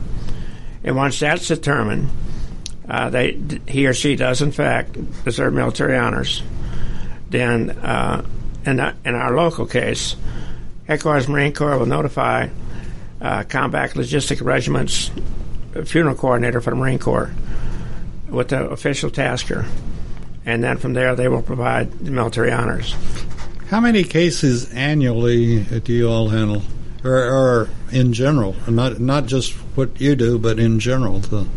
And 0.84 0.96
once 0.96 1.20
that's 1.20 1.48
determined, 1.48 2.10
uh, 2.88 3.10
they 3.10 3.40
he 3.68 3.88
or 3.88 3.94
she 3.94 4.16
does 4.16 4.42
in 4.42 4.52
fact 4.52 4.98
deserve 5.24 5.54
military 5.54 5.98
honors. 5.98 6.42
Then, 7.30 7.72
uh, 7.72 8.26
in, 8.66 8.80
in 8.80 9.16
our 9.16 9.36
local 9.36 9.66
case, 9.66 10.16
Headquarters 10.88 11.28
Marine 11.28 11.54
Corps 11.54 11.78
will 11.78 11.88
notify 11.88 12.48
uh, 13.20 13.44
Combat 13.44 13.92
Logistic 13.92 14.44
Regiment's 14.44 15.12
funeral 15.86 16.16
coordinator 16.16 16.62
for 16.62 16.70
the 16.70 16.76
Marine 16.76 17.00
Corps 17.00 17.32
with 18.30 18.50
the 18.50 18.70
official 18.70 19.10
tasker, 19.10 19.66
and 20.46 20.64
then 20.64 20.78
from 20.78 20.94
there 20.94 21.16
they 21.16 21.28
will 21.28 21.42
provide 21.42 21.92
the 22.00 22.12
military 22.12 22.52
honors. 22.52 22.96
How 23.70 23.80
many 23.80 24.04
cases 24.04 24.72
annually 24.72 25.64
do 25.64 25.92
you 25.92 26.08
all 26.08 26.30
handle? 26.30 26.62
or, 27.06 27.18
or 27.18 27.70
in 27.92 28.14
general, 28.14 28.56
not 28.68 29.00
not 29.00 29.28
just 29.28 29.54
what 29.76 30.02
you 30.02 30.16
do, 30.16 30.40
but 30.40 30.60
in 30.60 30.80
general. 30.80 31.20
The, 31.20 31.48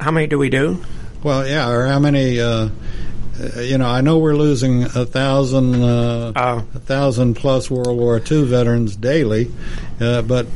how 0.00 0.10
many 0.10 0.26
do 0.26 0.38
we 0.38 0.50
do? 0.50 0.82
Well, 1.22 1.46
yeah, 1.46 1.68
or 1.70 1.86
how 1.86 1.98
many? 1.98 2.40
Uh, 2.40 2.68
uh 3.38 3.60
you 3.60 3.78
know, 3.78 3.86
I 3.86 4.00
know 4.00 4.18
we're 4.18 4.36
losing 4.36 4.84
a 4.84 5.04
thousand, 5.04 5.82
uh, 5.82 6.32
uh, 6.34 6.62
a 6.74 6.78
thousand 6.78 7.34
plus 7.34 7.70
World 7.70 7.98
War 7.98 8.20
II 8.20 8.44
veterans 8.44 8.96
daily, 8.96 9.50
uh, 10.00 10.22
but 10.22 10.46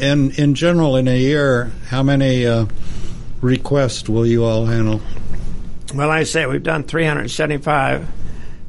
in 0.00 0.32
in 0.32 0.54
general, 0.54 0.96
in 0.96 1.08
a 1.08 1.18
year, 1.18 1.72
how 1.88 2.02
many 2.02 2.46
uh, 2.46 2.66
requests 3.40 4.08
will 4.08 4.26
you 4.26 4.44
all 4.44 4.66
handle? 4.66 5.00
Well, 5.94 6.10
I 6.10 6.24
say 6.24 6.46
we've 6.46 6.62
done 6.62 6.84
375 6.84 8.08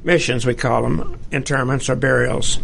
missions. 0.04 0.46
We 0.46 0.56
call 0.56 0.84
them 0.84 1.20
interments 1.32 1.90
or 1.90 1.96
burials 1.96 2.60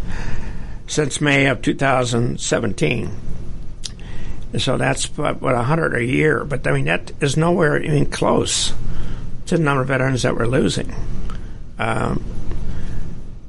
since 0.86 1.20
May 1.20 1.46
of 1.46 1.62
2017. 1.62 3.29
So 4.58 4.76
that's 4.76 5.06
what, 5.16 5.40
what 5.40 5.54
100 5.54 5.94
a 5.94 6.04
year. 6.04 6.44
But 6.44 6.66
I 6.66 6.72
mean, 6.72 6.86
that 6.86 7.12
is 7.20 7.36
nowhere 7.36 7.80
even 7.82 8.06
close 8.06 8.72
to 9.46 9.56
the 9.56 9.62
number 9.62 9.82
of 9.82 9.88
veterans 9.88 10.22
that 10.22 10.36
we're 10.36 10.46
losing. 10.46 10.94
Um, 11.78 12.24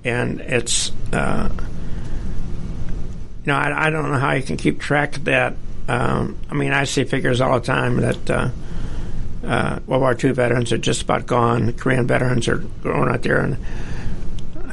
and 0.04 0.42
it's, 0.42 0.92
uh, 1.12 1.50
you 1.52 3.48
know, 3.48 3.56
I, 3.56 3.88
I, 3.88 3.90
don't 3.90 4.12
know 4.12 4.18
how 4.18 4.32
you 4.32 4.42
can 4.42 4.58
keep 4.58 4.80
track 4.80 5.18
of 5.18 5.26
that. 5.26 5.56
Um, 5.88 6.38
I 6.50 6.54
mean, 6.54 6.72
I 6.72 6.86
see 6.86 7.04
figures 7.04 7.42
all 7.42 7.60
the 7.60 7.66
time 7.66 7.98
that 7.98 8.30
uh, 8.30 8.50
uh, 9.46 9.80
World 9.86 10.02
War 10.02 10.18
II 10.24 10.32
veterans 10.32 10.72
are 10.72 10.78
just 10.78 11.02
about 11.02 11.26
gone. 11.26 11.74
Korean 11.74 12.08
veterans 12.08 12.48
are 12.48 12.58
going 12.58 13.10
out 13.10 13.24
there 13.24 13.40
and 13.40 13.58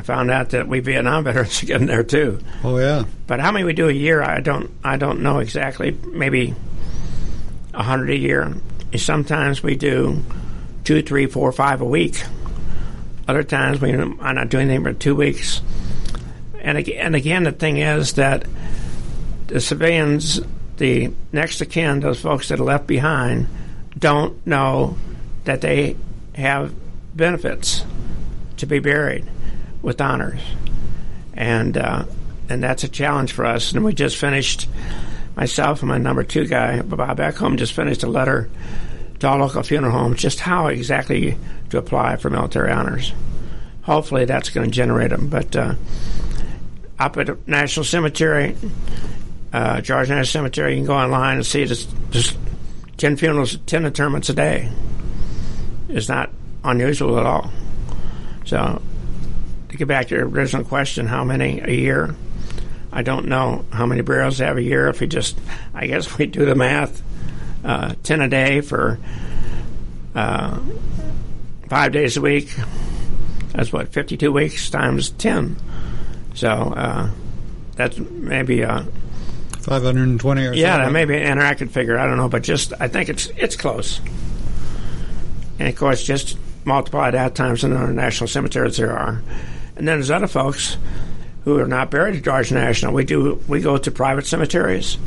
found 0.09 0.31
out 0.31 0.51
that 0.51 0.67
we 0.67 0.81
Vietnam 0.81 1.23
veterans 1.25 1.63
are 1.63 1.67
getting 1.67 1.87
there 1.87 2.03
too. 2.03 2.41
Oh 2.65 2.79
yeah. 2.79 3.05
But 3.27 3.41
how 3.41 3.53
many 3.53 3.67
we 3.67 3.75
do 3.75 3.91
a 3.91 3.93
year, 3.93 4.23
I 4.23 4.41
don't 4.41 4.71
I 4.83 4.97
don't 4.97 5.21
know 5.21 5.39
exactly. 5.39 5.91
Maybe 5.91 6.55
a 7.75 7.83
hundred 7.83 8.11
a 8.11 8.17
year. 8.17 8.55
Sometimes 8.97 9.63
we 9.63 9.77
do 9.77 10.25
two, 10.85 11.03
three, 11.03 11.27
four, 11.27 11.53
five 11.53 11.83
a 11.83 11.85
week. 11.85 12.25
Other 13.29 13.43
times 13.43 13.83
we 13.83 13.93
are 13.93 14.33
not 14.33 14.49
doing 14.49 14.71
anything 14.71 14.83
for 14.83 14.95
two 14.95 15.15
weeks. 15.15 15.61
And 16.63 16.79
again, 16.79 16.99
and 17.05 17.15
again, 17.15 17.43
the 17.43 17.53
thing 17.53 17.77
is 17.77 18.15
that 18.15 18.47
the 19.49 19.61
civilians, 19.61 20.41
the 20.79 21.13
next 21.33 21.61
of 21.61 21.69
kin, 21.69 22.01
those 22.01 22.19
folks 22.19 22.49
that 22.49 22.59
are 22.59 22.65
left 22.65 22.87
behind, 22.87 23.47
don't 23.99 24.47
know 24.47 24.97
that 25.45 25.61
they 25.61 25.97
have 26.35 26.73
benefits 27.15 27.85
to 28.57 28.65
be 28.65 28.79
buried 28.79 29.27
with 29.83 30.01
honors, 30.01 30.41
and 31.35 31.77
uh, 31.77 32.05
and 32.49 32.63
that's 32.63 32.85
a 32.85 32.89
challenge 32.89 33.33
for 33.33 33.45
us. 33.45 33.73
And 33.73 33.85
we 33.85 33.93
just 33.93 34.17
finished 34.17 34.69
myself 35.37 35.83
and 35.83 35.89
my 35.89 35.99
number 35.99 36.25
two 36.25 36.47
guy, 36.47 36.83
Bob 36.83 37.17
back 37.17 37.37
home, 37.37 37.57
just 37.57 37.73
finished 37.73 38.03
a 38.03 38.09
letter 38.09 38.51
to 39.21 39.29
all 39.29 39.39
local 39.39 39.63
funeral 39.63 39.93
homes 39.93 40.21
just 40.21 40.41
how 40.41 40.67
exactly 40.67 41.37
to 41.71 41.79
apply 41.79 42.17
for 42.17 42.31
military 42.31 42.73
honors. 42.73 43.13
Hopefully, 43.83 44.25
that's 44.25 44.51
going 44.51 44.69
to 44.69 44.75
generate 44.75 45.11
them. 45.11 45.29
But 45.29 45.55
uh, 45.57 45.75
up 46.99 47.17
at 47.17 47.47
National 47.49 47.85
Cemetery, 47.85 48.57
uh, 49.53 49.81
Georgia 49.81 50.11
National 50.11 50.43
Cemetery, 50.43 50.73
you 50.73 50.79
can 50.81 50.87
go 50.87 50.97
online 50.97 51.37
and 51.37 51.47
see 51.47 51.65
just, 51.65 51.89
just 52.11 52.37
10 52.99 53.17
funerals, 53.17 53.57
10 53.67 53.87
interments 53.87 54.29
a 54.29 54.35
day. 54.35 54.71
It's 55.89 56.09
not 56.09 56.31
unusual 56.65 57.19
at 57.19 57.25
all. 57.27 57.51
So 58.45 58.83
to 59.79 59.85
get 59.85 59.89
back 59.89 60.09
to 60.09 60.17
your 60.17 60.29
original 60.29 60.65
question, 60.65 61.07
how 61.07 61.23
many 61.23 61.61
a 61.61 61.71
year? 61.71 62.15
I 62.93 63.03
don't 63.03 63.27
know 63.27 63.65
how 63.71 63.87
many 63.87 64.01
burials 64.01 64.39
have 64.39 64.57
a 64.57 64.63
year. 64.63 64.89
If 64.89 65.01
we 65.01 65.07
just, 65.07 65.39
I 65.73 65.87
guess 65.87 66.19
we 66.19 66.27
do 66.27 66.45
the 66.45 66.57
math, 66.57 67.01
uh, 67.65 67.95
ten 68.03 68.21
a 68.21 68.29
day 68.29 68.61
for 68.61 68.99
uh, 70.15 70.59
five 71.69 71.93
days 71.93 72.17
a 72.17 72.21
week. 72.21 72.53
That's 73.53 73.73
what 73.73 73.89
fifty-two 73.93 74.33
weeks 74.33 74.69
times 74.69 75.11
ten. 75.11 75.57
So 76.35 76.49
uh, 76.49 77.11
that's 77.77 77.99
maybe 77.99 78.65
uh, 78.65 78.83
five 79.61 79.83
hundred 79.83 80.09
and 80.09 80.21
twenty 80.21 80.43
or 80.43 80.47
something. 80.47 80.61
yeah, 80.61 80.79
that 80.79 80.93
may 80.93 81.05
be 81.05 81.17
an 81.17 81.39
interactive 81.39 81.71
figure. 81.71 81.99
I 81.99 82.07
don't 82.07 82.17
know, 82.17 82.29
but 82.29 82.43
just 82.43 82.73
I 82.81 82.89
think 82.89 83.09
it's 83.11 83.27
it's 83.37 83.55
close. 83.55 84.01
And 85.59 85.69
of 85.69 85.77
course, 85.77 86.03
just 86.03 86.37
multiply 86.65 87.11
that 87.11 87.35
times 87.35 87.63
the 87.63 87.69
number 87.69 87.91
of 87.91 87.95
national 87.95 88.29
cemeteries 88.29 88.77
there 88.77 88.97
are. 88.97 89.23
And 89.79 89.87
then 89.87 89.97
there's 89.97 90.11
other 90.11 90.27
folks 90.27 90.77
who 91.45 91.59
are 91.59 91.67
not 91.67 91.91
buried 91.91 92.17
at 92.17 92.25
Georgia 92.25 92.55
National. 92.55 92.93
We 92.93 93.05
do. 93.05 93.43
We 93.49 93.61
go 93.61 93.79
to 93.79 93.91
private 93.91 94.27
cemeteries. 94.27 94.99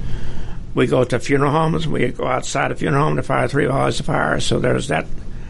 We 0.73 0.87
go 0.87 1.03
to 1.03 1.19
funeral 1.19 1.51
homes. 1.51 1.87
We 1.87 2.07
go 2.07 2.25
outside 2.25 2.71
a 2.71 2.75
funeral 2.75 3.03
home 3.03 3.17
to 3.17 3.23
fire 3.23 3.47
three 3.47 3.65
volleys 3.65 3.99
of 3.99 4.05
fire. 4.05 4.39
So 4.39 4.59
there's 4.59 4.87
that 4.87 5.05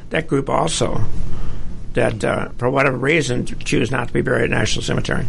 that 0.10 0.28
group 0.28 0.50
also 0.50 1.06
that, 1.94 2.24
uh, 2.24 2.50
for 2.58 2.70
whatever 2.70 2.98
reason, 2.98 3.46
choose 3.46 3.92
not 3.92 4.08
to 4.08 4.14
be 4.14 4.22
buried 4.22 4.46
at 4.46 4.50
National 4.50 4.84
Cemetery. 4.84 5.26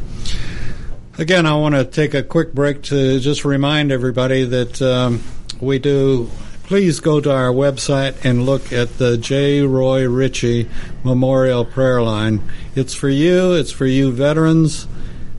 Again, 1.18 1.44
I 1.44 1.56
want 1.56 1.74
to 1.74 1.84
take 1.84 2.14
a 2.14 2.22
quick 2.22 2.52
break 2.52 2.82
to 2.84 3.20
just 3.20 3.44
remind 3.44 3.92
everybody 3.92 4.44
that 4.44 4.80
um, 4.80 5.22
we 5.60 5.78
do. 5.78 6.30
Please 6.64 7.00
go 7.00 7.20
to 7.20 7.30
our 7.30 7.52
website 7.52 8.24
and 8.24 8.46
look 8.46 8.72
at 8.72 8.98
the 8.98 9.18
J. 9.18 9.62
Roy 9.62 10.08
Ritchie 10.08 10.68
Memorial 11.04 11.64
Prayer 11.64 12.00
Line. 12.00 12.42
It's 12.74 12.94
for 12.94 13.08
you. 13.08 13.52
It's 13.52 13.72
for 13.72 13.84
you 13.84 14.12
veterans 14.12 14.86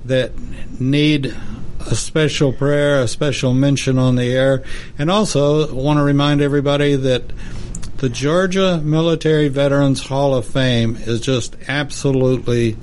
that 0.05 0.31
need 0.79 1.35
a 1.79 1.95
special 1.95 2.53
prayer, 2.53 3.01
a 3.01 3.07
special 3.07 3.53
mention 3.53 3.97
on 3.97 4.15
the 4.15 4.31
air, 4.31 4.63
and 4.97 5.09
also 5.09 5.73
want 5.73 5.97
to 5.97 6.03
remind 6.03 6.41
everybody 6.41 6.95
that 6.95 7.23
the 7.97 8.09
Georgia 8.09 8.81
Military 8.83 9.47
Veterans 9.47 10.05
Hall 10.05 10.35
of 10.35 10.45
Fame 10.45 10.97
is 10.97 11.21
just 11.21 11.55
absolutely 11.67 12.77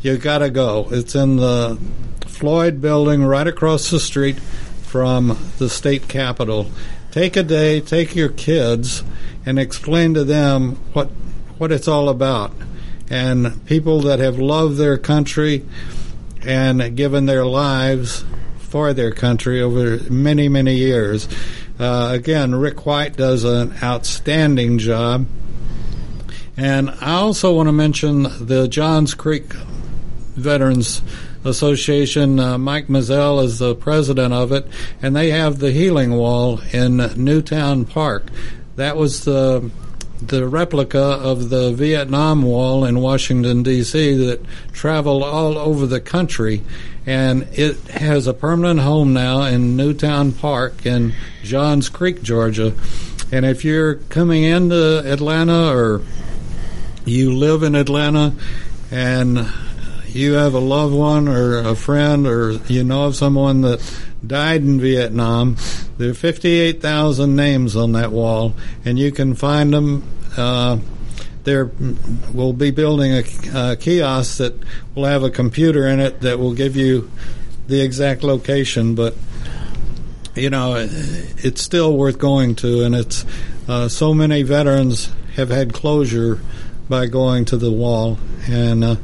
you 0.00 0.18
got 0.18 0.38
to 0.38 0.50
go. 0.50 0.88
It's 0.90 1.14
in 1.14 1.36
the 1.36 1.78
Floyd 2.26 2.80
building 2.80 3.24
right 3.24 3.46
across 3.46 3.90
the 3.90 4.00
street 4.00 4.38
from 4.38 5.38
the 5.58 5.68
state 5.68 6.08
capitol. 6.08 6.70
Take 7.16 7.34
a 7.38 7.42
day, 7.42 7.80
take 7.80 8.14
your 8.14 8.28
kids 8.28 9.02
and 9.46 9.58
explain 9.58 10.12
to 10.12 10.22
them 10.22 10.72
what 10.92 11.08
what 11.56 11.72
it's 11.72 11.88
all 11.88 12.10
about. 12.10 12.52
And 13.08 13.64
people 13.64 14.02
that 14.02 14.18
have 14.18 14.38
loved 14.38 14.76
their 14.76 14.98
country 14.98 15.64
and 16.42 16.94
given 16.94 17.24
their 17.24 17.46
lives 17.46 18.22
for 18.58 18.92
their 18.92 19.12
country 19.12 19.62
over 19.62 19.98
many, 20.10 20.50
many 20.50 20.74
years. 20.74 21.26
Uh, 21.78 22.10
again, 22.12 22.54
Rick 22.54 22.84
White 22.84 23.16
does 23.16 23.44
an 23.44 23.72
outstanding 23.82 24.76
job. 24.76 25.26
And 26.54 26.90
I 27.00 27.12
also 27.12 27.54
want 27.54 27.68
to 27.68 27.72
mention 27.72 28.24
the 28.44 28.68
Johns 28.68 29.14
Creek 29.14 29.54
Veterans 30.34 31.00
Association. 31.46 32.38
Uh, 32.38 32.58
Mike 32.58 32.88
Mazzell 32.88 33.42
is 33.42 33.58
the 33.58 33.74
president 33.74 34.32
of 34.32 34.52
it, 34.52 34.66
and 35.02 35.14
they 35.14 35.30
have 35.30 35.58
the 35.58 35.72
Healing 35.72 36.16
Wall 36.16 36.60
in 36.72 36.96
Newtown 37.16 37.84
Park. 37.84 38.28
That 38.76 38.96
was 38.96 39.24
the 39.24 39.70
the 40.20 40.48
replica 40.48 40.98
of 40.98 41.50
the 41.50 41.72
Vietnam 41.72 42.42
Wall 42.42 42.84
in 42.84 43.00
Washington 43.00 43.62
D.C. 43.62 44.14
that 44.26 44.44
traveled 44.72 45.22
all 45.22 45.58
over 45.58 45.86
the 45.86 46.00
country, 46.00 46.62
and 47.04 47.42
it 47.52 47.76
has 47.88 48.26
a 48.26 48.32
permanent 48.32 48.80
home 48.80 49.12
now 49.12 49.42
in 49.42 49.76
Newtown 49.76 50.32
Park 50.32 50.86
in 50.86 51.14
Johns 51.42 51.88
Creek, 51.88 52.22
Georgia. 52.22 52.72
And 53.30 53.44
if 53.44 53.64
you're 53.64 53.96
coming 53.96 54.44
into 54.44 55.02
Atlanta 55.04 55.70
or 55.70 56.02
you 57.04 57.34
live 57.34 57.62
in 57.62 57.74
Atlanta 57.74 58.34
and 58.90 59.38
you 60.16 60.32
have 60.34 60.54
a 60.54 60.58
loved 60.58 60.94
one 60.94 61.28
or 61.28 61.58
a 61.58 61.76
friend 61.76 62.26
or 62.26 62.52
you 62.68 62.82
know 62.82 63.06
of 63.06 63.16
someone 63.16 63.60
that 63.60 63.80
died 64.26 64.62
in 64.62 64.80
Vietnam, 64.80 65.56
there 65.98 66.10
are 66.10 66.14
58,000 66.14 67.36
names 67.36 67.76
on 67.76 67.92
that 67.92 68.10
wall, 68.10 68.54
and 68.84 68.98
you 68.98 69.12
can 69.12 69.34
find 69.34 69.72
them. 69.72 70.02
Uh, 70.36 70.78
there 71.44 71.70
will 72.34 72.52
be 72.52 72.72
building 72.72 73.12
a, 73.12 73.22
a, 73.54 73.76
kiosk 73.76 74.38
that 74.38 74.54
will 74.96 75.04
have 75.04 75.22
a 75.22 75.30
computer 75.30 75.86
in 75.86 76.00
it 76.00 76.20
that 76.22 76.40
will 76.40 76.54
give 76.54 76.74
you 76.74 77.08
the 77.68 77.80
exact 77.80 78.24
location, 78.24 78.96
but 78.96 79.14
you 80.34 80.50
know 80.50 80.74
it's 80.76 81.62
still 81.62 81.96
worth 81.96 82.18
going 82.18 82.56
to, 82.56 82.82
and 82.82 82.96
it's 82.96 83.24
uh, 83.68 83.88
so 83.88 84.12
many 84.12 84.42
veterans 84.42 85.12
have 85.36 85.50
had 85.50 85.72
closure 85.72 86.40
by 86.88 87.06
going 87.06 87.44
to 87.44 87.56
the 87.56 87.70
wall 87.70 88.18
and 88.48 88.84
uh, 88.84 88.96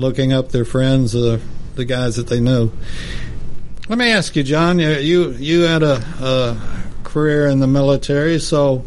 looking 0.00 0.32
up 0.32 0.50
their 0.50 0.64
friends, 0.64 1.14
uh, 1.14 1.38
the 1.76 1.84
guys 1.84 2.16
that 2.16 2.26
they 2.26 2.40
knew. 2.40 2.72
Let 3.88 3.98
me 3.98 4.10
ask 4.10 4.36
you, 4.36 4.42
John. 4.42 4.78
You 4.78 5.30
you 5.32 5.62
had 5.62 5.82
a, 5.82 5.96
a 6.20 6.56
career 7.04 7.46
in 7.46 7.60
the 7.60 7.66
military, 7.66 8.38
so 8.38 8.84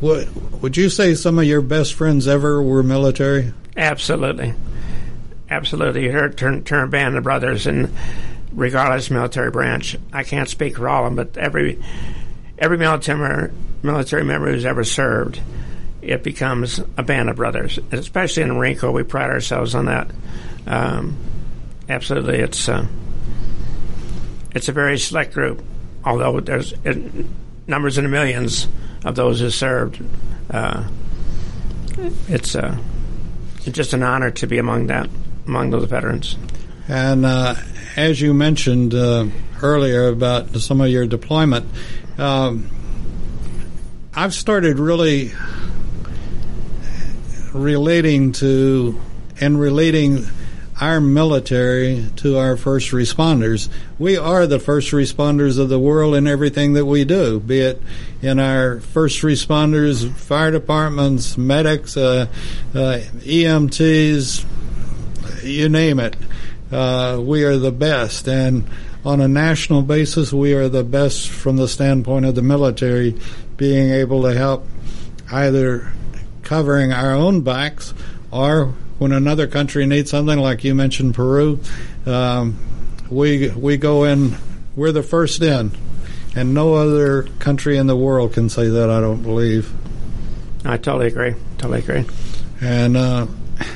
what 0.00 0.28
would 0.60 0.76
you 0.76 0.90
say 0.90 1.14
some 1.14 1.38
of 1.38 1.44
your 1.44 1.60
best 1.60 1.94
friends 1.94 2.26
ever 2.26 2.62
were 2.62 2.82
military? 2.82 3.52
Absolutely, 3.76 4.54
absolutely. 5.48 6.04
You 6.04 6.12
heard 6.12 6.36
turn 6.36 6.64
turn 6.64 6.90
band 6.90 7.16
of 7.16 7.24
brothers, 7.24 7.66
and 7.66 7.94
regardless 8.52 9.10
military 9.10 9.50
branch, 9.50 9.96
I 10.12 10.24
can't 10.24 10.48
speak 10.48 10.76
for 10.76 10.88
all 10.88 11.06
of 11.06 11.14
them, 11.14 11.16
but 11.16 11.36
every 11.36 11.80
every 12.58 12.78
military 12.78 13.50
military 13.82 14.24
member 14.24 14.50
who's 14.50 14.64
ever 14.64 14.84
served, 14.84 15.40
it 16.04 16.22
becomes 16.22 16.80
a 16.96 17.02
band 17.02 17.30
of 17.30 17.36
brothers. 17.36 17.78
Especially 17.92 18.42
in 18.42 18.76
Corps, 18.76 18.92
we 18.92 19.02
pride 19.02 19.30
ourselves 19.30 19.74
on 19.74 19.86
that. 19.86 20.10
Um, 20.66 21.16
absolutely, 21.88 22.38
it's 22.38 22.68
uh, 22.68 22.86
it's 24.54 24.68
a 24.68 24.72
very 24.72 24.98
select 24.98 25.34
group. 25.34 25.62
Although 26.04 26.40
there's 26.40 26.74
it, 26.84 27.26
numbers 27.66 27.98
in 27.98 28.04
the 28.04 28.10
millions 28.10 28.68
of 29.04 29.14
those 29.14 29.40
who 29.40 29.50
served, 29.50 30.02
uh, 30.50 30.88
it's 32.28 32.54
uh, 32.54 32.76
just 33.62 33.92
an 33.92 34.02
honor 34.02 34.30
to 34.30 34.46
be 34.46 34.58
among 34.58 34.88
that 34.88 35.08
among 35.46 35.70
those 35.70 35.88
veterans. 35.88 36.36
And 36.88 37.24
uh, 37.24 37.54
as 37.96 38.20
you 38.20 38.34
mentioned 38.34 38.94
uh, 38.94 39.26
earlier 39.62 40.08
about 40.08 40.54
some 40.56 40.80
of 40.80 40.88
your 40.88 41.06
deployment, 41.06 41.66
um, 42.18 42.68
I've 44.14 44.34
started 44.34 44.78
really 44.78 45.32
relating 47.54 48.32
to 48.32 49.00
and 49.40 49.58
relating 49.58 50.26
our 50.80 51.00
military 51.00 52.04
to 52.16 52.36
our 52.36 52.56
first 52.56 52.90
responders. 52.90 53.68
We 53.98 54.16
are 54.16 54.46
the 54.46 54.58
first 54.58 54.90
responders 54.90 55.58
of 55.58 55.68
the 55.68 55.78
world 55.78 56.16
in 56.16 56.26
everything 56.26 56.72
that 56.72 56.84
we 56.84 57.04
do, 57.04 57.38
be 57.38 57.60
it 57.60 57.80
in 58.20 58.40
our 58.40 58.80
first 58.80 59.22
responders, 59.22 60.10
fire 60.12 60.50
departments, 60.50 61.38
medics, 61.38 61.96
uh, 61.96 62.26
uh, 62.74 62.98
EMTs, 63.20 64.44
you 65.44 65.68
name 65.68 66.00
it. 66.00 66.16
Uh, 66.72 67.20
we 67.22 67.44
are 67.44 67.56
the 67.56 67.72
best. 67.72 68.26
And 68.26 68.68
on 69.04 69.20
a 69.20 69.28
national 69.28 69.82
basis, 69.82 70.32
we 70.32 70.54
are 70.54 70.68
the 70.68 70.82
best 70.82 71.28
from 71.28 71.56
the 71.56 71.68
standpoint 71.68 72.24
of 72.24 72.34
the 72.34 72.42
military 72.42 73.16
being 73.56 73.90
able 73.90 74.22
to 74.22 74.34
help 74.34 74.66
either 75.30 75.92
covering 76.44 76.92
our 76.92 77.12
own 77.12 77.40
backs 77.40 77.94
or 78.30 78.74
when 78.98 79.12
another 79.12 79.46
country 79.46 79.86
needs 79.86 80.10
something, 80.10 80.38
like 80.38 80.64
you 80.64 80.74
mentioned 80.74 81.14
Peru, 81.14 81.60
um, 82.06 82.58
we 83.10 83.48
we 83.50 83.76
go 83.76 84.04
in. 84.04 84.36
We're 84.76 84.92
the 84.92 85.02
first 85.02 85.42
in, 85.42 85.72
and 86.34 86.54
no 86.54 86.74
other 86.74 87.24
country 87.38 87.76
in 87.76 87.86
the 87.86 87.96
world 87.96 88.32
can 88.32 88.48
say 88.48 88.68
that. 88.68 88.90
I 88.90 89.00
don't 89.00 89.22
believe. 89.22 89.72
I 90.64 90.76
totally 90.78 91.08
agree. 91.08 91.34
Totally 91.58 91.80
agree. 91.80 92.04
And 92.60 92.96
uh, 92.96 93.26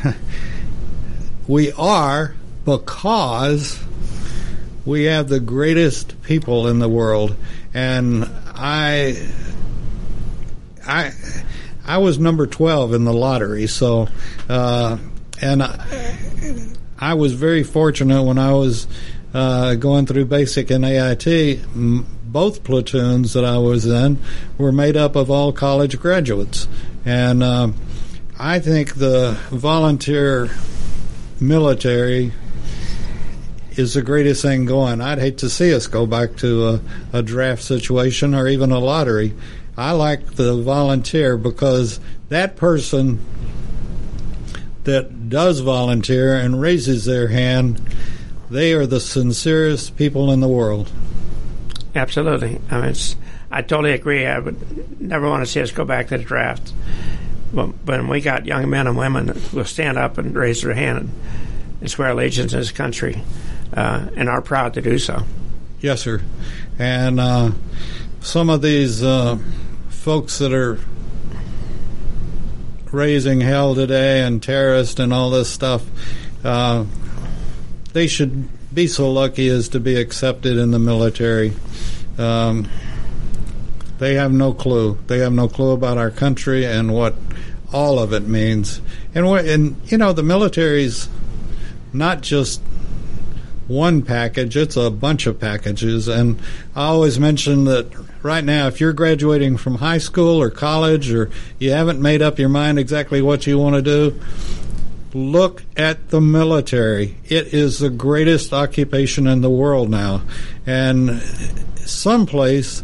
we 1.49 1.73
are 1.73 2.35
because 2.65 3.79
we 4.85 5.05
have 5.05 5.29
the 5.29 5.41
greatest 5.41 6.21
people 6.23 6.69
in 6.69 6.79
the 6.79 6.89
world, 6.89 7.37
and 7.75 8.25
I, 8.55 9.29
I 10.87 11.13
I 11.89 11.97
was 11.99 12.19
number 12.19 12.47
12 12.47 12.93
in 12.93 13.05
the 13.05 13.15
lottery, 13.15 13.67
so, 13.67 14.09
uh, 14.47 14.99
and 15.41 15.63
I, 15.63 15.87
I, 16.99 17.15
was 17.15 17.33
very 17.33 17.63
fortunate 17.63 18.23
when 18.25 18.37
I 18.37 18.53
was 18.53 18.87
uh, 19.33 19.75
going 19.77 20.05
through 20.05 20.27
basic 20.27 20.71
and 20.71 20.85
AIT. 20.85 21.65
Both 22.25 22.63
platoons 22.63 23.33
that 23.33 23.47
I 23.47 23.57
was 23.57 23.87
in 23.87 24.19
were 24.59 24.71
made 24.71 24.99
up 24.99 25.17
of 25.17 25.31
all 25.31 25.51
college 25.51 25.99
graduates. 25.99 26.69
And 27.07 27.43
uh, 27.43 27.71
I 28.39 28.59
think 28.59 28.97
the 28.97 29.39
volunteer 29.51 30.51
military 31.41 32.33
is 33.79 33.95
the 33.95 34.03
greatest 34.03 34.43
thing 34.43 34.67
going. 34.67 35.01
I'd 35.01 35.21
hate 35.21 35.39
to 35.39 35.49
see 35.49 35.73
us 35.73 35.87
go 35.87 36.05
back 36.05 36.37
to 36.37 36.69
a, 36.69 36.81
a 37.15 37.23
draft 37.23 37.63
situation 37.63 38.35
or 38.35 38.47
even 38.47 38.73
a 38.73 38.79
lottery. 38.79 39.33
I 39.79 39.93
like 39.93 40.35
the 40.35 40.57
volunteer 40.57 41.37
because 41.37 42.01
that 42.29 42.57
person 42.57 43.25
that 44.85 45.29
does 45.29 45.61
volunteer 45.61 46.35
and 46.35 46.61
raises 46.61 47.05
their 47.05 47.29
hand, 47.29 47.81
they 48.51 48.73
are 48.73 48.87
the 48.87 49.01
sincerest 49.01 49.97
people 49.97 50.31
in 50.33 50.41
the 50.41 50.49
world. 50.49 50.91
Absolutely. 51.95 52.61
I 52.71 52.81
mean, 52.81 52.95
I 53.51 53.63
totally 53.63 53.93
agree. 53.93 54.27
I 54.27 54.39
would 54.39 55.01
never 55.01 55.29
want 55.29 55.45
to 55.45 55.51
see 55.51 55.61
us 55.61 55.71
go 55.71 55.85
back 55.85 56.09
to 56.09 56.19
the 56.19 56.25
draft. 56.25 56.73
But 57.53 57.69
when 57.85 58.09
we 58.09 58.21
got 58.21 58.47
young 58.47 58.69
men 58.69 58.87
and 58.87 58.97
women 58.97 59.29
who 59.29 59.59
will 59.59 59.65
stand 59.65 59.97
up 59.97 60.19
and 60.19 60.35
raise 60.35 60.63
their 60.63 60.75
hand 60.75 60.99
and 60.99 61.11
and 61.81 61.91
swear 61.91 62.11
allegiance 62.11 62.53
to 62.53 62.59
this 62.59 62.73
country, 62.73 63.23
uh, 63.73 64.09
and 64.17 64.29
are 64.29 64.43
proud 64.43 64.75
to 64.75 64.83
do 64.83 64.99
so. 64.99 65.23
Yes, 65.81 66.03
sir. 66.03 66.23
And 66.79 67.21
uh, 67.21 67.53
some 68.21 68.51
of 68.51 68.63
these 68.63 69.03
uh, 69.03 69.39
folks 69.99 70.39
that 70.39 70.53
are 70.53 70.79
raising 72.93 73.41
hell 73.41 73.75
today 73.75 74.23
and 74.23 74.43
terrorists 74.43 74.99
and 74.99 75.13
all 75.13 75.29
this 75.31 75.51
stuff, 75.51 75.85
uh, 76.45 76.85
they 77.93 78.07
should 78.07 78.49
be 78.73 78.87
so 78.87 79.11
lucky 79.11 79.49
as 79.49 79.69
to 79.71 79.81
be 79.81 79.97
accepted 79.97 80.57
in 80.57 80.71
the 80.71 80.79
military. 80.79 81.53
Um, 82.17 82.69
they 83.99 84.15
have 84.15 84.33
no 84.33 84.53
clue. 84.53 84.99
They 85.09 85.19
have 85.19 85.33
no 85.33 85.49
clue 85.49 85.73
about 85.73 85.99
our 85.99 86.13
country 86.13 86.65
and 86.65 86.95
what 86.95 87.17
all 87.73 87.99
of 87.99 88.13
it 88.13 88.23
means. 88.23 88.81
And 89.15 89.27
and 89.27 89.77
you 89.87 89.99
know 89.99 90.13
the 90.13 90.23
military's 90.23 91.09
not 91.93 92.21
just 92.21 92.63
one 93.67 94.03
package; 94.03 94.57
it's 94.57 94.77
a 94.77 94.91
bunch 94.91 95.27
of 95.27 95.41
packages. 95.41 96.07
And 96.07 96.41
I 96.77 96.85
always 96.85 97.19
mention 97.19 97.65
that 97.65 97.93
right 98.23 98.45
now, 98.45 98.67
if 98.67 98.81
you're 98.81 98.93
graduating 98.93 99.57
from 99.57 99.77
high 99.77 99.99
school 99.99 100.41
or 100.41 100.51
college, 100.51 101.13
or 101.13 101.31
you 101.59 101.71
haven't 101.71 102.01
made 102.01 102.23
up 102.23 102.39
your 102.39 102.49
mind 102.49 102.79
exactly 102.79 103.23
what 103.23 103.47
you 103.47 103.59
want 103.59 103.77
to 103.77 103.83
do, 103.83 104.21
look 105.15 105.63
at 105.77 106.11
the 106.11 106.21
military. 106.21 107.17
It 107.25 107.55
is 107.55 107.79
the 107.79 107.91
greatest 107.91 108.53
occupation 108.53 109.27
in 109.27 109.41
the 109.41 109.51
world 109.51 109.89
now, 109.89 110.23
and 110.67 111.21
someplace, 111.77 112.83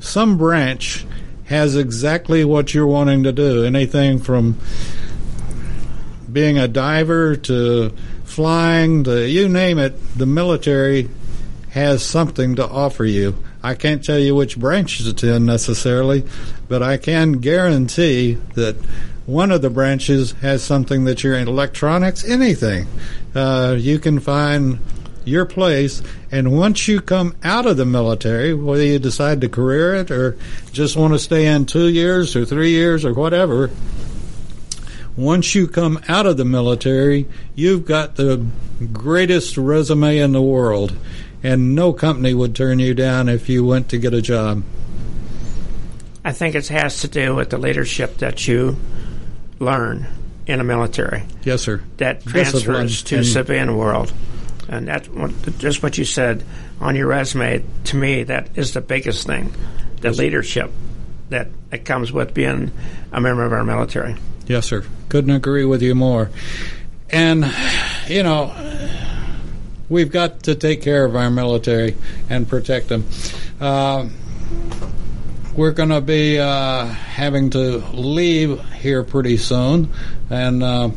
some 0.00 0.38
branch 0.38 1.04
has 1.44 1.76
exactly 1.76 2.44
what 2.44 2.72
you're 2.72 2.86
wanting 2.86 3.24
to 3.24 3.32
do. 3.32 3.64
Anything 3.64 4.18
from 4.18 4.58
being 6.32 6.58
a 6.58 6.68
diver 6.68 7.34
to 7.34 7.90
flying 8.24 9.02
to 9.04 9.28
you 9.28 9.48
name 9.48 9.78
it, 9.78 10.16
the 10.16 10.26
military 10.26 11.08
has 11.70 12.04
something 12.04 12.56
to 12.56 12.66
offer 12.66 13.04
you. 13.04 13.34
I 13.62 13.74
can't 13.74 14.04
tell 14.04 14.18
you 14.18 14.34
which 14.34 14.58
branch 14.58 15.00
it's 15.00 15.22
in 15.22 15.44
necessarily, 15.44 16.24
but 16.68 16.82
I 16.82 16.96
can 16.96 17.32
guarantee 17.32 18.34
that 18.54 18.76
one 19.26 19.50
of 19.50 19.62
the 19.62 19.70
branches 19.70 20.32
has 20.40 20.62
something 20.62 21.04
that 21.04 21.22
you're 21.22 21.36
in 21.36 21.46
electronics, 21.46 22.24
anything. 22.24 22.86
Uh, 23.34 23.76
you 23.78 23.98
can 23.98 24.18
find 24.18 24.78
your 25.24 25.44
place, 25.44 26.02
and 26.32 26.56
once 26.56 26.88
you 26.88 27.00
come 27.00 27.36
out 27.44 27.66
of 27.66 27.76
the 27.76 27.84
military, 27.84 28.54
whether 28.54 28.82
you 28.82 28.98
decide 28.98 29.40
to 29.42 29.48
career 29.48 29.94
it 29.94 30.10
or 30.10 30.36
just 30.72 30.96
want 30.96 31.12
to 31.12 31.18
stay 31.18 31.46
in 31.46 31.66
two 31.66 31.88
years 31.88 32.34
or 32.34 32.44
three 32.44 32.70
years 32.70 33.04
or 33.04 33.12
whatever, 33.12 33.70
once 35.16 35.54
you 35.54 35.68
come 35.68 36.00
out 36.08 36.24
of 36.24 36.36
the 36.36 36.44
military, 36.44 37.26
you've 37.54 37.84
got 37.84 38.16
the 38.16 38.44
greatest 38.92 39.56
resume 39.56 40.18
in 40.18 40.32
the 40.32 40.42
world, 40.42 40.96
and 41.42 41.74
no 41.74 41.92
company 41.92 42.34
would 42.34 42.54
turn 42.54 42.78
you 42.78 42.94
down 42.94 43.28
if 43.28 43.48
you 43.48 43.64
went 43.64 43.88
to 43.90 43.98
get 43.98 44.14
a 44.14 44.22
job. 44.22 44.62
I 46.24 46.32
think 46.32 46.54
it 46.54 46.68
has 46.68 47.00
to 47.00 47.08
do 47.08 47.34
with 47.34 47.50
the 47.50 47.58
leadership 47.58 48.18
that 48.18 48.46
you 48.46 48.76
learn 49.58 50.06
in 50.46 50.58
the 50.58 50.64
military. 50.64 51.22
Yes, 51.44 51.62
sir. 51.62 51.82
That 51.96 52.24
transfers 52.24 53.02
to 53.04 53.24
civilian 53.24 53.76
world, 53.76 54.12
and 54.68 54.86
that's 54.86 55.08
what, 55.08 55.58
just 55.58 55.82
what 55.82 55.96
you 55.96 56.04
said 56.04 56.44
on 56.80 56.96
your 56.96 57.06
resume. 57.06 57.64
To 57.84 57.96
me, 57.96 58.24
that 58.24 58.50
is 58.56 58.74
the 58.74 58.80
biggest 58.80 59.26
thing: 59.26 59.52
the 60.00 60.08
yes. 60.08 60.18
leadership 60.18 60.70
that, 61.30 61.48
that 61.70 61.84
comes 61.84 62.12
with 62.12 62.34
being 62.34 62.70
a 63.12 63.20
member 63.20 63.44
of 63.44 63.52
our 63.52 63.64
military. 63.64 64.16
Yes, 64.46 64.66
sir. 64.66 64.84
Couldn't 65.08 65.30
agree 65.30 65.64
with 65.64 65.80
you 65.80 65.94
more. 65.94 66.30
And 67.08 67.50
you 68.08 68.22
know, 68.22 68.52
we've 69.90 70.10
got 70.10 70.44
to 70.44 70.54
take 70.54 70.80
care 70.80 71.04
of 71.04 71.14
our 71.16 71.28
military 71.28 71.96
and 72.30 72.48
protect 72.48 72.88
them. 72.88 73.04
Uh, 73.60 74.08
we're 75.54 75.72
going 75.72 75.88
to 75.90 76.00
be 76.00 76.38
uh, 76.38 76.86
having 76.86 77.50
to 77.50 77.78
leave 77.92 78.64
here 78.74 79.02
pretty 79.02 79.36
soon, 79.36 79.90
and 80.30 80.62
uh, 80.62 80.90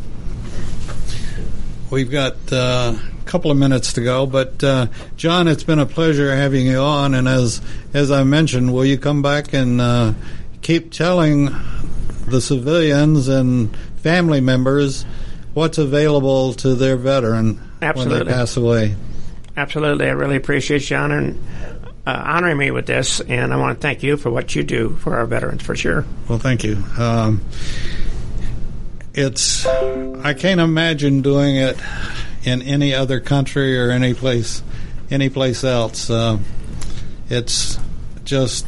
we've 1.89 2.11
got 2.11 2.35
uh, 2.53 2.95
a 2.95 3.25
couple 3.25 3.49
of 3.49 3.57
minutes 3.57 3.93
to 3.93 4.03
go. 4.03 4.27
But 4.27 4.63
uh, 4.63 4.87
John, 5.17 5.47
it's 5.47 5.63
been 5.63 5.79
a 5.79 5.87
pleasure 5.87 6.33
having 6.33 6.67
you 6.67 6.77
on, 6.77 7.15
and 7.15 7.27
as 7.27 7.61
as 7.93 8.11
I 8.11 8.23
mentioned, 8.23 8.73
will 8.73 8.85
you 8.85 8.97
come 8.97 9.23
back 9.23 9.53
and 9.53 9.81
uh, 9.81 10.13
keep 10.61 10.91
telling 10.91 11.49
the 12.27 12.39
civilians 12.39 13.27
and 13.27 13.75
family 13.97 14.39
members 14.39 15.03
what's 15.53 15.77
available 15.77 16.53
to 16.53 16.75
their 16.75 16.95
veteran 16.95 17.59
Absolutely. 17.83 18.19
when 18.19 18.27
they 18.27 18.33
pass 18.33 18.57
away? 18.57 18.95
Absolutely, 19.55 20.07
I 20.07 20.11
really 20.11 20.35
appreciate 20.35 20.89
you 20.89 20.97
honoring 20.97 21.43
uh, 22.05 22.21
honoring 22.25 22.57
me 22.57 22.71
with 22.71 22.85
this, 22.85 23.21
and 23.21 23.53
I 23.53 23.57
want 23.57 23.77
to 23.77 23.81
thank 23.81 24.03
you 24.03 24.17
for 24.17 24.29
what 24.29 24.55
you 24.55 24.63
do 24.63 24.89
for 24.97 25.15
our 25.15 25.25
veterans, 25.25 25.63
for 25.63 25.75
sure. 25.75 26.05
Well, 26.27 26.39
thank 26.39 26.63
you. 26.63 26.83
Um, 26.97 27.41
it's 29.13 29.65
I 29.65 30.33
can't 30.33 30.59
imagine 30.59 31.21
doing 31.21 31.55
it 31.55 31.77
in 32.43 32.61
any 32.61 32.93
other 32.93 33.19
country 33.19 33.79
or 33.79 33.91
any 33.91 34.13
place, 34.13 34.63
any 35.11 35.29
place 35.29 35.63
else. 35.63 36.09
Uh, 36.09 36.39
it's 37.29 37.79
just 38.25 38.65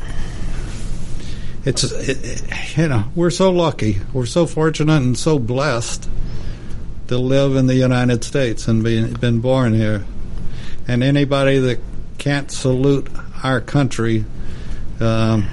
it's 1.66 1.84
it, 1.84 2.78
you 2.78 2.88
know 2.88 3.06
we're 3.16 3.32
so 3.32 3.52
lucky, 3.52 4.00
we're 4.14 4.26
so 4.26 4.46
fortunate 4.46 5.02
and 5.02 5.18
so 5.18 5.40
blessed 5.40 6.08
to 7.08 7.18
live 7.18 7.56
in 7.56 7.68
the 7.68 7.76
United 7.76 8.24
States 8.24 8.68
and 8.68 8.84
be 8.84 9.14
been 9.14 9.40
born 9.40 9.74
here. 9.74 10.06
And 10.88 11.04
anybody 11.04 11.60
that 11.60 11.80
can't 12.18 12.52
salute 12.52 13.08
our 13.44 13.62
country 13.62 14.26
um, 15.00 15.48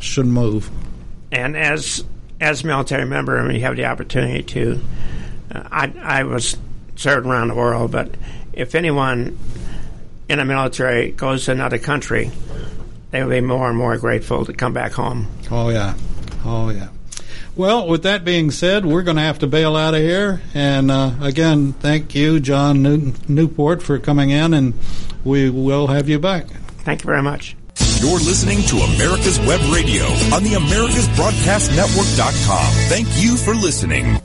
should 0.00 0.26
move. 0.26 0.70
And 1.32 1.56
as 1.56 2.04
as 2.40 2.62
a 2.62 2.66
military 2.66 3.06
member, 3.06 3.38
I 3.38 3.46
mean, 3.46 3.56
you 3.56 3.62
have 3.62 3.76
the 3.76 3.86
opportunity 3.86 4.42
to. 4.42 4.80
Uh, 5.52 5.62
I 5.70 5.92
I 6.02 6.22
was 6.24 6.56
served 6.96 7.26
around 7.26 7.48
the 7.48 7.54
world, 7.54 7.90
but 7.90 8.14
if 8.52 8.74
anyone 8.74 9.38
in 10.28 10.38
the 10.38 10.44
military 10.44 11.10
goes 11.10 11.46
to 11.46 11.52
another 11.52 11.78
country, 11.78 12.30
they 13.10 13.22
will 13.22 13.30
be 13.30 13.40
more 13.40 13.68
and 13.68 13.78
more 13.78 13.96
grateful 13.98 14.44
to 14.44 14.52
come 14.52 14.72
back 14.72 14.92
home. 14.92 15.28
Oh 15.50 15.68
yeah, 15.68 15.94
oh 16.44 16.70
yeah. 16.70 16.88
Well, 17.56 17.86
with 17.86 18.02
that 18.02 18.24
being 18.24 18.50
said, 18.50 18.84
we're 18.84 19.02
going 19.02 19.16
to 19.16 19.22
have 19.22 19.38
to 19.40 19.46
bail 19.46 19.76
out 19.76 19.94
of 19.94 20.00
here. 20.00 20.40
And 20.54 20.90
uh, 20.90 21.12
again, 21.20 21.72
thank 21.74 22.12
you, 22.14 22.40
John 22.40 22.82
Newton, 22.82 23.14
Newport, 23.28 23.80
for 23.82 23.98
coming 24.00 24.30
in, 24.30 24.54
and 24.54 24.74
we 25.24 25.50
will 25.50 25.86
have 25.86 26.08
you 26.08 26.18
back. 26.18 26.46
Thank 26.84 27.02
you 27.02 27.06
very 27.06 27.22
much. 27.22 27.56
You're 28.00 28.18
listening 28.18 28.62
to 28.62 28.76
America's 28.76 29.38
Web 29.40 29.60
Radio 29.72 30.04
on 30.34 30.42
the 30.42 30.54
AmericasBroadcastNetwork.com. 30.54 32.72
Thank 32.88 33.06
you 33.22 33.36
for 33.36 33.54
listening. 33.54 34.18